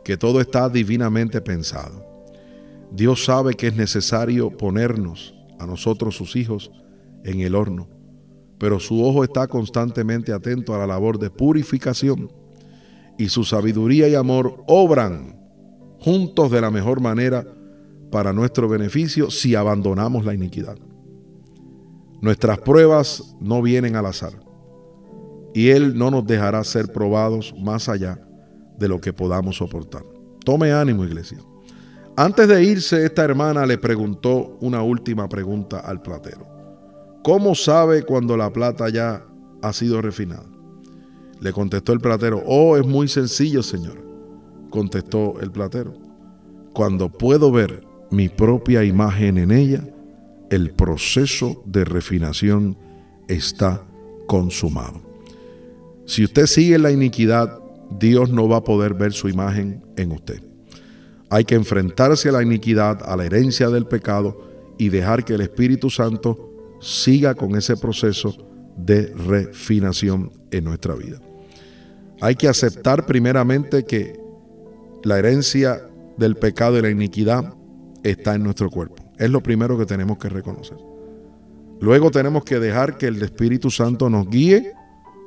que 0.03 0.17
todo 0.17 0.41
está 0.41 0.67
divinamente 0.67 1.39
pensado. 1.39 2.05
Dios 2.91 3.23
sabe 3.23 3.53
que 3.53 3.67
es 3.67 3.77
necesario 3.77 4.49
ponernos 4.49 5.33
a 5.57 5.65
nosotros 5.65 6.17
sus 6.17 6.35
hijos 6.35 6.69
en 7.23 7.39
el 7.39 7.55
horno, 7.55 7.87
pero 8.57 8.79
su 8.79 9.03
ojo 9.03 9.23
está 9.23 9.47
constantemente 9.47 10.31
atento 10.31 10.73
a 10.73 10.77
la 10.77 10.87
labor 10.87 11.19
de 11.19 11.29
purificación 11.29 12.31
y 13.17 13.29
su 13.29 13.43
sabiduría 13.43 14.07
y 14.07 14.15
amor 14.15 14.63
obran 14.67 15.39
juntos 15.99 16.51
de 16.51 16.61
la 16.61 16.71
mejor 16.71 17.01
manera 17.01 17.45
para 18.11 18.33
nuestro 18.33 18.67
beneficio 18.67 19.31
si 19.31 19.55
abandonamos 19.55 20.25
la 20.25 20.33
iniquidad. 20.33 20.77
Nuestras 22.21 22.59
pruebas 22.59 23.35
no 23.39 23.61
vienen 23.61 23.95
al 23.95 24.05
azar 24.05 24.33
y 25.53 25.69
Él 25.69 25.97
no 25.97 26.11
nos 26.11 26.25
dejará 26.25 26.63
ser 26.63 26.91
probados 26.91 27.53
más 27.59 27.89
allá 27.89 28.19
de 28.77 28.87
lo 28.87 28.99
que 28.99 29.13
podamos 29.13 29.57
soportar. 29.57 30.03
Tome 30.43 30.71
ánimo, 30.71 31.05
iglesia. 31.05 31.39
Antes 32.17 32.47
de 32.47 32.63
irse, 32.63 33.05
esta 33.05 33.23
hermana 33.23 33.65
le 33.65 33.77
preguntó 33.77 34.57
una 34.61 34.81
última 34.81 35.27
pregunta 35.27 35.79
al 35.79 36.01
platero. 36.01 36.54
¿Cómo 37.25 37.55
sabe 37.55 38.03
cuando 38.03 38.37
la 38.37 38.53
plata 38.53 38.87
ya 38.87 39.25
ha 39.63 39.73
sido 39.73 39.99
refinada? 39.99 40.45
Le 41.41 41.51
contestó 41.53 41.91
el 41.91 41.99
platero, 41.99 42.43
oh, 42.45 42.77
es 42.77 42.85
muy 42.85 43.07
sencillo, 43.07 43.63
señor. 43.63 43.97
Contestó 44.69 45.39
el 45.41 45.49
platero, 45.49 45.95
cuando 46.71 47.09
puedo 47.09 47.51
ver 47.51 47.81
mi 48.11 48.29
propia 48.29 48.83
imagen 48.83 49.39
en 49.39 49.49
ella, 49.49 49.83
el 50.51 50.69
proceso 50.69 51.63
de 51.65 51.83
refinación 51.83 52.77
está 53.27 53.83
consumado. 54.27 55.01
Si 56.05 56.23
usted 56.25 56.45
sigue 56.45 56.77
la 56.77 56.91
iniquidad, 56.91 57.57
Dios 57.99 58.29
no 58.29 58.47
va 58.47 58.57
a 58.57 58.63
poder 58.63 58.93
ver 58.93 59.13
su 59.13 59.29
imagen 59.29 59.83
en 59.97 60.11
usted. 60.11 60.43
Hay 61.31 61.43
que 61.43 61.55
enfrentarse 61.55 62.29
a 62.29 62.33
la 62.33 62.43
iniquidad, 62.43 62.99
a 63.03 63.17
la 63.17 63.25
herencia 63.25 63.69
del 63.71 63.87
pecado 63.87 64.75
y 64.77 64.89
dejar 64.89 65.25
que 65.25 65.33
el 65.33 65.41
Espíritu 65.41 65.89
Santo 65.89 66.44
siga 66.85 67.33
con 67.33 67.55
ese 67.55 67.75
proceso 67.75 68.37
de 68.77 69.07
refinación 69.07 70.31
en 70.51 70.65
nuestra 70.65 70.93
vida. 70.93 71.19
Hay 72.21 72.35
que 72.35 72.47
aceptar 72.47 73.07
primeramente 73.07 73.85
que 73.85 74.19
la 75.03 75.17
herencia 75.17 75.81
del 76.17 76.35
pecado 76.35 76.77
y 76.77 76.83
la 76.83 76.91
iniquidad 76.91 77.55
está 78.03 78.35
en 78.35 78.43
nuestro 78.43 78.69
cuerpo. 78.69 79.03
Es 79.17 79.31
lo 79.31 79.41
primero 79.41 79.79
que 79.79 79.87
tenemos 79.87 80.19
que 80.19 80.29
reconocer. 80.29 80.77
Luego 81.81 82.11
tenemos 82.11 82.43
que 82.43 82.59
dejar 82.59 82.99
que 82.99 83.07
el 83.07 83.19
Espíritu 83.21 83.71
Santo 83.71 84.07
nos 84.07 84.29
guíe 84.29 84.71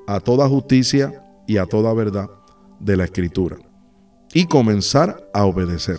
a 0.06 0.20
toda 0.20 0.48
justicia 0.48 1.24
y 1.48 1.56
a 1.56 1.66
toda 1.66 1.92
verdad 1.92 2.30
de 2.78 2.96
la 2.96 3.04
Escritura 3.04 3.58
y 4.32 4.46
comenzar 4.46 5.28
a 5.34 5.44
obedecer. 5.44 5.98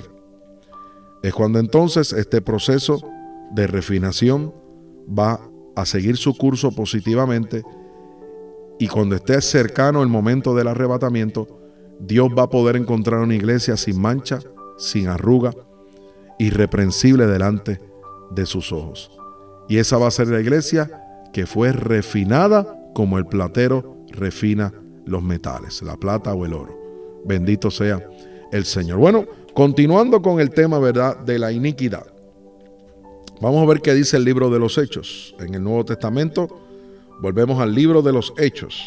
Es 1.21 1.33
cuando 1.33 1.59
entonces 1.59 2.13
este 2.13 2.41
proceso 2.41 3.01
de 3.51 3.67
refinación 3.67 4.53
va 5.07 5.48
a 5.81 5.85
seguir 5.85 6.17
su 6.17 6.35
curso 6.37 6.71
positivamente 6.71 7.63
y 8.79 8.87
cuando 8.87 9.15
esté 9.15 9.41
cercano 9.41 10.01
el 10.01 10.07
momento 10.07 10.55
del 10.55 10.69
arrebatamiento, 10.69 11.47
Dios 11.99 12.29
va 12.37 12.43
a 12.43 12.49
poder 12.49 12.77
encontrar 12.77 13.19
una 13.19 13.35
iglesia 13.35 13.75
sin 13.75 13.99
mancha, 13.99 14.39
sin 14.77 15.07
arruga, 15.07 15.51
irreprensible 16.39 17.27
delante 17.27 17.81
de 18.31 18.45
sus 18.45 18.71
ojos. 18.71 19.11
Y 19.67 19.77
esa 19.77 19.97
va 19.97 20.07
a 20.07 20.11
ser 20.11 20.29
la 20.29 20.39
iglesia 20.39 20.89
que 21.33 21.45
fue 21.45 21.73
refinada 21.73 22.79
como 22.95 23.17
el 23.17 23.25
platero 23.25 23.97
refina 24.11 24.73
los 25.05 25.21
metales, 25.21 25.81
la 25.81 25.97
plata 25.97 26.33
o 26.33 26.45
el 26.45 26.53
oro. 26.53 26.77
Bendito 27.25 27.69
sea 27.69 28.01
el 28.51 28.63
Señor. 28.63 28.97
Bueno, 28.97 29.25
continuando 29.53 30.21
con 30.21 30.39
el 30.39 30.51
tema, 30.51 30.79
¿verdad?, 30.79 31.17
de 31.17 31.37
la 31.37 31.51
iniquidad. 31.51 32.05
Vamos 33.41 33.63
a 33.63 33.65
ver 33.67 33.79
qué 33.81 33.93
dice 33.93 34.17
el 34.17 34.25
libro 34.25 34.49
de 34.49 34.59
los 34.59 34.77
Hechos. 34.77 35.33
En 35.39 35.53
el 35.53 35.63
Nuevo 35.63 35.85
Testamento, 35.85 36.49
volvemos 37.21 37.61
al 37.61 37.73
libro 37.73 38.01
de 38.01 38.11
los 38.11 38.33
Hechos. 38.37 38.83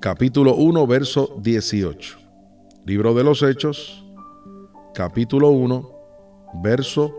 Capítulo 0.00 0.56
1, 0.56 0.84
verso 0.88 1.36
18. 1.40 2.18
Libro 2.84 3.14
de 3.14 3.22
los 3.22 3.44
Hechos, 3.44 4.04
capítulo 4.92 5.50
1, 5.50 5.90
verso 6.64 7.14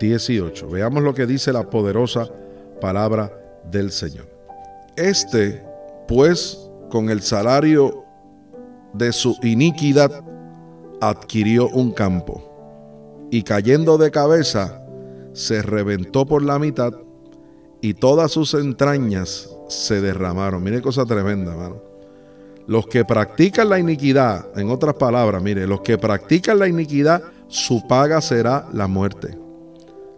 18. 0.00 0.68
Veamos 0.68 1.04
lo 1.04 1.14
que 1.14 1.26
dice 1.26 1.52
la 1.52 1.70
poderosa 1.70 2.28
palabra 2.80 3.32
del 3.70 3.92
Señor. 3.92 4.28
Este, 4.96 5.62
pues, 6.08 6.58
con 6.90 7.08
el 7.08 7.22
salario 7.22 8.02
de 8.94 9.12
su 9.12 9.36
iniquidad, 9.44 10.24
adquirió 11.00 11.68
un 11.68 11.92
campo 11.92 12.55
y 13.30 13.42
cayendo 13.42 13.98
de 13.98 14.10
cabeza, 14.10 14.82
se 15.32 15.62
reventó 15.62 16.26
por 16.26 16.42
la 16.42 16.58
mitad 16.58 16.92
y 17.80 17.94
todas 17.94 18.32
sus 18.32 18.54
entrañas 18.54 19.50
se 19.68 20.00
derramaron. 20.00 20.62
Mire 20.62 20.80
cosa 20.80 21.04
tremenda, 21.04 21.52
hermano. 21.52 21.82
Los 22.66 22.86
que 22.86 23.04
practican 23.04 23.68
la 23.68 23.78
iniquidad, 23.78 24.46
en 24.58 24.70
otras 24.70 24.94
palabras, 24.94 25.42
mire, 25.42 25.66
los 25.66 25.82
que 25.82 25.98
practican 25.98 26.58
la 26.58 26.66
iniquidad, 26.66 27.22
su 27.48 27.86
paga 27.86 28.20
será 28.20 28.66
la 28.72 28.88
muerte. 28.88 29.38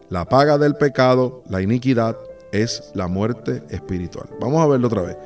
La 0.09 0.25
paga 0.25 0.57
del 0.57 0.77
pecado, 0.77 1.43
la 1.51 1.61
iniquidad, 1.61 2.17
es 2.53 2.91
la 2.95 3.09
muerte 3.09 3.63
espiritual. 3.69 4.31
Vamos 4.41 4.63
a 4.63 4.67
verlo 4.67 4.87
otra 4.87 5.03
vez. 5.03 5.17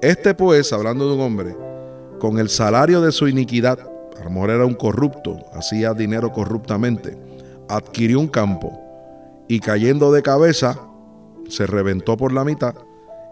Este 0.00 0.34
pues, 0.34 0.72
hablando 0.72 1.08
de 1.08 1.14
un 1.14 1.20
hombre, 1.20 1.56
con 2.18 2.38
el 2.38 2.48
salario 2.48 3.00
de 3.00 3.12
su 3.12 3.28
iniquidad, 3.28 3.78
a 3.78 4.44
era 4.44 4.64
un 4.64 4.74
corrupto, 4.74 5.38
hacía 5.52 5.94
dinero 5.94 6.32
corruptamente, 6.32 7.16
adquirió 7.68 8.20
un 8.20 8.28
campo 8.28 8.78
y 9.48 9.60
cayendo 9.60 10.12
de 10.12 10.22
cabeza, 10.22 10.80
se 11.48 11.66
reventó 11.66 12.16
por 12.16 12.32
la 12.32 12.44
mitad 12.44 12.74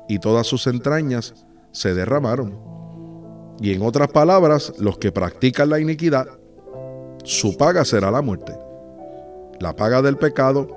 y 0.08 0.18
todas 0.18 0.46
sus 0.46 0.66
entrañas 0.66 1.34
se 1.72 1.94
derramaron. 1.94 2.58
Y 3.60 3.72
en 3.72 3.82
otras 3.82 4.08
palabras, 4.08 4.72
los 4.78 4.98
que 4.98 5.12
practican 5.12 5.70
la 5.70 5.80
iniquidad, 5.80 6.26
su 7.24 7.56
paga 7.56 7.84
será 7.84 8.10
la 8.10 8.22
muerte. 8.22 8.52
La 9.60 9.76
paga 9.76 10.02
del 10.02 10.16
pecado, 10.16 10.76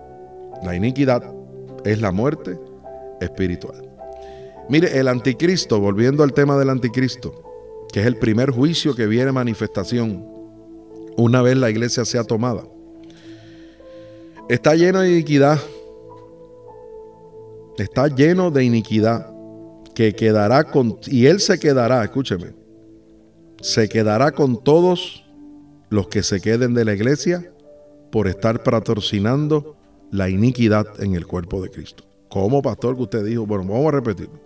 la 0.63 0.75
iniquidad, 0.75 1.23
es 1.85 2.01
la 2.01 2.11
muerte 2.11 2.59
espiritual. 3.21 3.89
Mire, 4.69 4.99
el 4.99 5.07
anticristo, 5.07 5.79
volviendo 5.79 6.23
al 6.23 6.33
tema 6.33 6.57
del 6.57 6.69
anticristo, 6.69 7.33
que 7.91 8.01
es 8.01 8.05
el 8.05 8.17
primer 8.17 8.51
juicio 8.51 8.95
que 8.95 9.07
viene 9.07 9.31
manifestación 9.31 10.33
una 11.15 11.41
vez 11.41 11.57
la 11.57 11.69
iglesia 11.69 12.05
sea 12.05 12.23
tomada, 12.23 12.63
está 14.53 14.75
lleno 14.75 15.01
de 15.01 15.11
iniquidad. 15.11 15.59
Está 17.77 18.07
lleno 18.07 18.51
de 18.51 18.63
iniquidad 18.63 19.27
que 19.95 20.13
quedará 20.13 20.63
con, 20.63 20.99
y 21.07 21.25
él 21.25 21.39
se 21.39 21.59
quedará, 21.59 22.03
escúcheme, 22.03 22.53
se 23.61 23.89
quedará 23.89 24.31
con 24.31 24.63
todos 24.63 25.25
los 25.89 26.07
que 26.07 26.21
se 26.21 26.39
queden 26.39 26.73
de 26.73 26.85
la 26.85 26.93
iglesia 26.93 27.51
por 28.11 28.27
estar 28.27 28.61
patrocinando 28.61 29.75
la 30.11 30.29
iniquidad 30.29 30.85
en 31.01 31.15
el 31.15 31.25
cuerpo 31.25 31.61
de 31.61 31.69
Cristo. 31.69 32.03
¿Cómo, 32.29 32.61
pastor, 32.61 32.95
que 32.95 33.03
usted 33.03 33.25
dijo? 33.25 33.47
Bueno, 33.47 33.65
vamos 33.65 33.87
a 33.87 33.91
repetirlo. 33.97 34.39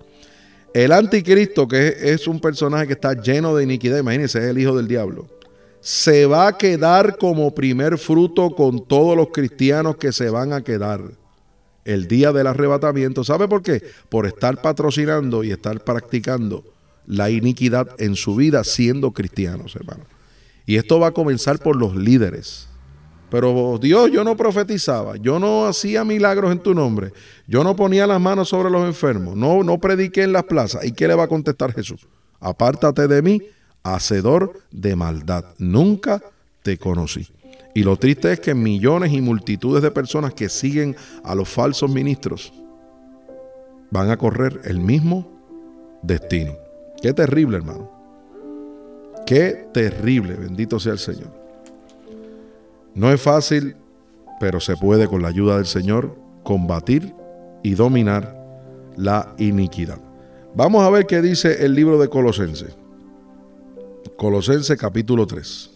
El 0.74 0.94
anticristo, 0.94 1.68
que 1.68 1.96
es 2.00 2.28
un 2.28 2.40
personaje 2.40 2.88
que 2.88 2.94
está 2.94 3.14
lleno 3.14 3.56
de 3.56 3.64
iniquidad, 3.64 4.00
imagínense, 4.00 4.40
es 4.40 4.46
el 4.46 4.58
hijo 4.58 4.76
del 4.76 4.88
diablo, 4.88 5.28
se 5.82 6.26
va 6.26 6.48
a 6.48 6.58
quedar 6.58 7.18
como 7.18 7.54
primer 7.54 7.98
fruto 7.98 8.52
con 8.52 8.86
todos 8.86 9.16
los 9.16 9.30
cristianos 9.30 9.98
que 9.98 10.12
se 10.12 10.30
van 10.30 10.54
a 10.54 10.64
quedar 10.64 11.02
el 11.86 12.08
día 12.08 12.32
del 12.34 12.48
arrebatamiento. 12.48 13.24
¿Sabe 13.24 13.48
por 13.48 13.62
qué? 13.62 13.82
Por 14.10 14.26
estar 14.26 14.62
patrocinando 14.62 15.44
y 15.44 15.52
estar 15.52 15.84
practicando 15.84 16.64
la 17.06 17.30
iniquidad 17.30 17.88
en 17.98 18.16
su 18.16 18.36
vida 18.36 18.64
siendo 18.64 19.12
cristianos, 19.12 19.76
hermano. 19.76 20.04
Y 20.66 20.76
esto 20.76 21.00
va 21.00 21.08
a 21.08 21.14
comenzar 21.14 21.60
por 21.60 21.78
los 21.78 21.96
líderes. 21.96 22.68
Pero 23.30 23.78
Dios, 23.82 24.12
yo 24.12 24.24
no 24.24 24.38
profetizaba, 24.38 25.18
yo 25.18 25.40
no 25.40 25.66
hacía 25.66 26.06
milagros 26.06 26.52
en 26.52 26.60
tu 26.60 26.74
nombre, 26.74 27.12
yo 27.46 27.64
no 27.64 27.76
ponía 27.76 28.08
las 28.08 28.22
manos 28.22 28.50
sobre 28.50 28.70
los 28.70 28.86
enfermos, 28.86 29.36
no, 29.36 29.64
no 29.64 29.80
prediqué 29.80 30.24
en 30.24 30.32
las 30.32 30.44
plazas. 30.44 30.86
¿Y 30.86 30.94
qué 30.94 31.08
le 31.08 31.16
va 31.16 31.24
a 31.24 31.28
contestar 31.28 31.74
Jesús? 31.74 32.08
Apártate 32.40 33.08
de 33.08 33.22
mí, 33.22 33.42
hacedor 33.96 34.60
de 34.72 34.96
maldad. 34.96 35.46
Nunca 35.58 36.22
te 36.64 36.78
conocí. 36.78 37.28
Y 37.74 37.84
lo 37.84 37.96
triste 37.98 38.32
es 38.32 38.40
que 38.40 38.56
millones 38.56 39.14
y 39.14 39.22
multitudes 39.22 39.84
de 39.84 39.92
personas 39.92 40.34
que 40.34 40.50
siguen 40.50 40.96
a 41.24 41.36
los 41.36 41.48
falsos 41.48 41.92
ministros 41.92 42.52
van 43.92 44.10
a 44.10 44.18
correr 44.18 44.62
el 44.66 44.80
mismo 44.80 45.28
destino. 46.02 46.54
Qué 47.02 47.14
terrible, 47.14 47.58
hermano. 47.58 47.92
Qué 49.26 49.68
terrible, 49.74 50.36
bendito 50.36 50.80
sea 50.80 50.94
el 50.94 51.00
Señor. 51.00 51.32
No 52.96 53.12
es 53.12 53.22
fácil, 53.22 53.76
pero 54.40 54.60
se 54.60 54.76
puede 54.76 55.08
con 55.08 55.22
la 55.22 55.28
ayuda 55.28 55.58
del 55.58 55.66
Señor 55.66 56.16
combatir 56.44 57.14
y 57.62 57.76
dominar 57.76 58.36
la 58.96 59.36
iniquidad. 59.38 60.00
Vamos 60.56 60.84
a 60.84 60.90
ver 60.90 61.06
qué 61.06 61.22
dice 61.22 61.64
el 61.64 61.76
libro 61.76 62.00
de 62.00 62.10
Colosense. 62.10 62.87
Colosense 64.18 64.76
capítulo 64.78 65.28
3. 65.28 65.70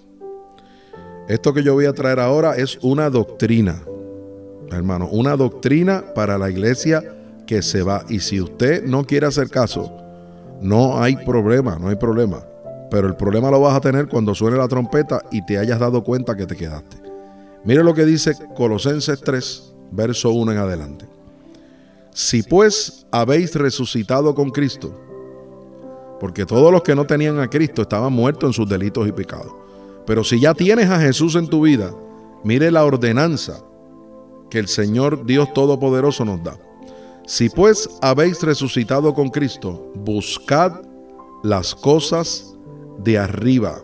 Esto 1.28 1.54
que 1.54 1.62
yo 1.62 1.76
voy 1.76 1.86
a 1.86 1.94
traer 1.94 2.20
ahora 2.20 2.56
es 2.56 2.80
una 2.82 3.12
doctrina, 3.12 3.84
hermano, 4.72 5.08
una 5.12 5.38
doctrina 5.38 6.04
para 6.16 6.40
la 6.40 6.50
iglesia 6.50 7.04
que 7.46 7.62
se 7.62 7.84
va. 7.84 8.04
Y 8.10 8.20
si 8.20 8.42
usted 8.42 8.84
no 8.84 9.06
quiere 9.06 9.28
hacer 9.28 9.52
caso, 9.52 9.96
no 10.60 11.00
hay 11.00 11.18
problema, 11.18 11.78
no 11.78 11.90
hay 11.90 11.98
problema. 11.98 12.44
Pero 12.90 13.08
el 13.08 13.16
problema 13.16 13.52
lo 13.52 13.62
vas 13.62 13.76
a 13.78 13.82
tener 13.82 14.08
cuando 14.08 14.34
suene 14.34 14.58
la 14.58 14.68
trompeta 14.68 15.22
y 15.30 15.46
te 15.46 15.60
hayas 15.60 15.80
dado 15.80 16.04
cuenta 16.04 16.36
que 16.36 16.48
te 16.48 16.56
quedaste. 16.56 16.98
Mire 17.64 17.84
lo 17.84 17.94
que 17.94 18.06
dice 18.06 18.34
Colosenses 18.56 19.22
3, 19.22 19.74
verso 19.92 20.32
1 20.32 20.52
en 20.52 20.58
adelante. 20.58 21.06
Si 22.10 22.42
pues 22.42 23.06
habéis 23.12 23.54
resucitado 23.54 24.34
con 24.34 24.50
Cristo, 24.50 25.00
porque 26.22 26.46
todos 26.46 26.72
los 26.72 26.84
que 26.84 26.94
no 26.94 27.06
tenían 27.06 27.40
a 27.40 27.50
Cristo 27.50 27.82
estaban 27.82 28.14
muertos 28.14 28.50
en 28.50 28.54
sus 28.54 28.70
delitos 28.70 29.08
y 29.08 29.12
pecados. 29.12 29.52
Pero 30.06 30.24
si 30.24 30.40
ya 30.40 30.54
tienes 30.54 30.88
a 30.88 31.00
Jesús 31.00 31.34
en 31.34 31.48
tu 31.48 31.62
vida, 31.64 31.96
mire 32.44 32.70
la 32.70 32.86
ordenanza 32.86 33.64
que 34.52 34.60
el 34.60 34.68
Señor 34.68 35.26
Dios 35.26 35.52
Todopoderoso 35.52 36.24
nos 36.24 36.44
da. 36.44 36.60
Si 37.26 37.50
pues 37.50 37.90
habéis 38.04 38.44
resucitado 38.44 39.16
con 39.16 39.30
Cristo, 39.30 39.92
buscad 39.96 40.82
las 41.42 41.74
cosas 41.74 42.56
de 43.00 43.18
arriba, 43.18 43.82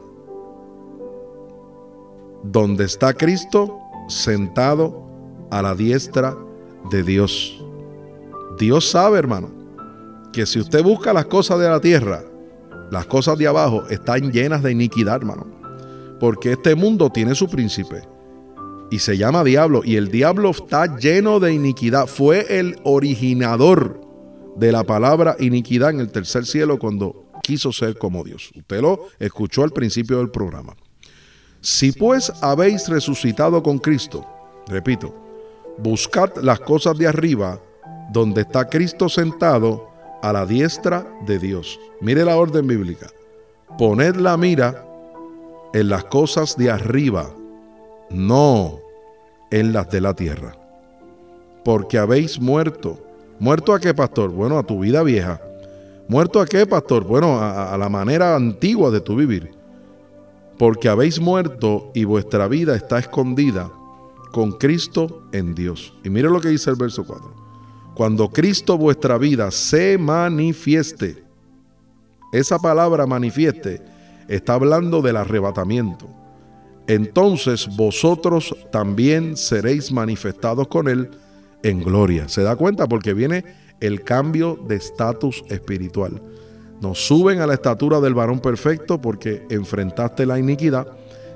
donde 2.44 2.86
está 2.86 3.16
Cristo 3.16 3.80
sentado 4.10 5.02
a 5.50 5.64
la 5.64 5.74
diestra 5.74 6.38
de 6.92 7.02
Dios. 7.02 7.60
Dios 8.60 8.88
sabe, 8.92 9.18
hermano, 9.18 9.57
que 10.38 10.46
si 10.46 10.60
usted 10.60 10.84
busca 10.84 11.14
las 11.14 11.26
cosas 11.26 11.58
de 11.60 11.68
la 11.68 11.80
tierra, 11.80 12.22
las 12.92 13.08
cosas 13.08 13.40
de 13.40 13.48
abajo 13.48 13.88
están 13.90 14.32
llenas 14.32 14.62
de 14.62 14.72
iniquidad, 14.72 15.16
hermano. 15.16 15.48
Porque 16.20 16.52
este 16.52 16.76
mundo 16.76 17.10
tiene 17.10 17.34
su 17.34 17.50
príncipe 17.50 18.04
y 18.92 19.00
se 19.00 19.18
llama 19.18 19.44
diablo. 19.44 19.82
Y 19.84 19.96
el 19.96 20.12
diablo 20.12 20.52
está 20.52 20.96
lleno 20.96 21.40
de 21.40 21.54
iniquidad. 21.54 22.06
Fue 22.06 22.60
el 22.60 22.80
originador 22.84 24.00
de 24.58 24.72
la 24.72 24.84
palabra 24.84 25.36
iniquidad 25.40 25.90
en 25.90 26.02
el 26.02 26.12
tercer 26.12 26.46
cielo 26.46 26.78
cuando 26.78 27.32
quiso 27.42 27.72
ser 27.72 27.98
como 27.98 28.24
Dios. 28.24 28.52
Usted 28.56 28.80
lo 28.80 29.08
escuchó 29.18 29.64
al 29.64 29.72
principio 29.72 30.20
del 30.20 30.30
programa. 30.30 30.76
Si 31.62 31.94
pues 31.94 32.32
habéis 32.44 32.88
resucitado 32.90 33.64
con 33.64 33.80
Cristo, 33.80 34.24
repito, 34.68 35.16
buscad 35.80 36.30
las 36.44 36.60
cosas 36.60 36.96
de 36.96 37.08
arriba 37.08 37.60
donde 38.12 38.42
está 38.42 38.70
Cristo 38.70 39.10
sentado 39.10 39.97
a 40.22 40.34
la 40.34 40.46
diestra 40.46 41.08
de 41.26 41.40
Dios. 41.40 41.80
Mire 42.02 42.26
la 42.26 42.38
orden 42.38 42.68
bíblica. 42.68 43.08
Poned 43.78 44.16
la 44.16 44.38
mira 44.38 44.86
en 45.74 45.90
las 45.90 46.06
cosas 46.06 46.56
de 46.58 46.72
arriba, 46.72 47.30
no 48.10 48.80
en 49.52 49.74
las 49.74 49.90
de 49.90 50.02
la 50.02 50.14
tierra. 50.14 50.58
Porque 51.64 51.98
habéis 51.98 52.40
muerto. 52.40 53.00
¿Muerto 53.40 53.74
a 53.74 53.80
qué, 53.80 53.94
pastor? 53.94 54.32
Bueno, 54.32 54.58
a 54.58 54.64
tu 54.64 54.80
vida 54.80 55.04
vieja. 55.04 55.42
¿Muerto 56.08 56.40
a 56.40 56.46
qué, 56.46 56.66
pastor? 56.66 57.04
Bueno, 57.04 57.38
a, 57.40 57.74
a 57.74 57.78
la 57.78 57.90
manera 57.90 58.36
antigua 58.36 58.90
de 58.90 59.02
tu 59.02 59.16
vivir. 59.16 59.52
Porque 60.58 60.90
habéis 60.90 61.20
muerto 61.20 61.92
y 61.94 62.06
vuestra 62.06 62.48
vida 62.48 62.76
está 62.76 62.98
escondida 62.98 63.70
con 64.32 64.54
Cristo 64.54 65.24
en 65.34 65.54
Dios. 65.54 65.94
Y 66.04 66.10
mire 66.10 66.30
lo 66.30 66.42
que 66.42 66.50
dice 66.50 66.70
el 66.70 66.78
verso 66.78 67.06
4 67.06 67.47
cuando 67.98 68.30
Cristo 68.30 68.78
vuestra 68.78 69.18
vida 69.18 69.50
se 69.50 69.98
manifieste. 69.98 71.24
Esa 72.32 72.60
palabra 72.60 73.08
manifieste 73.08 73.82
está 74.28 74.54
hablando 74.54 75.02
del 75.02 75.18
arrebatamiento. 75.18 76.08
Entonces 76.86 77.68
vosotros 77.76 78.56
también 78.72 79.36
seréis 79.36 79.92
manifestados 79.92 80.68
con 80.68 80.88
Él 80.88 81.10
en 81.64 81.82
gloria. 81.82 82.30
¿Se 82.30 82.44
da 82.44 82.56
cuenta? 82.56 82.88
Porque 82.88 83.16
viene 83.16 83.44
el 83.80 84.04
cambio 84.04 84.60
de 84.68 84.76
estatus 84.76 85.44
espiritual. 85.50 86.22
Nos 86.80 87.00
suben 87.00 87.42
a 87.42 87.48
la 87.48 87.56
estatura 87.56 88.00
del 88.00 88.14
varón 88.14 88.42
perfecto 88.42 89.02
porque 89.02 89.44
enfrentaste 89.50 90.28
la 90.28 90.38
iniquidad. 90.38 90.86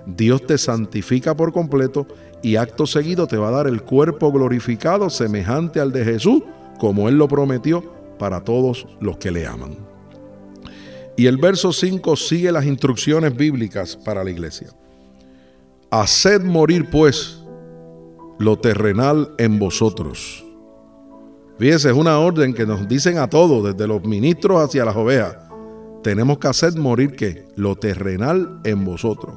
Dios 0.05 0.45
te 0.45 0.59
santifica 0.59 1.36
por 1.36 1.53
completo 1.53 2.05
y 2.42 2.56
acto 2.56 2.86
seguido 2.88 3.28
te 3.28 3.38
va 3.38 3.50
a 3.50 3.52
dar 3.52 3.68
el 3.68 3.84
cuerpo 3.84 4.32
glorificado 4.32 5.10
semejante 5.10 5.80
al 5.80 5.92
de 5.92 6.04
Jesús, 6.04 6.42
como 6.80 7.08
Él 7.08 7.18
lo 7.18 7.28
prometió 7.28 7.84
para 8.18 8.44
todos 8.44 8.88
los 9.00 9.18
que 9.18 9.32
le 9.32 9.46
aman. 9.46 9.78
Y 11.18 11.28
el 11.28 11.38
verso 11.38 11.72
5 11.72 12.16
sigue 12.16 12.52
las 12.52 12.66
instrucciones 12.66 13.36
bíblicas 13.36 13.96
para 13.96 14.24
la 14.24 14.32
iglesia. 14.32 14.70
Haced 15.92 16.42
morir 16.42 16.89
pues 16.89 17.39
lo 18.39 18.58
terrenal 18.58 19.32
en 19.38 19.60
vosotros. 19.60 20.44
Fíjese, 21.60 21.89
es 21.89 21.96
una 21.96 22.18
orden 22.18 22.54
que 22.54 22.66
nos 22.66 22.88
dicen 22.88 23.20
a 23.20 23.30
todos, 23.30 23.64
desde 23.64 23.88
los 23.88 24.04
ministros 24.04 24.64
hacia 24.64 24.86
las 24.86 24.96
ovejas. 24.96 25.38
Tenemos 26.02 26.39
que 26.39 26.48
hacer 26.48 26.76
morir 26.76 27.16
qué? 27.16 27.46
Lo 27.56 27.76
terrenal 27.76 28.62
en 28.64 28.84
vosotros. 28.84 29.36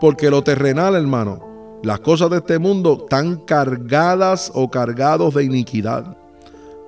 Porque 0.00 0.30
lo 0.30 0.44
terrenal, 0.44 0.94
hermano, 0.94 1.55
las 1.86 2.00
cosas 2.00 2.30
de 2.30 2.38
este 2.38 2.58
mundo 2.58 2.98
están 3.04 3.36
cargadas 3.36 4.50
o 4.52 4.68
cargados 4.68 5.34
de 5.34 5.44
iniquidad. 5.44 6.16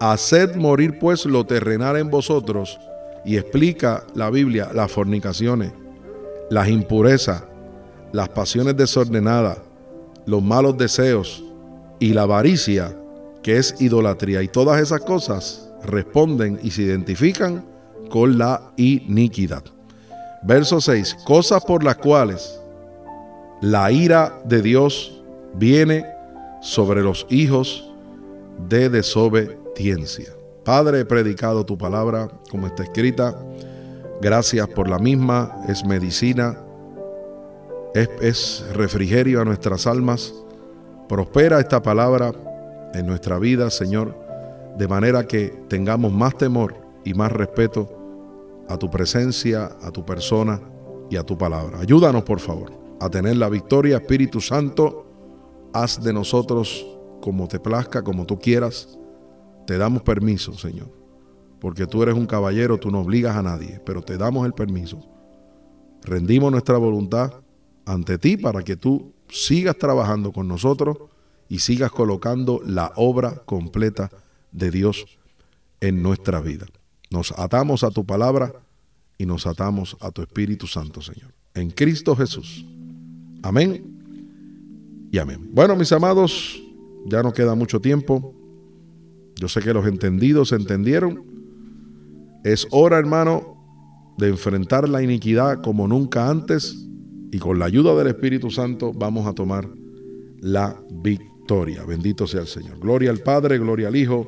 Haced 0.01 0.57
morir 0.57 0.99
pues 0.99 1.25
lo 1.25 1.47
terrenal 1.47 1.97
en 1.99 2.11
vosotros. 2.11 2.81
Y 3.25 3.37
explica 3.37 4.03
la 4.17 4.29
Biblia 4.29 4.71
las 4.75 4.91
fornicaciones, 4.91 5.71
las 6.51 6.69
impurezas, 6.69 7.45
las 8.11 8.29
pasiones 8.31 8.77
desordenadas, 8.77 9.59
los 10.27 10.43
malos 10.43 10.77
deseos 10.77 11.45
y 12.01 12.13
la 12.13 12.23
avaricia, 12.23 12.93
que 13.41 13.59
es 13.59 13.81
idolatría. 13.81 14.43
Y 14.43 14.49
todas 14.49 14.83
esas 14.83 15.03
cosas 15.03 15.71
responden 15.85 16.59
y 16.61 16.73
se 16.73 16.83
identifican 16.83 17.65
con 18.11 18.37
la 18.37 18.73
iniquidad. 18.77 19.63
Verso 20.43 20.81
6. 20.81 21.19
Cosas 21.25 21.65
por 21.65 21.85
las 21.85 21.99
cuales 21.99 22.59
la 23.61 23.91
ira 23.91 24.41
de 24.45 24.63
Dios 24.63 25.21
viene 25.55 26.07
sobre 26.61 27.03
los 27.03 27.27
hijos 27.29 27.91
de 28.69 28.89
desobediencia. 28.89 30.33
Padre, 30.65 31.01
he 31.01 31.05
predicado 31.05 31.65
tu 31.65 31.77
palabra 31.77 32.29
como 32.51 32.67
está 32.67 32.85
escrita. 32.85 33.37
Gracias 34.21 34.69
por 34.69 34.89
la 34.89 34.99
misma. 34.99 35.57
Es 35.69 35.85
medicina. 35.85 36.59
Es, 37.95 38.65
refrigerio 38.75 39.41
a 39.41 39.45
nuestras 39.45 39.87
almas. 39.87 40.35
Prospera 41.09 41.59
esta 41.59 41.83
palabra 41.83 42.33
en 42.95 43.07
nuestra 43.07 43.39
vida, 43.39 43.71
Señor, 43.71 44.15
de 44.77 44.87
manera 44.87 45.27
que 45.27 45.49
tengamos 45.69 46.13
más 46.13 46.37
temor 46.37 46.75
y 47.05 47.15
más 47.15 47.33
respeto 47.33 47.89
a 48.69 48.77
tu 48.77 48.91
presencia, 48.91 49.71
a 49.83 49.91
tu 49.91 50.05
persona 50.05 50.61
y 51.11 51.17
a 51.17 51.23
tu 51.23 51.37
palabra. 51.37 51.79
Ayúdanos, 51.81 52.23
por 52.25 52.41
favor 52.41 52.78
a 53.01 53.09
tener 53.11 53.37
la 53.37 53.49
victoria. 53.49 53.97
Espíritu 53.97 54.41
Santo, 54.41 55.07
haz 55.73 56.03
de 56.03 56.13
nosotros 56.13 56.87
como 57.21 57.49
te 57.49 57.61
plazca, 57.61 58.03
como 58.03 58.27
tú 58.27 58.39
quieras. 58.39 58.99
Te 59.67 59.79
damos 59.79 60.03
permiso, 60.03 60.55
Señor. 60.55 60.91
Porque 61.61 61.87
tú 61.87 62.03
eres 62.03 62.15
un 62.15 62.27
caballero, 62.27 62.79
tú 62.79 62.91
no 62.91 63.01
obligas 63.01 63.37
a 63.37 63.43
nadie, 63.43 63.81
pero 63.85 64.03
te 64.03 64.17
damos 64.17 64.47
el 64.47 64.53
permiso. 64.53 65.01
Rendimos 66.03 66.51
nuestra 66.51 66.79
voluntad 66.79 67.33
ante 67.85 68.19
ti 68.19 68.37
para 68.37 68.63
que 68.63 68.77
tú 68.77 69.13
sigas 69.29 69.77
trabajando 69.77 70.33
con 70.33 70.47
nosotros 70.49 70.99
y 71.49 71.59
sigas 71.59 71.91
colocando 71.91 72.61
la 72.65 72.93
obra 72.97 73.43
completa 73.45 74.11
de 74.53 74.71
Dios 74.71 75.19
en 75.81 76.03
nuestra 76.03 76.41
vida. 76.41 76.67
Nos 77.11 77.33
atamos 77.33 77.85
a 77.85 77.91
tu 77.91 78.05
palabra 78.05 78.53
y 79.17 79.27
nos 79.27 79.47
atamos 79.47 79.97
a 80.01 80.11
tu 80.11 80.23
Espíritu 80.23 80.67
Santo, 80.67 81.03
Señor. 81.03 81.33
En 81.55 81.71
Cristo 81.71 82.15
Jesús. 82.15 82.65
Amén 83.43 85.09
y 85.11 85.19
amén. 85.19 85.51
Bueno, 85.53 85.77
mis 85.77 85.93
amados, 85.93 86.61
ya 87.07 87.23
no 87.23 87.33
queda 87.33 87.55
mucho 87.55 87.81
tiempo. 87.81 88.35
Yo 89.37 89.49
sé 89.49 89.61
que 89.61 89.73
los 89.73 89.87
entendidos 89.87 90.53
entendieron. 90.53 91.25
Es 92.45 92.67
hora, 92.71 92.99
hermano, 92.99 94.15
de 94.19 94.29
enfrentar 94.29 94.89
la 94.89 95.03
iniquidad 95.03 95.63
como 95.63 95.87
nunca 95.87 96.29
antes 96.29 96.89
y 97.31 97.39
con 97.39 97.59
la 97.59 97.67
ayuda 97.67 97.95
del 97.95 98.09
Espíritu 98.09 98.51
Santo 98.51 98.93
vamos 98.93 99.27
a 99.27 99.33
tomar 99.33 99.69
la 100.41 100.81
victoria. 100.91 101.85
Bendito 101.85 102.27
sea 102.27 102.41
el 102.41 102.47
Señor. 102.47 102.79
Gloria 102.79 103.11
al 103.11 103.19
Padre, 103.19 103.59
gloria 103.59 103.89
al 103.89 103.97
Hijo 103.97 104.27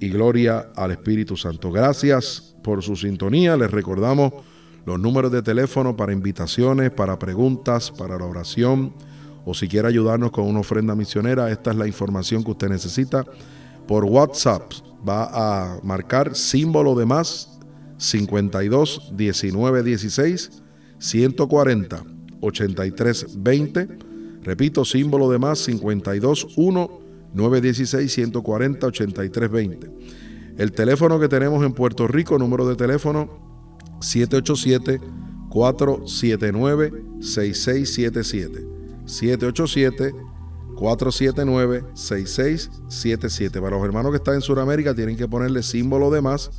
y 0.00 0.08
gloria 0.08 0.72
al 0.74 0.90
Espíritu 0.90 1.36
Santo. 1.36 1.70
Gracias 1.70 2.56
por 2.64 2.82
su 2.82 2.96
sintonía. 2.96 3.56
Les 3.56 3.70
recordamos 3.70 4.32
los 4.84 4.98
números 4.98 5.30
de 5.30 5.42
teléfono 5.42 5.96
para 5.96 6.12
invitaciones, 6.12 6.90
para 6.90 7.18
preguntas, 7.18 7.90
para 7.90 8.18
la 8.18 8.24
oración 8.24 8.92
o 9.44 9.54
si 9.54 9.68
quiere 9.68 9.88
ayudarnos 9.88 10.30
con 10.30 10.46
una 10.46 10.60
ofrenda 10.60 10.94
misionera. 10.94 11.50
Esta 11.50 11.70
es 11.70 11.76
la 11.76 11.86
información 11.86 12.44
que 12.44 12.52
usted 12.52 12.68
necesita. 12.68 13.24
Por 13.86 14.04
WhatsApp 14.04 14.72
va 15.08 15.28
a 15.32 15.80
marcar 15.82 16.34
símbolo 16.34 16.94
de 16.94 17.06
más 17.06 17.58
52 17.98 19.12
19 19.16 19.82
16 19.82 20.62
140 20.98 22.04
83 22.40 23.42
20. 23.42 23.88
Repito, 24.42 24.84
símbolo 24.84 25.30
de 25.30 25.38
más 25.38 25.58
52 25.60 26.48
1 26.56 26.90
916 27.34 28.12
140 28.12 28.86
83 28.86 29.50
20. 29.50 29.90
El 30.58 30.72
teléfono 30.72 31.18
que 31.18 31.28
tenemos 31.28 31.64
en 31.64 31.72
Puerto 31.72 32.06
Rico, 32.06 32.38
número 32.38 32.68
de 32.68 32.76
teléfono 32.76 33.41
787 34.02 35.00
479 35.48 37.04
6677. 37.20 38.66
787 39.06 40.12
479 40.76 41.84
6677. 41.94 43.60
Para 43.60 43.76
los 43.76 43.84
hermanos 43.84 44.12
que 44.12 44.16
están 44.16 44.34
en 44.34 44.42
Sudamérica 44.42 44.94
tienen 44.94 45.16
que 45.16 45.28
ponerle 45.28 45.62
símbolo 45.62 46.10
de 46.10 46.20
más 46.20 46.50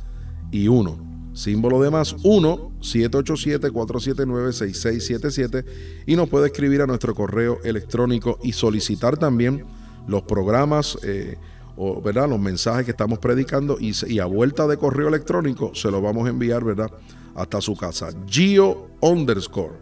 y 0.50 0.68
1 0.68 1.14
símbolo 1.34 1.82
de 1.82 1.90
más 1.90 2.14
1 2.22 2.72
787 2.80 3.70
479 3.70 4.52
6677 4.52 5.64
y 6.06 6.16
nos 6.16 6.28
puede 6.28 6.46
escribir 6.46 6.80
a 6.80 6.86
nuestro 6.86 7.14
correo 7.14 7.58
electrónico 7.64 8.38
y 8.42 8.52
solicitar 8.52 9.16
también 9.16 9.64
los 10.06 10.22
programas 10.22 10.96
eh, 11.02 11.36
o 11.76 12.00
¿verdad? 12.00 12.28
los 12.28 12.38
mensajes 12.38 12.84
que 12.84 12.92
estamos 12.92 13.18
predicando 13.18 13.78
y, 13.80 13.92
y, 14.06 14.20
a 14.20 14.26
vuelta 14.26 14.68
de 14.68 14.76
correo 14.76 15.08
electrónico 15.08 15.74
se 15.74 15.90
lo 15.90 16.00
vamos 16.00 16.26
a 16.26 16.30
enviar 16.30 16.62
¿verdad? 16.64 16.90
Hasta 17.34 17.60
su 17.60 17.76
casa. 17.76 18.10
Gio 18.26 18.88
underscore 19.00 19.74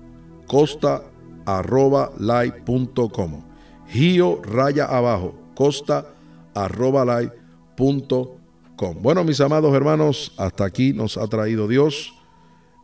costa 0.47 1.03
arroba 1.47 2.13
live.com. 2.19 3.45
Gio 3.89 4.43
raya 4.43 4.87
abajo 4.87 5.35
costa 5.55 6.07
arroba 6.55 7.21
live.com. 7.21 9.03
Bueno, 9.03 9.25
mis 9.25 9.41
amados 9.41 9.75
hermanos, 9.75 10.35
hasta 10.39 10.65
aquí 10.65 10.93
nos 10.93 11.17
ha 11.17 11.27
traído 11.29 11.69
Dios. 11.69 12.13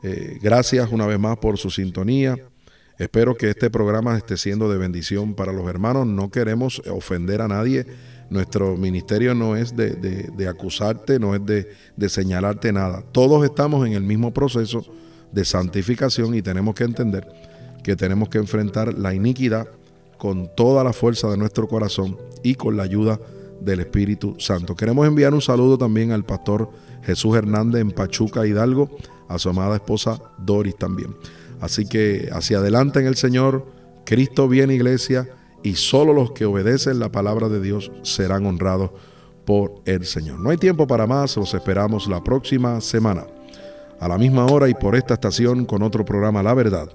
Eh, 0.02 0.38
gracias 0.40 0.90
una 0.92 1.06
vez 1.06 1.18
más 1.18 1.38
por 1.38 1.58
su 1.58 1.70
sintonía. 1.70 2.36
Espero 2.98 3.36
que 3.36 3.50
este 3.50 3.70
programa 3.70 4.16
esté 4.16 4.36
siendo 4.36 4.70
de 4.70 4.76
bendición 4.76 5.34
para 5.34 5.52
los 5.52 5.68
hermanos. 5.68 6.06
No 6.06 6.30
queremos 6.30 6.82
ofender 6.90 7.40
a 7.40 7.48
nadie. 7.48 7.86
Nuestro 8.30 8.76
ministerio 8.76 9.34
no 9.34 9.56
es 9.56 9.74
de, 9.74 10.48
acusarte, 10.48 11.18
no 11.18 11.34
es 11.34 11.44
de, 11.44 11.68
de 11.96 12.08
señalarte 12.08 12.72
nada. 12.72 13.02
Todos 13.12 13.44
estamos 13.44 13.86
en 13.86 13.94
el 13.94 14.02
mismo 14.02 14.32
proceso 14.32 14.84
de 15.32 15.44
santificación 15.44 16.34
y 16.34 16.42
tenemos 16.42 16.74
que 16.74 16.84
entender 16.84 17.26
que 17.82 17.96
tenemos 17.96 18.28
que 18.28 18.38
enfrentar 18.38 18.94
la 18.98 19.14
iniquidad 19.14 19.68
con 20.18 20.50
toda 20.54 20.84
la 20.84 20.92
fuerza 20.92 21.28
de 21.30 21.36
nuestro 21.36 21.68
corazón 21.68 22.18
y 22.42 22.54
con 22.54 22.76
la 22.76 22.82
ayuda 22.82 23.16
de 23.16 23.38
del 23.60 23.80
Espíritu 23.80 24.36
Santo. 24.38 24.74
Queremos 24.74 25.06
enviar 25.06 25.34
un 25.34 25.42
saludo 25.42 25.78
también 25.78 26.12
al 26.12 26.24
pastor 26.24 26.70
Jesús 27.02 27.36
Hernández 27.36 27.80
en 27.80 27.90
Pachuca, 27.90 28.46
Hidalgo, 28.46 28.96
a 29.28 29.38
su 29.38 29.48
amada 29.48 29.76
esposa 29.76 30.20
Doris 30.38 30.76
también. 30.76 31.14
Así 31.60 31.86
que 31.86 32.28
hacia 32.32 32.58
adelante 32.58 33.00
en 33.00 33.06
el 33.06 33.16
Señor, 33.16 33.66
Cristo 34.04 34.48
viene 34.48 34.74
iglesia 34.74 35.28
y 35.62 35.74
solo 35.74 36.12
los 36.12 36.32
que 36.32 36.44
obedecen 36.44 36.98
la 36.98 37.10
palabra 37.10 37.48
de 37.48 37.60
Dios 37.60 37.90
serán 38.02 38.46
honrados 38.46 38.90
por 39.44 39.82
el 39.86 40.04
Señor. 40.04 40.38
No 40.40 40.50
hay 40.50 40.58
tiempo 40.58 40.86
para 40.86 41.06
más, 41.06 41.36
los 41.36 41.54
esperamos 41.54 42.06
la 42.06 42.22
próxima 42.22 42.80
semana, 42.80 43.26
a 44.00 44.08
la 44.08 44.18
misma 44.18 44.46
hora 44.46 44.68
y 44.68 44.74
por 44.74 44.94
esta 44.94 45.14
estación 45.14 45.64
con 45.64 45.82
otro 45.82 46.04
programa 46.04 46.42
La 46.42 46.54
Verdad, 46.54 46.90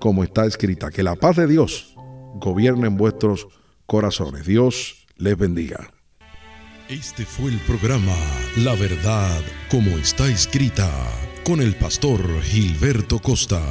como 0.00 0.24
está 0.24 0.46
escrita. 0.46 0.90
Que 0.90 1.02
la 1.02 1.14
paz 1.14 1.36
de 1.36 1.46
Dios 1.46 1.94
gobierne 2.34 2.88
en 2.88 2.96
vuestros 2.96 3.46
corazones. 3.86 4.46
Dios 4.46 5.06
les 5.16 5.36
bendiga. 5.38 5.92
Este 6.88 7.24
fue 7.24 7.50
el 7.50 7.58
programa 7.60 8.16
La 8.58 8.74
Verdad 8.74 9.40
como 9.70 9.96
está 9.96 10.28
escrita 10.28 10.90
con 11.44 11.60
el 11.60 11.74
pastor 11.76 12.20
Gilberto 12.42 13.18
Costa. 13.20 13.62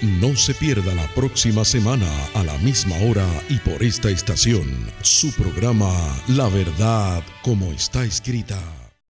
No 0.00 0.36
se 0.36 0.54
pierda 0.54 0.94
la 0.94 1.08
próxima 1.08 1.64
semana 1.64 2.06
a 2.34 2.44
la 2.44 2.56
misma 2.58 2.94
hora 2.98 3.26
y 3.48 3.56
por 3.58 3.82
esta 3.82 4.10
estación 4.10 4.64
su 5.02 5.32
programa 5.32 5.92
La 6.28 6.48
Verdad 6.48 7.24
como 7.42 7.72
está 7.72 8.04
escrita. 8.04 8.77